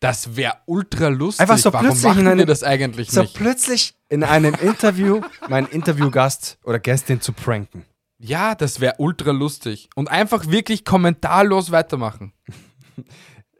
Das 0.00 0.36
wäre 0.36 0.54
ultra 0.66 1.08
lustig. 1.08 1.40
Einfach 1.40 1.58
so 1.58 1.72
Warum 1.72 1.86
plötzlich 1.86 2.04
machen 2.04 2.18
in 2.20 2.24
wir 2.26 2.32
einem- 2.32 2.46
das 2.46 2.62
eigentlich 2.62 3.10
so 3.10 3.22
nicht? 3.22 3.34
plötzlich 3.34 3.94
in 4.10 4.22
einem 4.22 4.54
Interview 4.54 5.20
meinen 5.48 5.66
Interviewgast 5.68 6.58
oder 6.64 6.78
Gästin 6.78 7.20
zu 7.22 7.32
pranken. 7.32 7.84
Ja, 8.18 8.54
das 8.54 8.80
wäre 8.80 8.94
ultra 8.98 9.30
lustig. 9.32 9.88
Und 9.94 10.10
einfach 10.10 10.46
wirklich 10.48 10.84
kommentarlos 10.84 11.70
weitermachen. 11.72 12.32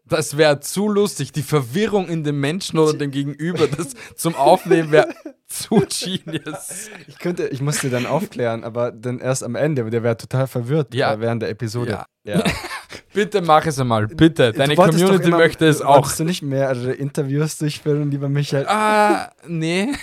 Das 0.07 0.37
wäre 0.37 0.61
zu 0.61 0.88
lustig. 0.88 1.33
Die 1.33 1.43
Verwirrung 1.43 2.09
in 2.09 2.25
dem 2.25 2.38
Menschen 2.38 2.79
oder 2.79 2.93
dem 2.93 3.11
Gegenüber, 3.11 3.67
das 3.67 3.95
zum 4.17 4.35
Aufnehmen 4.35 4.90
wäre 4.93 5.14
zu 5.47 5.83
genius. 5.88 6.88
Ich 7.09 7.19
könnte, 7.19 7.49
ich 7.49 7.62
musste 7.62 7.88
dann 7.88 8.05
aufklären, 8.07 8.64
aber 8.64 8.93
dann 8.93 9.19
erst 9.19 9.43
am 9.43 9.55
Ende, 9.55 9.88
der 9.88 10.03
wäre 10.03 10.17
total 10.17 10.47
verwirrt 10.47 10.95
Ja. 10.95 11.14
äh, 11.14 11.21
während 11.21 11.40
der 11.43 11.49
Episode. 11.49 12.05
Ja. 12.25 12.37
ja. 12.38 12.45
Bitte 13.14 13.40
mach 13.43 13.64
es 13.64 13.79
einmal. 13.79 14.09
Bitte. 14.09 14.53
Deine 14.53 14.75
Community 14.75 15.29
immer- 15.29 15.38
möchte 15.38 15.67
es 15.67 15.81
auch. 15.81 15.97
Wolltest 16.03 16.21
du 16.21 16.25
nicht 16.25 16.43
mehrere 16.43 16.93
Interviews 16.93 17.57
durchführen, 17.59 18.11
lieber 18.11 18.29
Michael? 18.29 18.67
Ah, 18.67 19.31
nee. 19.47 19.88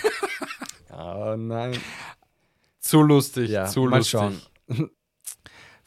Oh 0.94 1.34
nein. 1.36 1.72
Zu 2.78 3.02
lustig. 3.02 3.50
Ja, 3.50 3.64
zu 3.64 3.80
mal 3.84 3.96
lustig. 3.98 4.10
schauen. 4.10 4.40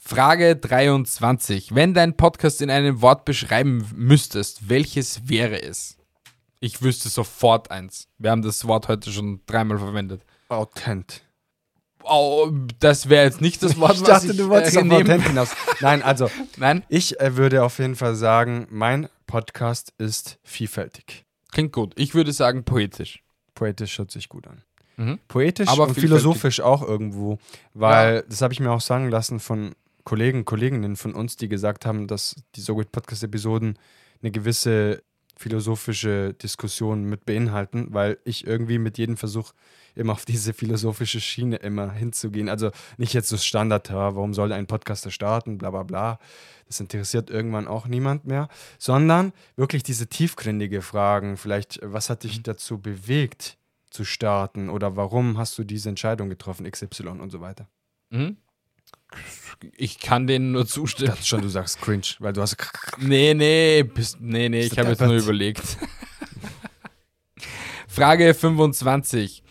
Frage 0.07 0.55
23. 0.55 1.73
Wenn 1.73 1.95
dein 1.95 2.15
Podcast 2.15 2.61
in 2.61 2.69
einem 2.69 3.01
Wort 3.01 3.25
beschreiben 3.25 3.89
müsstest, 3.95 4.69
welches 4.69 5.27
wäre 5.27 5.59
es? 5.63 5.97
Ich 6.59 6.83
wüsste 6.83 7.09
sofort 7.09 7.71
eins. 7.71 8.07
Wir 8.19 8.29
haben 8.29 8.43
das 8.43 8.67
Wort 8.67 8.87
heute 8.87 9.11
schon 9.11 9.41
dreimal 9.47 9.79
verwendet. 9.79 10.21
Authent. 10.49 11.23
Oh, 12.03 12.51
das 12.79 13.09
wäre 13.09 13.25
jetzt 13.25 13.41
nicht 13.41 13.63
das 13.63 13.77
Wort, 13.79 13.95
Ich 13.95 14.01
was 14.01 14.07
dachte, 14.07 14.27
ich 14.31 14.37
du 14.37 14.47
wolltest 14.47 14.77
äh, 14.77 14.83
nehmen- 14.83 15.21
hinaus. 15.21 15.49
Nein, 15.81 16.03
also, 16.03 16.29
Nein, 16.57 16.83
ich 16.87 17.19
äh, 17.19 17.35
würde 17.35 17.63
auf 17.63 17.79
jeden 17.79 17.95
Fall 17.95 18.13
sagen, 18.15 18.67
mein 18.69 19.09
Podcast 19.25 19.91
ist 19.97 20.37
vielfältig. 20.43 21.25
klingt 21.51 21.73
gut. 21.73 21.93
Ich 21.97 22.13
würde 22.13 22.31
sagen 22.31 22.63
poetisch. 22.63 23.23
Poetisch 23.55 23.97
hört 23.97 24.11
sich 24.11 24.29
gut 24.29 24.45
an. 24.45 24.61
Mhm. 24.97 25.19
Poetisch 25.27 25.67
Aber 25.67 25.87
und 25.87 25.95
philosophisch 25.95 26.61
auch 26.61 26.83
irgendwo, 26.83 27.39
weil 27.73 28.23
das 28.29 28.43
habe 28.43 28.53
ich 28.53 28.59
mir 28.59 28.71
auch 28.71 28.81
sagen 28.81 29.09
lassen 29.09 29.39
von 29.39 29.73
Kollegen, 30.05 30.45
Kolleginnen 30.45 30.95
von 30.95 31.13
uns, 31.13 31.35
die 31.35 31.49
gesagt 31.49 31.85
haben, 31.85 32.07
dass 32.07 32.35
die 32.55 32.61
So 32.61 32.75
Good 32.75 32.91
Podcast-Episoden 32.91 33.77
eine 34.21 34.31
gewisse 34.31 35.03
philosophische 35.35 36.33
Diskussion 36.33 37.03
mit 37.05 37.25
beinhalten, 37.25 37.87
weil 37.89 38.19
ich 38.23 38.47
irgendwie 38.47 38.77
mit 38.77 38.97
jedem 38.97 39.17
Versuch 39.17 39.51
immer 39.95 40.13
auf 40.13 40.23
diese 40.23 40.53
philosophische 40.53 41.19
Schiene 41.19 41.57
immer 41.57 41.91
hinzugehen. 41.91 42.49
Also 42.49 42.71
nicht 42.97 43.13
jetzt 43.13 43.29
so 43.29 43.37
Standard, 43.37 43.91
warum 43.91 44.33
soll 44.33 44.53
ein 44.53 44.67
Podcaster 44.67 45.11
starten, 45.11 45.57
bla 45.57 45.71
bla 45.71 45.83
bla. 45.83 46.19
Das 46.67 46.79
interessiert 46.79 47.29
irgendwann 47.29 47.67
auch 47.67 47.87
niemand 47.87 48.25
mehr, 48.25 48.47
sondern 48.77 49.33
wirklich 49.55 49.83
diese 49.83 50.07
tiefgründige 50.07 50.81
Fragen. 50.81 51.35
Vielleicht, 51.35 51.79
was 51.81 52.09
hat 52.09 52.23
dich 52.23 52.43
dazu 52.43 52.79
bewegt, 52.79 53.57
zu 53.89 54.05
starten 54.05 54.69
oder 54.69 54.95
warum 54.95 55.37
hast 55.37 55.57
du 55.57 55.63
diese 55.63 55.89
Entscheidung 55.89 56.29
getroffen, 56.29 56.69
XY 56.69 57.07
und 57.07 57.31
so 57.31 57.41
weiter. 57.41 57.67
Mhm. 58.09 58.37
Ich 59.75 59.99
kann 59.99 60.27
denen 60.27 60.51
nur 60.51 60.67
zustimmen. 60.67 61.13
Das 61.15 61.27
schon, 61.27 61.41
du 61.41 61.49
sagst 61.49 61.81
cringe, 61.81 62.07
weil 62.19 62.33
du 62.33 62.41
hast. 62.41 62.57
Nee, 62.97 63.33
nee, 63.33 63.83
bist, 63.83 64.17
nee, 64.19 64.49
nee, 64.49 64.61
ich 64.61 64.77
habe 64.77 64.89
jetzt 64.89 65.01
nur 65.01 65.15
überlegt. 65.15 65.77
Frage 67.87 68.33
25. 68.33 69.43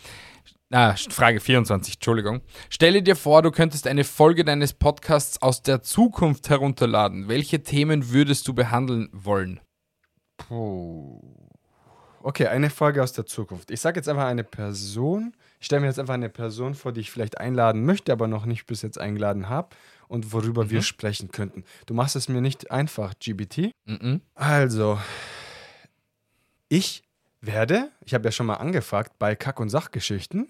Ah, 0.71 0.95
Frage 0.95 1.39
24, 1.39 1.95
Entschuldigung. 1.95 2.41
Stelle 2.69 3.01
dir 3.01 3.15
vor, 3.15 3.41
du 3.41 3.51
könntest 3.51 3.87
eine 3.87 4.03
Folge 4.03 4.43
deines 4.43 4.73
Podcasts 4.73 5.41
aus 5.41 5.61
der 5.61 5.81
Zukunft 5.83 6.49
herunterladen. 6.49 7.27
Welche 7.27 7.63
Themen 7.63 8.11
würdest 8.11 8.47
du 8.47 8.53
behandeln 8.53 9.09
wollen? 9.13 9.59
Puh. 10.37 11.21
Okay, 12.21 12.47
eine 12.47 12.71
Folge 12.71 13.03
aus 13.03 13.13
der 13.13 13.25
Zukunft. 13.25 13.69
Ich 13.69 13.79
sage 13.79 13.99
jetzt 13.99 14.09
einfach 14.09 14.25
eine 14.25 14.43
Person. 14.43 15.35
Ich 15.59 15.67
stelle 15.67 15.81
mir 15.81 15.87
jetzt 15.87 15.99
einfach 15.99 16.13
eine 16.13 16.29
Person 16.29 16.75
vor, 16.75 16.91
die 16.91 17.01
ich 17.01 17.11
vielleicht 17.11 17.37
einladen 17.39 17.85
möchte, 17.85 18.11
aber 18.11 18.27
noch 18.27 18.45
nicht 18.45 18.65
bis 18.65 18.81
jetzt 18.81 18.99
eingeladen 18.99 19.49
habe 19.49 19.75
und 20.07 20.31
worüber 20.33 20.65
mhm. 20.65 20.69
wir 20.71 20.81
sprechen 20.81 21.31
könnten. 21.31 21.63
Du 21.85 21.93
machst 21.93 22.15
es 22.15 22.29
mir 22.29 22.41
nicht 22.41 22.71
einfach, 22.71 23.13
GBT. 23.19 23.71
Mhm. 23.85 24.21
Also, 24.35 24.99
ich 26.69 27.03
werde, 27.41 27.91
ich 28.01 28.13
habe 28.13 28.25
ja 28.25 28.31
schon 28.31 28.47
mal 28.47 28.55
angefragt 28.55 29.17
bei 29.19 29.35
Kack- 29.35 29.59
und 29.59 29.69
Sachgeschichten, 29.69 30.49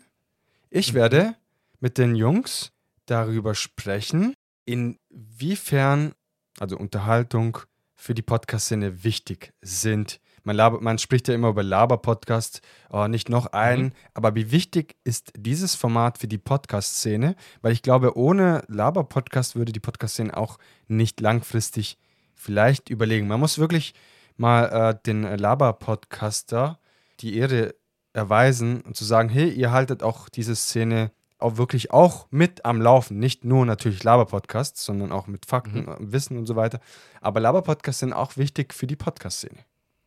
ich 0.70 0.93
mhm. 0.93 0.97
werde 0.97 1.36
mit 1.80 1.97
den 1.97 2.16
Jungs 2.16 2.72
darüber 3.06 3.56
sprechen, 3.56 4.34
inwiefern, 4.66 6.14
also 6.60 6.78
Unterhaltung 6.78 7.60
für 7.95 8.14
die 8.14 8.22
Podcast-Szene 8.22 9.03
wichtig 9.03 9.53
sind, 9.62 10.20
man, 10.45 10.55
laber, 10.55 10.79
man 10.79 10.97
spricht 10.97 11.27
ja 11.27 11.33
immer 11.33 11.49
über 11.49 11.63
Laber-Podcast, 11.63 12.61
oh, 12.89 13.07
nicht 13.07 13.29
noch 13.29 13.47
einen, 13.47 13.85
mhm. 13.85 13.91
aber 14.13 14.35
wie 14.35 14.51
wichtig 14.51 14.95
ist 15.03 15.33
dieses 15.35 15.75
Format 15.75 16.17
für 16.17 16.27
die 16.27 16.37
Podcast-Szene? 16.37 17.35
Weil 17.61 17.73
ich 17.73 17.81
glaube, 17.81 18.17
ohne 18.17 18.63
Laber-Podcast 18.67 19.55
würde 19.55 19.71
die 19.71 19.79
Podcast-Szene 19.79 20.35
auch 20.37 20.57
nicht 20.87 21.19
langfristig 21.19 21.97
vielleicht 22.35 22.89
überlegen. 22.89 23.27
Man 23.27 23.39
muss 23.39 23.57
wirklich 23.57 23.93
mal 24.37 24.65
äh, 24.65 24.95
den 25.05 25.23
Laber-Podcaster 25.23 26.79
die 27.21 27.37
Ehre 27.37 27.75
erweisen 28.13 28.81
und 28.81 28.95
zu 28.95 29.03
sagen, 29.03 29.29
hey, 29.29 29.49
ihr 29.49 29.71
haltet 29.71 30.03
auch 30.03 30.29
diese 30.29 30.55
Szene 30.55 31.11
auch 31.37 31.57
wirklich 31.57 31.91
auch 31.91 32.27
mit 32.31 32.65
am 32.65 32.81
Laufen. 32.81 33.19
Nicht 33.19 33.43
nur 33.43 33.65
natürlich 33.65 34.03
Laber-Podcasts, 34.03 34.85
sondern 34.85 35.11
auch 35.11 35.27
mit 35.27 35.45
Fakten, 35.45 35.85
mhm. 35.85 36.11
Wissen 36.11 36.37
und 36.37 36.45
so 36.45 36.55
weiter. 36.55 36.79
Aber 37.21 37.39
Laber-Podcasts 37.39 37.99
sind 37.99 38.13
auch 38.13 38.37
wichtig 38.37 38.73
für 38.73 38.87
die 38.87 38.95
Podcast-Szene. 38.95 39.59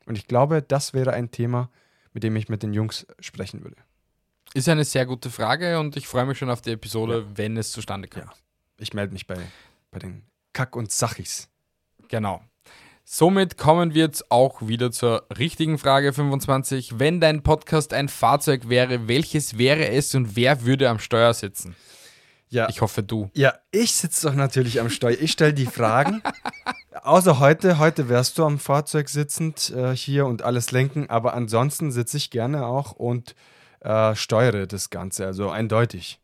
Und 0.08 0.16
ich 0.16 0.26
glaube, 0.26 0.62
das 0.62 0.94
wäre 0.94 1.12
ein 1.12 1.30
Thema, 1.30 1.68
mit 2.14 2.22
dem 2.22 2.34
ich 2.34 2.48
mit 2.48 2.62
den 2.62 2.72
Jungs 2.72 3.06
sprechen 3.20 3.62
würde. 3.62 3.76
Ist 4.54 4.68
eine 4.70 4.84
sehr 4.84 5.04
gute 5.04 5.28
Frage 5.28 5.78
und 5.78 5.98
ich 5.98 6.08
freue 6.08 6.24
mich 6.24 6.38
schon 6.38 6.48
auf 6.48 6.62
die 6.62 6.72
Episode, 6.72 7.18
ja. 7.18 7.36
wenn 7.36 7.58
es 7.58 7.72
zustande 7.72 8.08
kommt. 8.08 8.24
Ja. 8.24 8.32
Ich 8.78 8.94
melde 8.94 9.12
mich 9.12 9.26
bei, 9.26 9.36
bei 9.90 9.98
den 9.98 10.22
Kack- 10.54 10.76
und 10.76 10.90
Sachis. 10.90 11.50
Genau. 12.08 12.42
Somit 13.04 13.58
kommen 13.58 13.92
wir 13.92 14.04
jetzt 14.04 14.30
auch 14.30 14.66
wieder 14.66 14.90
zur 14.90 15.26
richtigen 15.38 15.76
Frage 15.76 16.14
25. 16.14 16.98
Wenn 16.98 17.20
dein 17.20 17.42
Podcast 17.42 17.92
ein 17.92 18.08
Fahrzeug 18.08 18.70
wäre, 18.70 19.08
welches 19.08 19.58
wäre 19.58 19.88
es 19.88 20.14
und 20.14 20.36
wer 20.36 20.64
würde 20.64 20.88
am 20.88 21.00
Steuer 21.00 21.34
sitzen? 21.34 21.76
Ja. 22.48 22.66
Ich 22.70 22.80
hoffe 22.80 23.02
du. 23.02 23.28
Ja, 23.34 23.52
ich 23.70 23.92
sitze 23.92 24.28
doch 24.28 24.34
natürlich 24.34 24.80
am 24.80 24.88
Steuer. 24.88 25.18
Ich 25.20 25.32
stelle 25.32 25.52
die 25.52 25.66
Fragen. 25.66 26.22
Außer 27.08 27.38
heute, 27.38 27.78
heute 27.78 28.10
wärst 28.10 28.36
du 28.36 28.44
am 28.44 28.58
Fahrzeug 28.58 29.08
sitzend 29.08 29.70
äh, 29.70 29.96
hier 29.96 30.26
und 30.26 30.42
alles 30.42 30.72
lenken, 30.72 31.08
aber 31.08 31.32
ansonsten 31.32 31.90
sitze 31.90 32.18
ich 32.18 32.28
gerne 32.28 32.66
auch 32.66 32.92
und 32.92 33.34
äh, 33.80 34.14
steuere 34.14 34.66
das 34.66 34.90
Ganze, 34.90 35.24
also 35.24 35.48
eindeutig. 35.48 36.20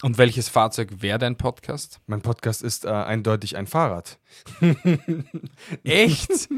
Und 0.00 0.16
welches 0.16 0.48
Fahrzeug 0.48 1.02
wäre 1.02 1.18
dein 1.18 1.34
Podcast? 1.34 1.98
Mein 2.06 2.20
Podcast 2.20 2.62
ist 2.62 2.84
äh, 2.84 2.88
eindeutig 2.88 3.56
ein 3.56 3.66
Fahrrad. 3.66 4.20
Echt? 5.82 6.48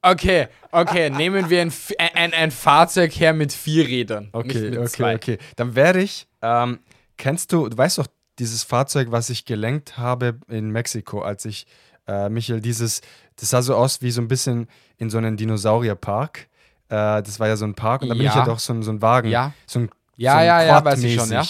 Okay, 0.00 0.46
okay, 0.70 1.10
nehmen 1.10 1.50
wir 1.50 1.60
ein, 1.60 1.72
ein, 2.14 2.32
ein 2.34 2.50
Fahrzeug 2.52 3.10
her 3.18 3.32
mit 3.32 3.52
vier 3.52 3.88
Rädern. 3.88 4.28
Okay, 4.30 4.78
okay, 4.78 4.86
zwei. 4.86 5.16
okay. 5.16 5.38
Dann 5.56 5.74
wäre 5.74 6.00
ich, 6.00 6.28
ähm, 6.40 6.78
kennst 7.16 7.52
du, 7.52 7.68
du 7.68 7.76
weißt 7.76 7.98
doch, 7.98 8.06
dieses 8.38 8.62
Fahrzeug, 8.62 9.08
was 9.10 9.28
ich 9.28 9.44
gelenkt 9.44 9.98
habe 9.98 10.38
in 10.46 10.70
Mexiko, 10.70 11.20
als 11.20 11.44
ich 11.46 11.66
äh, 12.06 12.28
Michael, 12.28 12.60
dieses, 12.60 13.00
das 13.36 13.50
sah 13.50 13.62
so 13.62 13.74
aus 13.74 14.02
wie 14.02 14.10
so 14.10 14.20
ein 14.20 14.28
bisschen 14.28 14.68
in 14.96 15.10
so 15.10 15.18
einem 15.18 15.36
Dinosaurierpark. 15.36 16.48
Äh, 16.88 17.22
das 17.22 17.40
war 17.40 17.48
ja 17.48 17.56
so 17.56 17.64
ein 17.64 17.74
Park 17.74 18.02
und 18.02 18.08
da 18.08 18.14
bin 18.14 18.24
ja. 18.24 18.30
ich 18.30 18.36
ja 18.36 18.44
doch 18.44 18.58
so, 18.58 18.80
so 18.82 18.90
ein 18.90 19.02
Wagen, 19.02 19.28
ja. 19.28 19.52
so 19.66 19.80
ein 19.80 19.90
ja, 20.16 20.38
so 20.38 20.44
ja, 20.44 20.62
ja, 20.62 20.84
weiß 20.84 21.02
ich 21.02 21.14
schon, 21.14 21.30
ja. 21.30 21.42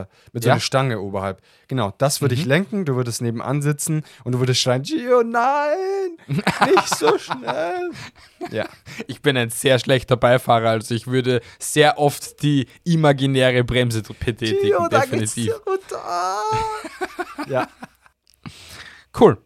Äh, 0.00 0.06
mit 0.32 0.44
so 0.44 0.50
einer 0.50 0.60
Stange 0.60 1.00
oberhalb. 1.00 1.40
Genau, 1.68 1.94
das 1.96 2.20
würde 2.20 2.34
mhm. 2.34 2.40
ich 2.40 2.46
lenken, 2.46 2.84
du 2.84 2.96
würdest 2.96 3.22
nebenan 3.22 3.62
sitzen 3.62 4.04
und 4.24 4.32
du 4.32 4.40
würdest 4.40 4.60
schreien, 4.60 4.82
Gio, 4.82 5.22
nein, 5.22 6.18
nicht 6.26 6.94
so 6.96 7.16
schnell. 7.18 7.90
ja. 8.50 8.66
Ich 9.06 9.22
bin 9.22 9.36
ein 9.36 9.50
sehr 9.50 9.78
schlechter 9.78 10.16
Beifahrer, 10.16 10.70
also 10.70 10.94
ich 10.94 11.06
würde 11.06 11.40
sehr 11.58 11.98
oft 11.98 12.42
die 12.42 12.66
imaginäre 12.84 13.64
Bremse 13.64 14.02
betätigen, 14.02 14.60
Gio, 14.60 14.88
definitiv. 14.88 15.54
ja. 17.48 17.68
Cool. 19.18 19.38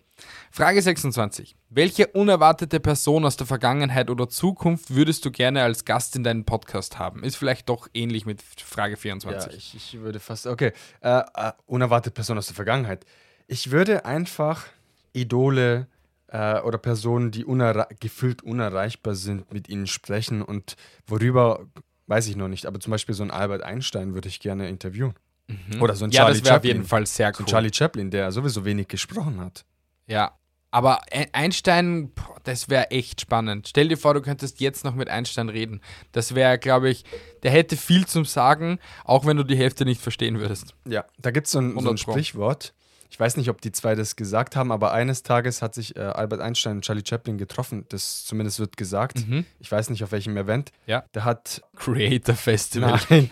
Frage 0.51 0.83
26. 0.83 1.57
Welche 1.77 2.07
unerwartete 2.07 2.79
Person 2.79 3.25
aus 3.25 3.37
der 3.37 3.49
Vergangenheit 3.49 4.09
oder 4.09 4.29
Zukunft 4.29 4.95
würdest 4.95 5.25
du 5.25 5.33
gerne 5.33 5.65
als 5.65 5.85
Gast 5.85 6.15
in 6.15 6.23
deinen 6.23 6.45
Podcast 6.45 7.01
haben? 7.01 7.25
Ist 7.25 7.35
vielleicht 7.35 7.69
doch 7.69 7.89
ähnlich 7.93 8.27
mit 8.27 8.41
Frage 8.43 8.97
24. 8.97 9.51
Ja, 9.51 9.59
ich, 9.59 9.75
ich 9.75 10.01
würde 10.01 10.21
fast. 10.21 10.47
Okay. 10.47 10.73
Äh, 11.01 11.19
äh, 11.35 11.53
unerwartete 11.67 12.15
Person 12.15 12.39
aus 12.39 12.47
der 12.47 12.55
Vergangenheit. 12.55 13.05
Ich 13.49 13.73
würde 13.73 14.05
einfach 14.05 14.67
Idole 15.15 15.89
äh, 16.29 16.61
oder 16.61 16.79
Personen, 16.79 17.33
die 17.33 17.45
unerre 17.45 17.89
gefühlt 17.99 18.43
unerreichbar 18.43 19.17
sind, 19.17 19.53
mit 19.53 19.69
ihnen 19.69 19.89
sprechen 19.89 20.43
und 20.43 20.77
worüber, 21.09 21.67
weiß 22.07 22.29
ich 22.29 22.37
noch 22.37 22.47
nicht, 22.49 22.67
aber 22.67 22.79
zum 22.79 22.93
Beispiel 22.93 23.17
so 23.17 23.25
ein 23.25 23.33
Albert 23.33 23.65
Einstein 23.65 24.15
würde 24.15 24.29
ich 24.29 24.39
gerne 24.39 24.69
interviewen. 24.69 25.15
Mhm. 25.49 25.83
Oder 25.83 25.97
so 25.97 26.05
ein 26.05 26.13
Charlie 26.13 26.35
ja, 26.35 26.39
das 26.39 26.45
wäre 26.45 26.57
auf 26.59 26.65
jeden 26.65 26.85
Fall 26.85 27.05
sehr 27.09 27.31
cool. 27.31 27.35
So 27.35 27.43
ein 27.43 27.47
Charlie 27.47 27.75
Chaplin, 27.75 28.13
der 28.13 28.31
sowieso 28.31 28.65
wenig 28.65 28.87
gesprochen 28.87 29.41
hat. 29.41 29.65
Ja, 30.07 30.39
aber 30.75 31.03
Einstein, 31.31 32.11
das 32.43 32.69
wäre 32.69 32.91
echt 32.91 33.21
spannend. 33.21 33.69
Stell 33.69 33.87
dir 33.87 33.97
vor, 33.97 34.13
du 34.13 34.21
könntest 34.21 34.59
jetzt 34.59 34.85
noch 34.85 34.97
mit 34.97 35.09
Einstein 35.09 35.49
reden. 35.49 35.81
Das 36.11 36.35
wäre, 36.35 36.59
glaube 36.59 36.91
ich, 36.91 37.05
der 37.45 37.53
hätte 37.53 37.77
viel 37.77 38.07
zum 38.07 38.25
Sagen, 38.25 38.81
auch 39.05 39.25
wenn 39.25 39.37
du 39.37 39.45
die 39.45 39.57
Hälfte 39.57 39.85
nicht 39.85 40.01
verstehen 40.01 40.41
würdest. 40.41 40.75
Ja, 40.85 41.05
da 41.17 41.31
gibt 41.31 41.47
so 41.47 41.61
es 41.61 41.81
so 41.81 41.91
ein 41.91 41.97
Sprichwort. 41.97 42.75
Ich 43.09 43.21
weiß 43.21 43.37
nicht, 43.37 43.51
ob 43.51 43.61
die 43.61 43.71
zwei 43.71 43.95
das 43.95 44.17
gesagt 44.17 44.57
haben, 44.57 44.73
aber 44.73 44.91
eines 44.91 45.23
Tages 45.23 45.63
hat 45.63 45.77
sich 45.77 45.95
äh, 45.95 46.01
Albert 46.01 46.41
Einstein 46.41 46.79
und 46.79 46.85
Charlie 46.85 47.05
Chaplin 47.09 47.39
getroffen. 47.39 47.85
Das 47.91 48.25
zumindest 48.25 48.59
wird 48.59 48.77
gesagt. 48.77 49.29
Mhm. 49.29 49.47
Ich 49.61 49.71
weiß 49.71 49.91
nicht, 49.91 50.03
auf 50.03 50.11
welchem 50.11 50.37
Event. 50.37 50.73
Ja. 50.87 51.05
Da 51.13 51.23
hat. 51.23 51.63
Creator 51.77 52.35
Festival. 52.35 52.99
Nein. 53.11 53.31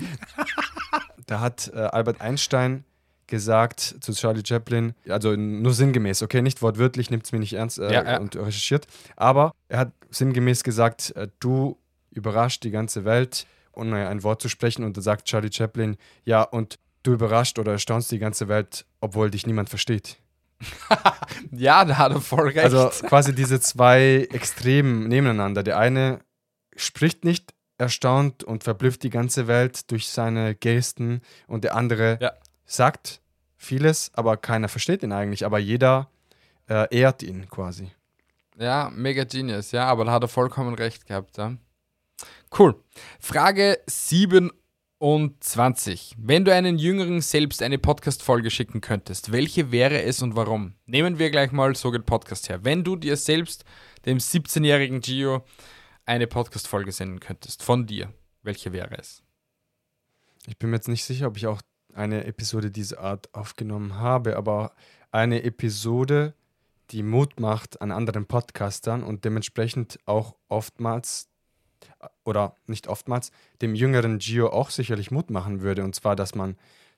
da 1.27 1.41
hat 1.41 1.73
äh, 1.75 1.79
Albert 1.79 2.21
Einstein 2.21 2.85
gesagt 3.27 3.97
zu 4.01 4.13
Charlie 4.13 4.43
Chaplin, 4.47 4.95
also 5.09 5.35
nur 5.37 5.73
sinngemäß, 5.73 6.23
okay, 6.23 6.43
nicht 6.43 6.63
wortwörtlich, 6.63 7.11
nimmt 7.11 7.25
es 7.25 7.33
mir 7.33 7.39
nicht 7.39 7.55
ernst 7.55 7.79
äh, 7.79 7.93
ja, 7.93 8.05
ja. 8.05 8.19
und 8.19 8.37
recherchiert, 8.37 8.87
aber 9.17 9.53
er 9.69 9.79
hat 9.79 9.93
sinngemäß 10.11 10.65
gesagt, 10.65 11.15
äh, 11.17 11.29
du 11.41 11.79
überrascht 12.11 12.65
die 12.65 12.71
ganze 12.71 13.05
Welt, 13.05 13.47
naja, 13.75 14.09
ein 14.09 14.23
Wort 14.23 14.43
zu 14.43 14.49
sprechen 14.49 14.85
und 14.85 14.97
da 14.97 15.01
sagt 15.01 15.27
Charlie 15.27 15.53
Chaplin, 15.53 15.97
ja, 16.25 16.43
und 16.43 16.79
du 17.03 17.15
überrascht 17.15 17.59
oder 17.59 17.73
erstaunst 17.73 18.13
die 18.13 18.19
ganze 18.19 18.49
Welt, 18.49 18.85
obwohl 19.01 19.31
dich 19.31 19.47
niemand 19.47 19.71
versteht. 19.71 20.19
ja, 21.51 21.85
da 21.85 21.99
hat 21.99 22.13
er 22.13 22.21
voll 22.21 22.49
recht. 22.49 22.59
Also 22.59 22.91
quasi 23.09 23.35
diese 23.35 23.61
zwei 23.61 24.29
Extremen 24.31 25.09
nebeneinander. 25.09 25.63
Der 25.63 25.79
eine 25.79 26.21
spricht 26.77 27.25
nicht 27.25 27.55
erstaunt 27.79 28.45
und 28.45 28.63
verblüfft 28.63 29.03
die 29.03 29.11
ganze 29.11 29.49
Welt 29.49 29.91
durch 29.91 30.09
seine 30.09 30.55
Gesten 30.55 31.23
und 31.49 31.65
der 31.65 31.75
andere 31.75 32.19
ja 32.21 32.33
sagt 32.73 33.21
vieles, 33.57 34.11
aber 34.15 34.37
keiner 34.37 34.69
versteht 34.69 35.03
ihn 35.03 35.13
eigentlich. 35.13 35.45
Aber 35.45 35.59
jeder 35.59 36.11
äh, 36.69 36.87
ehrt 36.97 37.23
ihn 37.23 37.49
quasi. 37.49 37.91
Ja, 38.59 38.91
mega 38.95 39.25
genius, 39.25 39.73
ja, 39.73 39.87
aber 39.87 40.05
da 40.05 40.13
hat 40.13 40.23
er 40.23 40.29
vollkommen 40.29 40.75
recht 40.75 41.07
gehabt. 41.07 41.39
Ja. 41.39 41.57
Cool. 42.59 42.77
Frage 43.19 43.81
27. 43.87 46.15
Wenn 46.19 46.45
du 46.45 46.55
einen 46.55 46.79
Jüngeren 46.79 47.21
selbst 47.21 47.63
eine 47.63 47.79
Podcast-Folge 47.79 48.51
schicken 48.51 48.81
könntest, 48.81 49.33
welche 49.33 49.73
wäre 49.73 50.03
es 50.03 50.23
und 50.23 50.37
warum? 50.37 50.75
Nehmen 50.87 51.19
wir 51.19 51.31
gleich 51.31 51.53
mal 51.53 51.75
so 51.75 51.91
geht 51.91 52.07
Podcast 52.07 52.49
her. 52.49 52.65
Wenn 52.65 52.85
du 52.85 52.97
dir 52.97 53.17
selbst, 53.17 53.65
dem 54.05 54.19
17-jährigen 54.19 55.01
Gio, 55.01 55.45
eine 56.05 56.27
Podcast-Folge 56.27 56.93
senden 56.93 57.21
könntest, 57.21 57.63
von 57.63 57.87
dir, 57.87 58.13
welche 58.43 58.73
wäre 58.73 58.99
es? 58.99 59.23
Ich 60.47 60.59
bin 60.59 60.71
mir 60.71 60.77
jetzt 60.77 60.89
nicht 60.89 61.05
sicher, 61.05 61.29
ob 61.29 61.37
ich 61.37 61.47
auch 61.47 61.63
eine 61.95 62.25
Episode 62.25 62.71
dieser 62.71 63.01
Art 63.01 63.35
aufgenommen 63.35 63.97
habe, 63.97 64.37
aber 64.37 64.73
eine 65.11 65.43
Episode, 65.43 66.35
die 66.91 67.03
Mut 67.03 67.41
macht 67.41 67.81
an 67.81 67.91
anderen 67.91 68.27
Podcastern 68.27 69.03
und 69.03 69.25
dementsprechend 69.25 69.99
auch 70.07 70.37
oftmals 70.49 71.29
oder 72.25 72.57
nicht 72.67 72.89
oftmals 72.89 73.31
dem 73.61 73.75
jüngeren 73.75 74.19
Gio 74.19 74.49
auch 74.49 74.71
sicherlich 74.71 75.11
Mut 75.11 75.31
machen 75.31 75.61
würde. 75.61 75.85
Und 75.85 75.95
zwar, 75.95 76.17
dass 76.17 76.35
man 76.35 76.57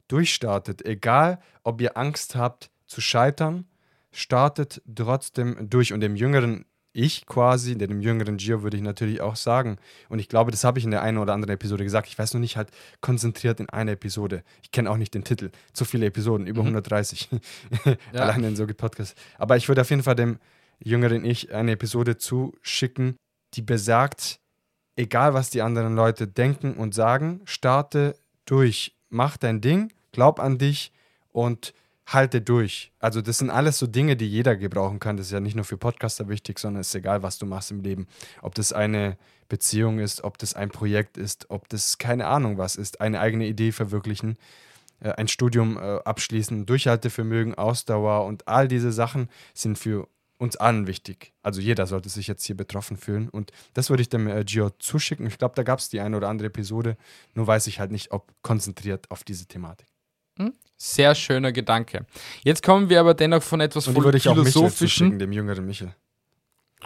durchstartet, 0.08 0.84
egal 0.84 1.40
ob 1.62 1.80
ihr 1.80 1.96
Angst 1.96 2.36
habt 2.36 2.70
zu 2.86 3.00
scheitern, 3.00 3.66
startet 4.12 4.82
trotzdem 4.92 5.68
durch. 5.70 5.92
Und 5.92 6.00
dem 6.00 6.16
jüngeren 6.16 6.66
ich 6.94 7.26
quasi, 7.26 7.76
dem 7.76 8.00
jüngeren 8.00 8.36
Gio 8.36 8.62
würde 8.62 8.76
ich 8.76 8.82
natürlich 8.82 9.20
auch 9.20 9.36
sagen, 9.36 9.78
und 10.08 10.20
ich 10.20 10.28
glaube, 10.28 10.52
das 10.52 10.62
habe 10.62 10.78
ich 10.78 10.84
in 10.84 10.92
der 10.92 11.02
einen 11.02 11.18
oder 11.18 11.34
anderen 11.34 11.54
Episode 11.54 11.82
gesagt, 11.82 12.08
ich 12.08 12.16
weiß 12.16 12.34
noch 12.34 12.40
nicht 12.40 12.56
halt 12.56 12.70
konzentriert 13.00 13.58
in 13.58 13.68
einer 13.68 13.92
Episode. 13.92 14.44
Ich 14.62 14.70
kenne 14.70 14.90
auch 14.90 14.96
nicht 14.96 15.12
den 15.12 15.24
Titel. 15.24 15.50
Zu 15.72 15.84
viele 15.84 16.06
Episoden, 16.06 16.46
über 16.46 16.62
mhm. 16.62 16.68
130. 16.68 17.28
ja. 17.84 18.20
Allein 18.20 18.44
in 18.44 18.56
so 18.56 18.64
Podcasts. 18.66 19.20
Aber 19.38 19.56
ich 19.56 19.68
würde 19.68 19.80
auf 19.80 19.90
jeden 19.90 20.04
Fall 20.04 20.14
dem 20.14 20.38
jüngeren 20.78 21.24
Ich 21.24 21.52
eine 21.52 21.72
Episode 21.72 22.16
zuschicken, 22.16 23.16
die 23.54 23.62
besagt, 23.62 24.38
egal 24.96 25.34
was 25.34 25.50
die 25.50 25.62
anderen 25.62 25.96
Leute 25.96 26.28
denken 26.28 26.74
und 26.74 26.94
sagen, 26.94 27.40
starte 27.44 28.16
durch, 28.46 28.94
mach 29.08 29.36
dein 29.36 29.60
Ding, 29.60 29.92
glaub 30.12 30.38
an 30.38 30.58
dich 30.58 30.92
und 31.32 31.74
halte 32.06 32.40
durch. 32.40 32.92
Also 32.98 33.22
das 33.22 33.38
sind 33.38 33.50
alles 33.50 33.78
so 33.78 33.86
Dinge, 33.86 34.16
die 34.16 34.28
jeder 34.28 34.56
gebrauchen 34.56 35.00
kann. 35.00 35.16
Das 35.16 35.26
ist 35.26 35.32
ja 35.32 35.40
nicht 35.40 35.56
nur 35.56 35.64
für 35.64 35.78
Podcaster 35.78 36.28
wichtig, 36.28 36.58
sondern 36.58 36.80
es 36.80 36.88
ist 36.88 36.94
egal, 36.94 37.22
was 37.22 37.38
du 37.38 37.46
machst 37.46 37.70
im 37.70 37.80
Leben. 37.80 38.06
Ob 38.42 38.54
das 38.54 38.72
eine 38.72 39.16
Beziehung 39.48 39.98
ist, 39.98 40.24
ob 40.24 40.38
das 40.38 40.54
ein 40.54 40.70
Projekt 40.70 41.16
ist, 41.16 41.50
ob 41.50 41.68
das 41.68 41.98
keine 41.98 42.26
Ahnung 42.26 42.58
was 42.58 42.76
ist, 42.76 43.00
eine 43.00 43.20
eigene 43.20 43.46
Idee 43.46 43.72
verwirklichen, 43.72 44.36
äh, 45.00 45.10
ein 45.12 45.28
Studium 45.28 45.76
äh, 45.76 45.98
abschließen, 46.04 46.66
Durchhaltevermögen, 46.66 47.54
Ausdauer 47.54 48.26
und 48.26 48.48
all 48.48 48.68
diese 48.68 48.92
Sachen 48.92 49.28
sind 49.54 49.78
für 49.78 50.08
uns 50.38 50.56
allen 50.56 50.86
wichtig. 50.86 51.32
Also 51.42 51.60
jeder 51.60 51.86
sollte 51.86 52.08
sich 52.08 52.26
jetzt 52.26 52.44
hier 52.44 52.56
betroffen 52.56 52.96
fühlen. 52.96 53.28
Und 53.28 53.52
das 53.72 53.88
würde 53.88 54.02
ich 54.02 54.08
dem 54.08 54.26
äh, 54.26 54.44
Gio 54.44 54.70
zuschicken. 54.78 55.26
Ich 55.26 55.38
glaube, 55.38 55.54
da 55.54 55.62
gab 55.62 55.78
es 55.78 55.88
die 55.88 56.00
eine 56.00 56.16
oder 56.16 56.28
andere 56.28 56.48
Episode. 56.48 56.96
Nur 57.34 57.46
weiß 57.46 57.66
ich 57.68 57.80
halt 57.80 57.92
nicht, 57.92 58.10
ob 58.10 58.32
konzentriert 58.42 59.10
auf 59.10 59.24
diese 59.24 59.46
Thematik. 59.46 59.93
Hm? 60.38 60.52
Sehr 60.76 61.14
schöner 61.14 61.52
Gedanke. 61.52 62.06
Jetzt 62.42 62.62
kommen 62.62 62.88
wir 62.88 63.00
aber 63.00 63.14
dennoch 63.14 63.42
von 63.42 63.60
etwas 63.60 63.88
Und 63.88 63.96
würde 64.02 64.18
ich. 64.18 64.28
Auch 64.28 64.36
dem 65.18 65.32
jüngeren 65.32 65.66
Michel. 65.66 65.94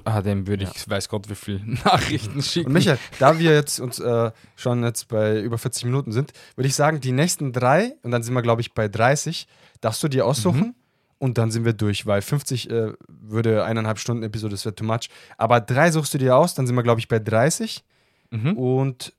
Ah, 0.05 0.23
dem 0.23 0.47
würde 0.47 0.65
ich, 0.65 0.87
ja. 0.87 0.91
weiß 0.91 1.09
Gott, 1.09 1.29
wie 1.29 1.35
viele 1.35 1.61
Nachrichten 1.85 2.43
schicken. 2.43 2.69
Und 2.69 2.75
Michael, 2.75 2.99
da 3.19 3.39
wir 3.39 3.53
jetzt 3.53 3.81
uns 3.81 3.99
äh, 3.99 4.31
schon 4.57 4.85
jetzt 4.85 5.09
bei 5.09 5.41
über 5.41 5.59
40 5.59 5.85
Minuten 5.85 6.13
sind, 6.13 6.33
würde 6.57 6.69
ich 6.69 6.75
sagen, 6.75 7.01
die 7.01 7.13
nächsten 7.13 7.53
drei, 7.53 7.97
und 8.03 8.11
dann 8.11 8.23
sind 8.23 8.35
wir, 8.35 8.43
glaube 8.43 8.61
ich, 8.61 8.75
bei 8.75 8.89
30, 8.89 9.49
darfst 9.81 10.03
du 10.03 10.09
dir 10.09 10.27
aussuchen. 10.27 10.61
Mhm. 10.61 10.75
Und 11.21 11.37
dann 11.37 11.51
sind 11.51 11.65
wir 11.65 11.73
durch, 11.73 12.07
weil 12.07 12.23
50 12.23 12.71
äh, 12.71 12.93
würde 13.09 13.65
eineinhalb 13.65 13.99
Stunden 13.99 14.23
Episode, 14.23 14.53
das 14.53 14.65
wäre 14.65 14.77
too 14.77 14.85
much. 14.85 15.11
Aber 15.37 15.61
drei 15.61 15.91
suchst 15.91 16.15
du 16.15 16.19
dir 16.19 16.37
aus, 16.37 16.55
dann 16.55 16.69
sind 16.69 16.77
wir, 16.77 16.85
glaube 16.85 17.01
ich, 17.01 17.09
bei 17.09 17.19
30. 17.19 17.83
Mhm. 18.31 18.53
Und 18.57 19.13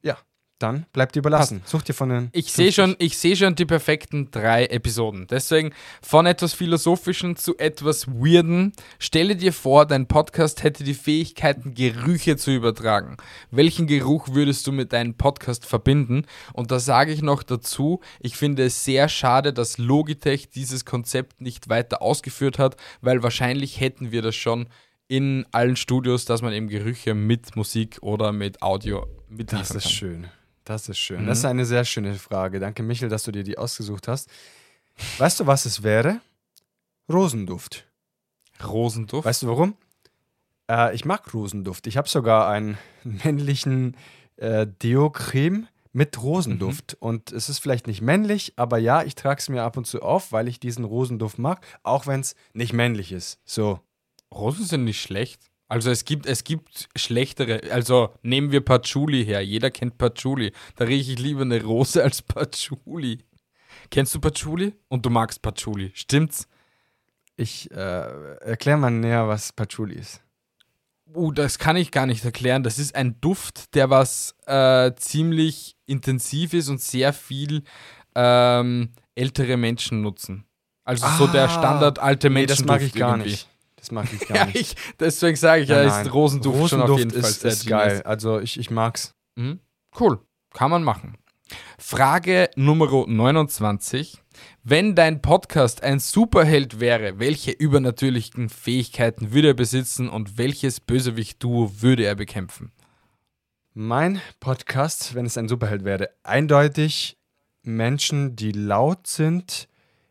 ja, 0.00 0.16
dann 0.58 0.86
bleibt 0.92 1.14
dir 1.14 1.20
überlassen. 1.20 1.62
Such 1.64 1.82
dir 1.82 1.92
von 1.94 2.08
den. 2.08 2.28
Ich 2.32 2.52
sehe 2.52 2.72
schon, 2.72 2.96
ich 2.98 3.18
schon 3.18 3.54
die 3.54 3.64
perfekten 3.64 4.30
drei 4.30 4.66
Episoden. 4.66 5.26
Deswegen 5.28 5.72
von 6.02 6.26
etwas 6.26 6.54
Philosophischen 6.54 7.36
zu 7.36 7.56
etwas 7.58 8.08
Weirden. 8.08 8.72
Stelle 8.98 9.36
dir 9.36 9.52
vor, 9.52 9.86
dein 9.86 10.06
Podcast 10.06 10.62
hätte 10.62 10.84
die 10.84 10.94
Fähigkeiten, 10.94 11.74
Gerüche 11.74 12.36
zu 12.36 12.50
übertragen. 12.50 13.16
Welchen 13.50 13.86
Geruch 13.86 14.28
würdest 14.32 14.66
du 14.66 14.72
mit 14.72 14.92
deinem 14.92 15.14
Podcast 15.14 15.64
verbinden? 15.64 16.24
Und 16.52 16.70
da 16.70 16.80
sage 16.80 17.12
ich 17.12 17.22
noch 17.22 17.42
dazu, 17.42 18.00
ich 18.20 18.36
finde 18.36 18.64
es 18.64 18.84
sehr 18.84 19.08
schade, 19.08 19.52
dass 19.52 19.78
Logitech 19.78 20.50
dieses 20.50 20.84
Konzept 20.84 21.40
nicht 21.40 21.68
weiter 21.68 22.02
ausgeführt 22.02 22.58
hat, 22.58 22.76
weil 23.00 23.22
wahrscheinlich 23.22 23.80
hätten 23.80 24.10
wir 24.12 24.22
das 24.22 24.34
schon 24.36 24.68
in 25.06 25.46
allen 25.52 25.76
Studios, 25.76 26.26
dass 26.26 26.42
man 26.42 26.52
eben 26.52 26.68
Gerüche 26.68 27.14
mit 27.14 27.56
Musik 27.56 27.98
oder 28.02 28.32
mit 28.32 28.60
Audio 28.62 29.06
mitliefern 29.28 29.60
Das 29.60 29.70
ist 29.70 29.82
kann. 29.84 29.92
schön. 29.92 30.26
Das 30.68 30.86
ist 30.86 30.98
schön. 30.98 31.22
Mhm. 31.22 31.26
Das 31.28 31.38
ist 31.38 31.44
eine 31.46 31.64
sehr 31.64 31.86
schöne 31.86 32.14
Frage. 32.14 32.60
Danke, 32.60 32.82
Michel, 32.82 33.08
dass 33.08 33.22
du 33.22 33.32
dir 33.32 33.42
die 33.42 33.56
ausgesucht 33.56 34.06
hast. 34.06 34.28
Weißt 35.16 35.40
du, 35.40 35.46
was 35.46 35.64
es 35.64 35.82
wäre? 35.82 36.20
Rosenduft. 37.10 37.86
Rosenduft? 38.62 39.24
Weißt 39.24 39.42
du 39.42 39.46
warum? 39.46 39.76
Äh, 40.70 40.94
ich 40.94 41.06
mag 41.06 41.32
Rosenduft. 41.32 41.86
Ich 41.86 41.96
habe 41.96 42.06
sogar 42.06 42.50
einen 42.50 42.76
männlichen 43.02 43.96
äh, 44.36 44.66
Deo-Creme 44.66 45.68
mit 45.92 46.22
Rosenduft. 46.22 46.98
Mhm. 47.00 47.08
Und 47.08 47.32
es 47.32 47.48
ist 47.48 47.60
vielleicht 47.60 47.86
nicht 47.86 48.02
männlich, 48.02 48.52
aber 48.56 48.76
ja, 48.76 49.02
ich 49.02 49.14
trage 49.14 49.40
es 49.40 49.48
mir 49.48 49.62
ab 49.62 49.78
und 49.78 49.86
zu 49.86 50.02
auf, 50.02 50.32
weil 50.32 50.48
ich 50.48 50.60
diesen 50.60 50.84
Rosenduft 50.84 51.38
mag, 51.38 51.64
auch 51.82 52.06
wenn 52.06 52.20
es 52.20 52.34
nicht 52.52 52.74
männlich 52.74 53.12
ist. 53.12 53.40
So. 53.46 53.80
Rosen 54.30 54.66
sind 54.66 54.84
nicht 54.84 55.00
schlecht. 55.00 55.47
Also 55.68 55.90
es 55.90 56.04
gibt, 56.04 56.26
es 56.26 56.44
gibt 56.44 56.88
schlechtere, 56.96 57.60
also 57.70 58.14
nehmen 58.22 58.52
wir 58.52 58.64
Patchouli 58.64 59.24
her. 59.24 59.44
Jeder 59.44 59.70
kennt 59.70 59.98
Patchouli. 59.98 60.52
Da 60.76 60.86
rieche 60.86 61.12
ich 61.12 61.18
lieber 61.18 61.42
eine 61.42 61.62
Rose 61.62 62.02
als 62.02 62.22
Patchouli. 62.22 63.18
Kennst 63.90 64.14
du 64.14 64.20
Patchouli? 64.20 64.74
Und 64.88 65.04
du 65.04 65.10
magst 65.10 65.42
Patchouli, 65.42 65.92
stimmt's? 65.94 66.48
Ich 67.36 67.70
äh, 67.70 67.74
erkläre 68.40 68.78
mal 68.78 68.90
näher, 68.90 69.28
was 69.28 69.52
Patchouli 69.52 69.94
ist. 69.94 70.22
Uh, 71.14 71.32
das 71.32 71.58
kann 71.58 71.76
ich 71.76 71.90
gar 71.90 72.06
nicht 72.06 72.24
erklären. 72.24 72.62
Das 72.62 72.78
ist 72.78 72.94
ein 72.94 73.20
Duft, 73.20 73.74
der 73.74 73.90
was 73.90 74.34
äh, 74.46 74.92
ziemlich 74.96 75.76
intensiv 75.86 76.52
ist 76.52 76.68
und 76.68 76.80
sehr 76.80 77.12
viel 77.12 77.62
ähm, 78.14 78.92
ältere 79.14 79.56
Menschen 79.56 80.02
nutzen. 80.02 80.44
Also 80.84 81.06
ah, 81.06 81.16
so 81.16 81.26
der 81.26 81.44
ah. 81.44 81.48
Standard 81.48 81.98
alte 81.98 82.30
Menschen. 82.30 82.46
Nee, 82.46 82.46
das 82.46 82.64
mag 82.64 82.82
ich 82.82 82.94
gar 82.94 83.12
irgendwie. 83.12 83.30
nicht. 83.30 83.48
Das 83.78 83.90
mag 83.90 84.08
ich 84.12 84.20
gar 84.28 84.36
ja, 84.36 84.46
nicht. 84.46 84.56
Ich, 84.56 84.76
deswegen 84.98 85.36
sage 85.36 85.62
ich 85.62 85.68
ja, 85.68 85.82
ja 85.82 86.00
ist 86.00 86.12
Rosenduft, 86.12 86.58
Rosenduft 86.58 86.70
schon 86.70 86.82
auf 86.82 86.98
jeden 86.98 87.10
ist, 87.10 87.42
Fall 87.42 87.50
ist 87.50 87.66
geil. 87.66 88.02
Also 88.04 88.40
ich, 88.40 88.58
ich 88.58 88.70
mag's. 88.70 89.14
Mhm. 89.36 89.60
Cool, 89.98 90.20
kann 90.52 90.70
man 90.70 90.82
machen. 90.82 91.16
Frage 91.78 92.50
Nummer 92.56 93.06
29. 93.06 94.20
Wenn 94.62 94.94
dein 94.94 95.22
Podcast 95.22 95.82
ein 95.82 95.98
Superheld 95.98 96.80
wäre, 96.80 97.18
welche 97.18 97.52
übernatürlichen 97.52 98.48
Fähigkeiten 98.48 99.32
würde 99.32 99.48
er 99.48 99.54
besitzen 99.54 100.08
und 100.08 100.36
welches 100.36 100.80
Bösewicht-Duo 100.80 101.80
würde 101.80 102.04
er 102.04 102.14
bekämpfen? 102.14 102.72
Mein 103.72 104.20
Podcast, 104.40 105.14
wenn 105.14 105.24
es 105.24 105.38
ein 105.38 105.48
Superheld 105.48 105.84
wäre, 105.84 106.10
eindeutig 106.22 107.16
Menschen, 107.62 108.36
die 108.36 108.52
laut 108.52 109.06
sind, 109.06 109.68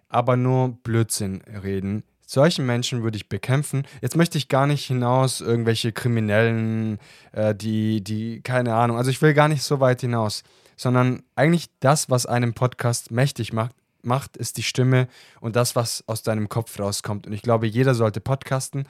aber 0.10 0.38
nur 0.38 0.70
Blödsinn 0.84 1.42
reden, 1.42 2.04
solchen 2.28 2.66
Menschen 2.66 3.02
würde 3.02 3.16
ich 3.16 3.30
bekämpfen. 3.30 3.88
Jetzt 4.02 4.18
möchte 4.18 4.38
ich 4.38 4.50
gar 4.50 4.68
nicht 4.68 4.86
hinaus 4.86 5.42
irgendwelche 5.42 5.94
Kriminellen, 5.94 7.00
äh, 7.32 7.56
die, 7.56 8.04
die, 8.04 8.42
keine 8.42 8.76
Ahnung, 8.76 8.98
also 8.98 9.10
ich 9.10 9.22
will 9.22 9.34
gar 9.34 9.48
nicht 9.48 9.64
so 9.64 9.80
weit 9.80 10.02
hinaus, 10.02 10.44
sondern 10.76 11.24
eigentlich 11.36 11.70
das, 11.80 12.10
was 12.10 12.26
einem 12.26 12.54
Podcast 12.54 13.12
mächtig 13.12 13.54
macht, 13.54 13.74
macht, 14.04 14.38
ist 14.38 14.58
die 14.58 14.64
Stimme 14.64 15.08
und 15.40 15.56
das, 15.56 15.76
was 15.76 16.04
aus 16.08 16.22
deinem 16.22 16.50
Kopf 16.50 16.78
rauskommt. 16.80 17.26
Und 17.26 17.34
ich 17.34 17.42
glaube, 17.42 17.66
jeder 17.66 17.96
sollte 17.96 18.20
podcasten, 18.20 18.88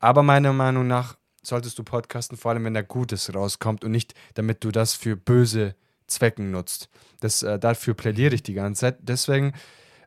aber 0.00 0.22
meiner 0.22 0.52
Meinung 0.52 0.86
nach 0.86 1.16
solltest 1.42 1.78
du 1.78 1.84
podcasten, 1.84 2.38
vor 2.38 2.52
allem 2.52 2.64
wenn 2.64 2.74
da 2.74 2.82
Gutes 2.82 3.32
rauskommt 3.32 3.84
und 3.84 3.90
nicht, 3.90 4.14
damit 4.34 4.64
du 4.64 4.70
das 4.70 4.94
für 4.94 5.14
böse 5.14 5.74
Zwecken 6.06 6.50
nutzt. 6.50 6.88
Das, 7.20 7.42
äh, 7.42 7.58
dafür 7.58 7.92
plädiere 7.92 8.34
ich 8.34 8.42
die 8.42 8.54
ganze 8.54 8.80
Zeit. 8.80 8.96
Deswegen 9.00 9.52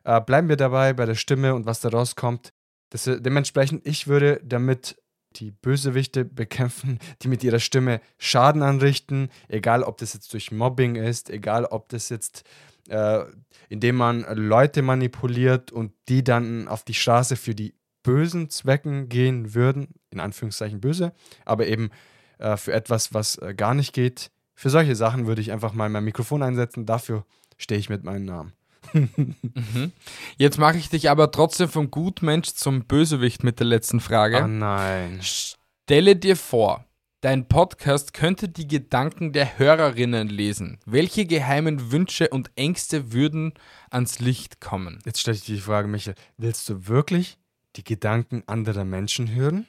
äh, 0.02 0.20
bleiben 0.20 0.48
wir 0.48 0.56
dabei 0.56 0.92
bei 0.92 1.06
der 1.06 1.14
Stimme 1.14 1.54
und 1.54 1.64
was 1.64 1.80
da 1.80 1.90
rauskommt. 1.90 2.52
Das, 2.92 3.06
äh, 3.06 3.22
dementsprechend, 3.22 3.86
ich 3.86 4.06
würde 4.06 4.38
damit 4.44 5.02
die 5.36 5.50
Bösewichte 5.50 6.26
bekämpfen, 6.26 6.98
die 7.22 7.28
mit 7.28 7.42
ihrer 7.42 7.58
Stimme 7.58 8.02
Schaden 8.18 8.62
anrichten, 8.62 9.30
egal 9.48 9.82
ob 9.82 9.96
das 9.96 10.12
jetzt 10.12 10.30
durch 10.34 10.52
Mobbing 10.52 10.96
ist, 10.96 11.30
egal 11.30 11.64
ob 11.64 11.88
das 11.88 12.10
jetzt, 12.10 12.44
äh, 12.90 13.24
indem 13.70 13.96
man 13.96 14.26
Leute 14.34 14.82
manipuliert 14.82 15.72
und 15.72 15.92
die 16.10 16.22
dann 16.22 16.68
auf 16.68 16.84
die 16.84 16.92
Straße 16.92 17.36
für 17.36 17.54
die 17.54 17.74
bösen 18.02 18.50
Zwecken 18.50 19.08
gehen 19.08 19.54
würden, 19.54 19.94
in 20.10 20.20
Anführungszeichen 20.20 20.82
böse, 20.82 21.14
aber 21.46 21.68
eben 21.68 21.88
äh, 22.36 22.58
für 22.58 22.74
etwas, 22.74 23.14
was 23.14 23.36
äh, 23.36 23.54
gar 23.54 23.72
nicht 23.72 23.94
geht. 23.94 24.30
Für 24.54 24.68
solche 24.68 24.96
Sachen 24.96 25.26
würde 25.26 25.40
ich 25.40 25.50
einfach 25.50 25.72
mal 25.72 25.88
mein 25.88 26.04
Mikrofon 26.04 26.42
einsetzen, 26.42 26.84
dafür 26.84 27.24
stehe 27.56 27.80
ich 27.80 27.88
mit 27.88 28.04
meinem 28.04 28.26
Namen 28.26 28.52
mhm. 28.92 29.92
Jetzt 30.36 30.58
mache 30.58 30.78
ich 30.78 30.88
dich 30.88 31.10
aber 31.10 31.30
trotzdem 31.30 31.68
vom 31.68 31.90
Gutmensch 31.90 32.54
zum 32.54 32.84
Bösewicht 32.84 33.44
mit 33.44 33.58
der 33.58 33.66
letzten 33.66 34.00
Frage. 34.00 34.42
Oh 34.44 34.46
nein. 34.46 35.20
Stelle 35.22 36.16
dir 36.16 36.36
vor, 36.36 36.84
dein 37.20 37.48
Podcast 37.48 38.12
könnte 38.12 38.48
die 38.48 38.66
Gedanken 38.66 39.32
der 39.32 39.58
Hörerinnen 39.58 40.28
lesen. 40.28 40.78
Welche 40.84 41.26
geheimen 41.26 41.92
Wünsche 41.92 42.28
und 42.28 42.50
Ängste 42.56 43.12
würden 43.12 43.54
ans 43.90 44.18
Licht 44.18 44.60
kommen? 44.60 44.98
Jetzt 45.04 45.20
stelle 45.20 45.36
ich 45.36 45.44
dir 45.44 45.56
die 45.56 45.60
Frage, 45.60 45.88
Michael, 45.88 46.16
willst 46.36 46.68
du 46.68 46.86
wirklich 46.88 47.38
die 47.76 47.84
Gedanken 47.84 48.42
anderer 48.46 48.84
Menschen 48.84 49.34
hören? 49.34 49.66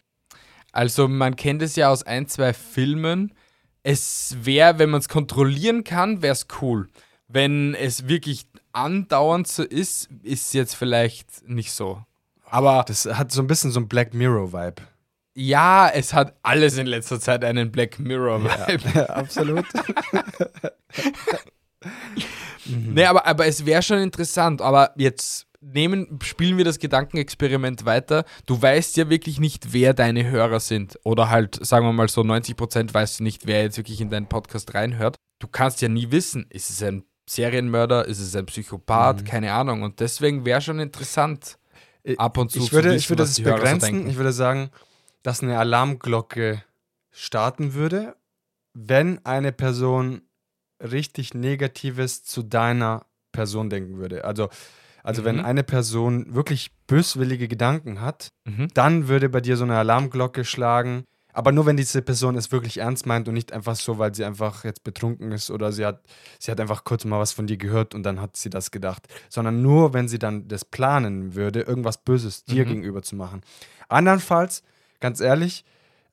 Also 0.72 1.08
man 1.08 1.36
kennt 1.36 1.62
es 1.62 1.76
ja 1.76 1.90
aus 1.90 2.04
ein, 2.04 2.28
zwei 2.28 2.54
Filmen. 2.54 3.34
Es 3.84 4.36
wäre, 4.42 4.80
wenn 4.80 4.90
man 4.90 5.00
es 5.00 5.08
kontrollieren 5.10 5.84
kann, 5.84 6.22
wäre 6.22 6.34
es 6.34 6.48
cool. 6.62 6.90
Wenn 7.28 7.76
es 7.76 8.08
wirklich 8.08 8.48
andauernd 8.74 9.48
so 9.48 9.64
ist, 9.64 10.10
ist 10.24 10.54
jetzt 10.54 10.76
vielleicht 10.76 11.48
nicht 11.48 11.72
so. 11.72 12.04
Aber. 12.46 12.84
Das 12.88 13.06
hat 13.06 13.32
so 13.32 13.42
ein 13.42 13.48
bisschen 13.48 13.72
so 13.72 13.80
ein 13.80 13.88
Black 13.88 14.14
Mirror-Vibe. 14.14 14.82
Ja, 15.36 15.90
es 15.90 16.14
hat 16.14 16.36
alles 16.44 16.78
in 16.78 16.86
letzter 16.86 17.20
Zeit 17.20 17.44
einen 17.44 17.72
Black 17.72 17.98
Mirror-Vibe. 18.00 18.90
Ja, 18.94 19.02
ja, 19.02 19.06
absolut. 19.10 19.66
mhm. 22.66 22.94
Nee, 22.94 23.06
aber, 23.06 23.26
aber 23.26 23.46
es 23.46 23.66
wäre 23.66 23.82
schon 23.82 24.00
interessant. 24.00 24.62
Aber 24.62 24.94
jetzt 24.96 25.48
nehmen, 25.60 26.20
spielen 26.22 26.58
wir 26.58 26.66
das 26.66 26.80
Gedankenexperiment 26.80 27.86
weiter. 27.86 28.26
Du 28.46 28.62
weißt 28.62 28.98
ja 28.98 29.10
wirklich 29.10 29.40
nicht, 29.40 29.74
wer 29.74 29.94
deine 29.94 30.30
Hörer 30.30 30.60
sind. 30.60 31.00
Oder 31.04 31.30
halt, 31.30 31.66
sagen 31.66 31.86
wir 31.86 31.94
mal 31.94 32.10
so, 32.10 32.22
90% 32.22 32.94
weißt 32.94 33.20
du 33.20 33.24
nicht, 33.24 33.48
wer 33.48 33.64
jetzt 33.64 33.78
wirklich 33.78 34.02
in 34.02 34.10
deinen 34.10 34.28
Podcast 34.28 34.74
reinhört. 34.74 35.16
Du 35.40 35.48
kannst 35.48 35.82
ja 35.82 35.90
nie 35.90 36.12
wissen, 36.12 36.46
ist 36.50 36.70
es 36.70 36.82
ein 36.84 37.04
Serienmörder, 37.36 38.06
ist 38.06 38.20
es 38.20 38.36
ein 38.36 38.46
Psychopath, 38.46 39.22
mhm. 39.22 39.26
keine 39.26 39.54
Ahnung. 39.54 39.84
Und 39.84 40.00
deswegen 40.00 40.46
wäre 40.46 40.62
schon 40.62 40.80
interessant, 40.80 41.58
äh, 42.04 42.18
ab 42.18 42.38
und 42.38 42.52
zu 42.52 42.60
ich 42.60 42.72
würde, 42.72 42.90
zu 42.90 42.96
wissen, 42.96 43.04
Ich 43.04 43.10
würde 43.10 43.24
es 43.24 43.42
begrenzen, 43.42 44.04
so 44.04 44.10
ich 44.10 44.18
würde 44.18 44.34
sagen, 44.34 44.70
dass 45.24 45.42
eine 45.42 45.58
Alarmglocke 45.58 46.64
starten 47.12 47.74
würde, 47.74 48.16
wenn 48.74 49.24
eine 49.26 49.52
Person 49.52 50.24
richtig 50.80 51.34
Negatives 51.34 52.24
zu 52.24 52.44
deiner 52.44 53.06
Person 53.32 53.70
denken 53.70 53.98
würde. 53.98 54.26
Also, 54.26 54.50
also 55.04 55.22
mhm. 55.22 55.26
wenn 55.26 55.40
eine 55.42 55.64
Person 55.64 56.34
wirklich 56.34 56.72
böswillige 56.88 57.48
Gedanken 57.48 58.02
hat, 58.02 58.30
mhm. 58.46 58.68
dann 58.74 59.08
würde 59.08 59.30
bei 59.30 59.42
dir 59.42 59.58
so 59.58 59.64
eine 59.64 59.78
Alarmglocke 59.78 60.44
schlagen. 60.46 61.06
Aber 61.34 61.52
nur 61.52 61.66
wenn 61.66 61.78
diese 61.78 62.02
Person 62.02 62.36
es 62.38 62.52
wirklich 62.52 62.78
ernst 62.78 63.06
meint 63.06 63.28
und 63.28 63.34
nicht 63.34 63.52
einfach 63.52 63.76
so, 63.76 63.98
weil 63.98 64.14
sie 64.14 64.24
einfach 64.24 64.64
jetzt 64.64 64.84
betrunken 64.84 65.32
ist 65.32 65.52
oder 65.52 65.72
sie 65.72 65.86
hat, 65.86 66.04
sie 66.40 66.52
hat 66.52 66.60
einfach 66.60 66.84
kurz 66.84 67.06
mal 67.06 67.20
was 67.20 67.32
von 67.32 67.48
dir 67.48 67.58
gehört 67.58 67.96
und 67.96 68.04
dann 68.04 68.22
hat 68.22 68.38
sie 68.38 68.50
das 68.50 68.72
gedacht. 68.72 69.08
Sondern 69.30 69.62
nur, 69.62 69.94
wenn 69.94 70.08
sie 70.08 70.20
dann 70.20 70.48
das 70.48 70.64
planen 70.64 71.36
würde, 71.36 71.62
irgendwas 71.62 71.98
Böses 71.98 72.46
dir 72.46 72.66
mhm. 72.66 72.70
gegenüber 72.70 73.02
zu 73.02 73.16
machen. 73.16 73.42
Andernfalls, 73.90 74.64
ganz 75.00 75.20
ehrlich, 75.20 75.66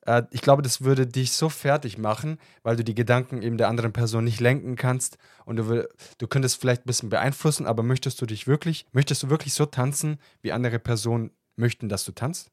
äh, 0.05 0.23
ich 0.31 0.41
glaube, 0.41 0.61
das 0.61 0.81
würde 0.81 1.07
dich 1.07 1.31
so 1.33 1.49
fertig 1.49 1.97
machen, 1.97 2.37
weil 2.63 2.75
du 2.75 2.83
die 2.83 2.95
Gedanken 2.95 3.41
eben 3.41 3.57
der 3.57 3.69
anderen 3.69 3.93
Person 3.93 4.23
nicht 4.23 4.39
lenken 4.39 4.75
kannst 4.75 5.17
und 5.45 5.57
du, 5.57 5.87
du 6.17 6.27
könntest 6.27 6.59
vielleicht 6.59 6.83
ein 6.83 6.87
bisschen 6.87 7.09
beeinflussen, 7.09 7.67
aber 7.67 7.83
möchtest 7.83 8.21
du 8.21 8.25
dich 8.25 8.47
wirklich, 8.47 8.85
möchtest 8.91 9.23
du 9.23 9.29
wirklich 9.29 9.53
so 9.53 9.65
tanzen, 9.65 10.17
wie 10.41 10.51
andere 10.51 10.79
Personen 10.79 11.31
möchten, 11.55 11.89
dass 11.89 12.05
du 12.05 12.11
tanzt? 12.11 12.51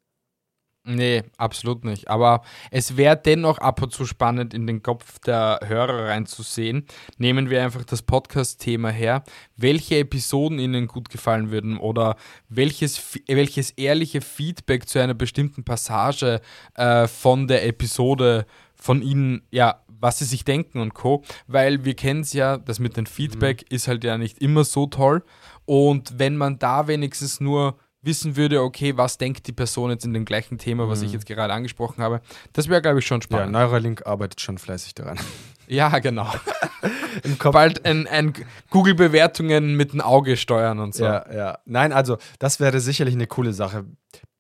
Nee, 0.84 1.22
absolut 1.36 1.84
nicht. 1.84 2.08
Aber 2.08 2.42
es 2.70 2.96
wäre 2.96 3.16
dennoch 3.16 3.58
ab 3.58 3.82
und 3.82 3.92
zu 3.92 4.06
spannend, 4.06 4.54
in 4.54 4.66
den 4.66 4.82
Kopf 4.82 5.18
der 5.18 5.60
Hörer 5.64 6.06
reinzusehen. 6.06 6.86
Nehmen 7.18 7.50
wir 7.50 7.62
einfach 7.62 7.84
das 7.84 8.00
Podcast-Thema 8.00 8.88
her. 8.88 9.22
Welche 9.56 9.98
Episoden 9.98 10.58
Ihnen 10.58 10.86
gut 10.86 11.10
gefallen 11.10 11.50
würden 11.50 11.76
oder 11.76 12.16
welches, 12.48 13.20
welches 13.26 13.72
ehrliche 13.72 14.22
Feedback 14.22 14.88
zu 14.88 14.98
einer 14.98 15.14
bestimmten 15.14 15.62
Passage 15.62 16.40
äh, 16.74 17.06
von 17.06 17.48
der 17.48 17.66
Episode 17.66 18.46
von 18.74 19.02
Ihnen, 19.02 19.42
ja, 19.50 19.82
was 19.88 20.20
Sie 20.20 20.24
sich 20.24 20.44
denken 20.44 20.80
und 20.80 20.94
Co. 20.94 21.22
Weil 21.46 21.84
wir 21.84 21.94
kennen 21.94 22.20
es 22.20 22.32
ja, 22.32 22.56
das 22.56 22.78
mit 22.78 22.96
dem 22.96 23.06
Feedback 23.06 23.62
mhm. 23.62 23.74
ist 23.74 23.88
halt 23.88 24.04
ja 24.04 24.16
nicht 24.16 24.38
immer 24.38 24.64
so 24.64 24.86
toll. 24.86 25.22
Und 25.66 26.18
wenn 26.18 26.36
man 26.38 26.58
da 26.58 26.86
wenigstens 26.88 27.40
nur 27.40 27.76
wissen 28.03 28.36
würde, 28.36 28.62
okay, 28.62 28.96
was 28.96 29.18
denkt 29.18 29.46
die 29.46 29.53
Person 29.53 29.90
jetzt 29.90 30.05
in 30.05 30.12
dem 30.12 30.24
gleichen 30.24 30.59
Thema, 30.59 30.88
was 30.88 31.01
mhm. 31.01 31.07
ich 31.07 31.12
jetzt 31.12 31.26
gerade 31.26 31.53
angesprochen 31.53 32.03
habe. 32.03 32.20
Das 32.53 32.68
wäre, 32.68 32.80
glaube 32.80 33.01
ich, 33.01 33.07
schon 33.07 33.22
spannend. 33.22 33.55
Ja, 33.55 33.66
Neuralink 33.66 34.07
arbeitet 34.07 34.40
schon 34.40 34.59
fleißig 34.59 34.94
daran. 34.94 35.18
Ja, 35.70 35.99
genau. 35.99 36.26
Bald 37.53 37.84
ein, 37.84 38.07
ein 38.07 38.32
Google-Bewertungen 38.70 39.76
mit 39.76 39.92
dem 39.92 40.01
Auge 40.01 40.38
steuern 40.38 40.78
und 40.78 40.94
so. 40.94 41.05
Ja, 41.05 41.30
ja. 41.30 41.59
Nein, 41.66 41.92
also 41.92 42.16
das 42.38 42.59
wäre 42.59 42.80
sicherlich 42.80 43.14
eine 43.14 43.26
coole 43.26 43.53
Sache. 43.53 43.84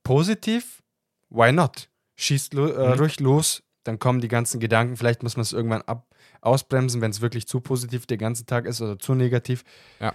Positiv, 0.04 0.82
why 1.28 1.52
not? 1.52 1.90
Schießt 2.16 2.54
lo 2.54 2.68
äh, 2.68 2.88
mhm. 2.88 2.92
ruhig 2.94 3.20
los, 3.20 3.62
dann 3.84 3.98
kommen 3.98 4.22
die 4.22 4.28
ganzen 4.28 4.58
Gedanken. 4.58 4.96
Vielleicht 4.96 5.22
muss 5.22 5.36
man 5.36 5.42
es 5.42 5.52
irgendwann 5.52 5.82
ab 5.82 6.07
ausbremsen, 6.40 7.00
wenn 7.00 7.10
es 7.10 7.20
wirklich 7.20 7.46
zu 7.46 7.60
positiv 7.60 8.06
der 8.06 8.16
ganze 8.16 8.46
Tag 8.46 8.66
ist 8.66 8.80
oder 8.80 8.98
zu 8.98 9.14
negativ. 9.14 9.64
Ja. 10.00 10.14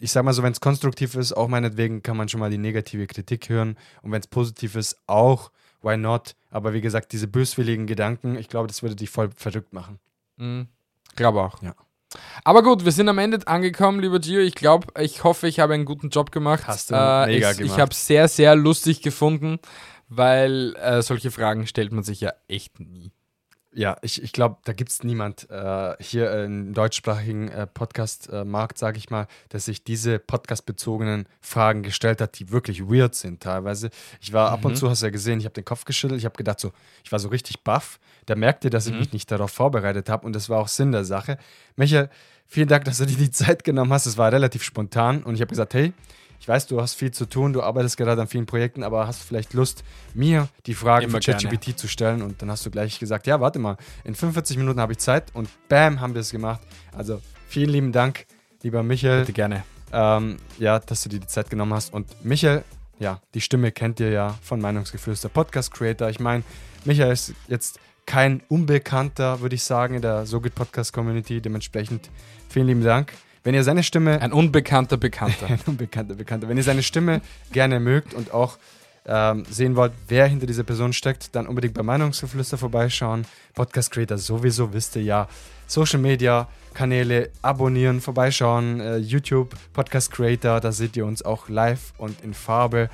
Ich 0.00 0.12
sag 0.12 0.24
mal 0.24 0.32
so, 0.32 0.42
wenn 0.42 0.52
es 0.52 0.60
konstruktiv 0.60 1.14
ist, 1.14 1.32
auch 1.32 1.48
meinetwegen 1.48 2.02
kann 2.02 2.16
man 2.16 2.28
schon 2.28 2.40
mal 2.40 2.50
die 2.50 2.58
negative 2.58 3.06
Kritik 3.06 3.48
hören. 3.48 3.76
Und 4.02 4.12
wenn 4.12 4.20
es 4.20 4.26
positiv 4.26 4.74
ist, 4.76 4.98
auch, 5.06 5.50
why 5.82 5.96
not? 5.96 6.34
Aber 6.50 6.72
wie 6.72 6.80
gesagt, 6.80 7.12
diese 7.12 7.28
böswilligen 7.28 7.86
Gedanken, 7.86 8.36
ich 8.36 8.48
glaube, 8.48 8.68
das 8.68 8.82
würde 8.82 8.96
dich 8.96 9.10
voll 9.10 9.30
verrückt 9.36 9.72
machen. 9.72 9.98
Mhm. 10.36 10.68
Glaube 11.16 11.42
auch. 11.42 11.62
Ja. 11.62 11.74
Aber 12.44 12.62
gut, 12.62 12.84
wir 12.84 12.92
sind 12.92 13.08
am 13.08 13.18
Ende 13.18 13.46
angekommen, 13.46 14.00
lieber 14.00 14.18
Gio. 14.18 14.40
Ich 14.40 14.54
glaube, 14.54 14.88
ich 15.00 15.24
hoffe, 15.24 15.48
ich 15.48 15.60
habe 15.60 15.74
einen 15.74 15.84
guten 15.84 16.10
Job 16.10 16.30
gemacht. 16.30 16.64
Hast 16.66 16.90
du 16.90 16.94
äh, 16.94 17.26
mega 17.26 17.50
ich, 17.50 17.58
gemacht. 17.58 17.74
Ich 17.74 17.80
habe 17.80 17.92
es 17.92 18.06
sehr, 18.06 18.28
sehr 18.28 18.54
lustig 18.54 19.02
gefunden, 19.02 19.58
weil 20.08 20.74
äh, 20.76 21.02
solche 21.02 21.30
Fragen 21.30 21.66
stellt 21.66 21.92
man 21.92 22.04
sich 22.04 22.20
ja 22.20 22.32
echt 22.48 22.80
nie. 22.80 23.12
Ja, 23.74 23.96
ich, 24.02 24.22
ich 24.22 24.32
glaube, 24.32 24.56
da 24.64 24.74
gibt 24.74 24.90
es 24.90 25.02
niemand 25.02 25.48
äh, 25.48 25.94
hier 25.98 26.44
im 26.44 26.74
deutschsprachigen 26.74 27.48
äh, 27.48 27.66
Podcast-Markt, 27.66 28.76
sage 28.76 28.98
ich 28.98 29.08
mal, 29.08 29.26
der 29.50 29.60
sich 29.60 29.82
diese 29.82 30.18
podcast-bezogenen 30.18 31.26
Fragen 31.40 31.82
gestellt 31.82 32.20
hat, 32.20 32.38
die 32.38 32.50
wirklich 32.50 32.82
weird 32.82 33.14
sind 33.14 33.42
teilweise. 33.42 33.88
Ich 34.20 34.34
war 34.34 34.48
mhm. 34.48 34.54
ab 34.54 34.64
und 34.66 34.72
mhm. 34.72 34.76
zu, 34.76 34.90
hast 34.90 35.00
du 35.00 35.06
ja 35.06 35.10
gesehen, 35.10 35.38
ich 35.38 35.46
habe 35.46 35.54
den 35.54 35.64
Kopf 35.64 35.86
geschüttelt, 35.86 36.18
ich 36.18 36.26
habe 36.26 36.36
gedacht 36.36 36.60
so, 36.60 36.72
ich 37.02 37.12
war 37.12 37.18
so 37.18 37.28
richtig 37.28 37.62
baff. 37.62 37.98
Da 38.26 38.34
merkte, 38.34 38.68
dass 38.68 38.86
ich 38.86 38.92
mhm. 38.92 38.98
mich 38.98 39.12
nicht 39.14 39.30
darauf 39.30 39.50
vorbereitet 39.50 40.10
habe 40.10 40.26
und 40.26 40.34
das 40.34 40.50
war 40.50 40.58
auch 40.58 40.68
Sinn 40.68 40.92
der 40.92 41.06
Sache. 41.06 41.38
Michael, 41.76 42.10
vielen 42.46 42.68
Dank, 42.68 42.84
dass 42.84 42.98
du 42.98 43.06
dir 43.06 43.16
die 43.16 43.30
Zeit 43.30 43.64
genommen 43.64 43.92
hast. 43.94 44.04
Es 44.04 44.18
war 44.18 44.30
relativ 44.30 44.64
spontan 44.64 45.22
und 45.22 45.34
ich 45.34 45.40
habe 45.40 45.48
gesagt, 45.48 45.72
hey, 45.72 45.94
ich 46.42 46.48
weiß, 46.48 46.66
du 46.66 46.80
hast 46.80 46.94
viel 46.94 47.12
zu 47.12 47.26
tun, 47.26 47.52
du 47.52 47.62
arbeitest 47.62 47.96
gerade 47.96 48.20
an 48.20 48.26
vielen 48.26 48.46
Projekten, 48.46 48.82
aber 48.82 49.06
hast 49.06 49.22
du 49.22 49.26
vielleicht 49.28 49.54
Lust, 49.54 49.84
mir 50.12 50.48
die 50.66 50.74
Frage 50.74 51.04
Immer 51.04 51.22
für 51.22 51.30
ChatGPT 51.30 51.78
zu 51.78 51.86
stellen? 51.86 52.20
Und 52.20 52.42
dann 52.42 52.50
hast 52.50 52.66
du 52.66 52.70
gleich 52.72 52.98
gesagt, 52.98 53.28
ja, 53.28 53.40
warte 53.40 53.60
mal, 53.60 53.76
in 54.02 54.16
45 54.16 54.56
Minuten 54.56 54.80
habe 54.80 54.90
ich 54.90 54.98
Zeit 54.98 55.30
und 55.34 55.48
bam, 55.68 56.00
haben 56.00 56.14
wir 56.14 56.20
es 56.20 56.32
gemacht. 56.32 56.60
Also 56.96 57.22
vielen 57.46 57.70
lieben 57.70 57.92
Dank, 57.92 58.26
lieber 58.64 58.82
Michael. 58.82 59.20
Bitte 59.20 59.34
gerne. 59.34 59.62
Ähm, 59.92 60.36
ja, 60.58 60.80
dass 60.80 61.04
du 61.04 61.10
dir 61.10 61.20
die 61.20 61.28
Zeit 61.28 61.48
genommen 61.48 61.74
hast. 61.74 61.94
Und 61.94 62.08
Michael, 62.24 62.64
ja, 62.98 63.20
die 63.34 63.40
Stimme 63.40 63.70
kennt 63.70 64.00
ihr 64.00 64.10
ja 64.10 64.36
von 64.42 64.60
Meinungsgeflüster 64.60 65.28
Podcast 65.28 65.72
Creator. 65.72 66.10
Ich 66.10 66.18
meine, 66.18 66.42
Michael 66.84 67.12
ist 67.12 67.34
jetzt 67.46 67.78
kein 68.04 68.42
Unbekannter, 68.48 69.42
würde 69.42 69.54
ich 69.54 69.62
sagen, 69.62 69.94
in 69.94 70.02
der 70.02 70.26
So 70.26 70.40
Good 70.40 70.56
Podcast 70.56 70.92
Community. 70.92 71.40
Dementsprechend 71.40 72.10
vielen 72.48 72.66
lieben 72.66 72.82
Dank. 72.82 73.12
Wenn 73.44 73.54
ihr 73.54 73.64
seine 73.64 73.82
Stimme. 73.82 74.20
Ein 74.20 74.32
unbekannter 74.32 74.96
Bekannter. 74.96 75.46
ein 75.48 75.60
unbekannter 75.66 76.14
Bekannter. 76.14 76.48
Wenn 76.48 76.56
ihr 76.56 76.62
seine 76.62 76.82
Stimme 76.82 77.20
gerne 77.52 77.80
mögt 77.80 78.14
und 78.14 78.32
auch 78.32 78.58
ähm, 79.04 79.44
sehen 79.50 79.74
wollt, 79.74 79.92
wer 80.08 80.26
hinter 80.26 80.46
dieser 80.46 80.62
Person 80.62 80.92
steckt, 80.92 81.34
dann 81.34 81.46
unbedingt 81.46 81.74
bei 81.74 81.82
Meinungsgeflüster 81.82 82.56
vorbeischauen. 82.56 83.26
Podcast 83.54 83.90
Creator 83.90 84.18
sowieso, 84.18 84.72
wisst 84.72 84.96
ihr 84.96 85.02
ja. 85.02 85.28
Social 85.66 86.00
Media 86.00 86.48
Kanäle 86.74 87.30
abonnieren, 87.42 88.00
vorbeischauen. 88.00 88.80
Äh, 88.80 88.96
YouTube, 88.98 89.54
Podcast 89.72 90.12
Creator, 90.12 90.60
da 90.60 90.72
seht 90.72 90.96
ihr 90.96 91.04
uns 91.04 91.24
auch 91.24 91.48
live 91.48 91.92
und 91.98 92.22
in 92.22 92.34
Farbe. 92.34 92.90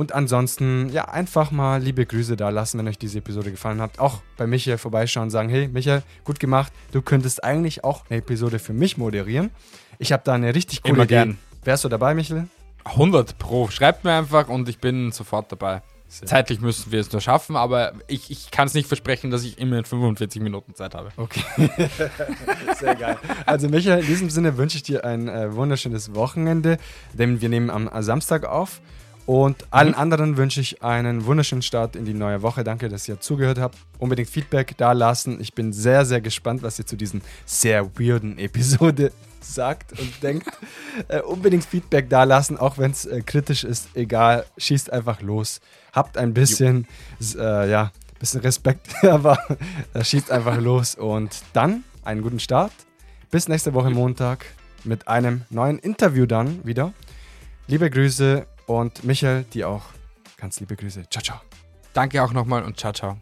Und 0.00 0.14
ansonsten, 0.14 0.88
ja, 0.88 1.10
einfach 1.10 1.50
mal 1.50 1.82
liebe 1.82 2.06
Grüße 2.06 2.34
da 2.34 2.48
lassen, 2.48 2.78
wenn 2.78 2.88
euch 2.88 2.96
diese 2.96 3.18
Episode 3.18 3.50
gefallen 3.50 3.82
hat. 3.82 3.98
Auch 3.98 4.22
bei 4.38 4.46
Michael 4.46 4.78
vorbeischauen 4.78 5.24
und 5.24 5.30
sagen, 5.30 5.50
hey 5.50 5.68
Michael, 5.68 6.02
gut 6.24 6.40
gemacht. 6.40 6.72
Du 6.92 7.02
könntest 7.02 7.44
eigentlich 7.44 7.84
auch 7.84 8.06
eine 8.08 8.20
Episode 8.20 8.60
für 8.60 8.72
mich 8.72 8.96
moderieren. 8.96 9.50
Ich 9.98 10.10
habe 10.12 10.22
da 10.24 10.32
eine 10.32 10.54
richtig 10.54 10.82
coole 10.82 10.94
Immer 10.94 11.04
Idee. 11.04 11.14
Gern. 11.16 11.38
Wärst 11.64 11.84
du 11.84 11.90
dabei, 11.90 12.14
Michael? 12.14 12.46
100 12.84 13.36
Pro. 13.38 13.68
Schreibt 13.68 14.04
mir 14.04 14.14
einfach 14.14 14.48
und 14.48 14.70
ich 14.70 14.78
bin 14.78 15.12
sofort 15.12 15.52
dabei. 15.52 15.82
Sehr. 16.08 16.26
Zeitlich 16.26 16.62
müssen 16.62 16.90
wir 16.90 17.00
es 17.00 17.12
nur 17.12 17.20
schaffen, 17.20 17.54
aber 17.56 17.92
ich, 18.06 18.30
ich 18.30 18.50
kann 18.50 18.68
es 18.68 18.72
nicht 18.72 18.88
versprechen, 18.88 19.30
dass 19.30 19.44
ich 19.44 19.58
immer 19.58 19.76
in 19.76 19.84
45 19.84 20.40
Minuten 20.40 20.74
Zeit 20.74 20.94
habe. 20.94 21.10
Okay. 21.18 21.42
Sehr 22.80 22.94
geil. 22.94 23.18
Also, 23.44 23.68
Michael, 23.68 24.00
in 24.00 24.06
diesem 24.06 24.30
Sinne 24.30 24.56
wünsche 24.56 24.78
ich 24.78 24.82
dir 24.82 25.04
ein 25.04 25.28
äh, 25.28 25.54
wunderschönes 25.54 26.14
Wochenende, 26.14 26.78
denn 27.12 27.42
wir 27.42 27.50
nehmen 27.50 27.68
am 27.68 27.90
Samstag 28.02 28.46
auf. 28.46 28.80
Und 29.30 29.64
allen 29.70 29.90
mhm. 29.90 29.94
anderen 29.94 30.36
wünsche 30.36 30.60
ich 30.60 30.82
einen 30.82 31.24
wunderschönen 31.24 31.62
Start 31.62 31.94
in 31.94 32.04
die 32.04 32.14
neue 32.14 32.42
Woche. 32.42 32.64
Danke, 32.64 32.88
dass 32.88 33.06
ihr 33.06 33.20
zugehört 33.20 33.60
habt. 33.60 33.78
Unbedingt 34.00 34.28
Feedback 34.28 34.76
da 34.76 34.90
lassen. 34.90 35.40
Ich 35.40 35.54
bin 35.54 35.72
sehr, 35.72 36.04
sehr 36.04 36.20
gespannt, 36.20 36.64
was 36.64 36.80
ihr 36.80 36.84
zu 36.84 36.96
diesen 36.96 37.22
sehr 37.46 37.96
weirden 37.96 38.38
Episode 38.40 39.12
sagt 39.40 39.96
und 40.00 40.20
denkt. 40.20 40.48
Äh, 41.06 41.20
unbedingt 41.20 41.64
Feedback 41.64 42.10
da 42.10 42.24
lassen, 42.24 42.58
auch 42.58 42.76
wenn 42.76 42.90
es 42.90 43.06
äh, 43.06 43.22
kritisch 43.22 43.62
ist. 43.62 43.90
Egal, 43.94 44.46
schießt 44.58 44.92
einfach 44.92 45.22
los. 45.22 45.60
Habt 45.92 46.18
ein 46.18 46.34
bisschen, 46.34 46.88
äh, 47.38 47.70
ja, 47.70 47.92
bisschen 48.18 48.40
Respekt, 48.40 48.88
aber 49.04 49.38
äh, 49.94 50.02
schießt 50.02 50.32
einfach 50.32 50.58
los. 50.58 50.96
Und 50.96 51.40
dann 51.52 51.84
einen 52.02 52.22
guten 52.22 52.40
Start. 52.40 52.72
Bis 53.30 53.46
nächste 53.46 53.74
Woche 53.74 53.90
Montag 53.90 54.44
mit 54.82 55.06
einem 55.06 55.42
neuen 55.50 55.78
Interview 55.78 56.26
dann 56.26 56.66
wieder. 56.66 56.92
Liebe 57.68 57.88
Grüße 57.88 58.44
und 58.70 59.04
Michael, 59.04 59.44
die 59.52 59.64
auch. 59.64 59.82
Ganz 60.36 60.60
liebe 60.60 60.76
Grüße. 60.76 61.08
Ciao, 61.10 61.22
ciao. 61.22 61.40
Danke 61.92 62.22
auch 62.22 62.32
nochmal 62.32 62.62
und 62.62 62.78
ciao, 62.78 62.92
ciao. 62.92 63.18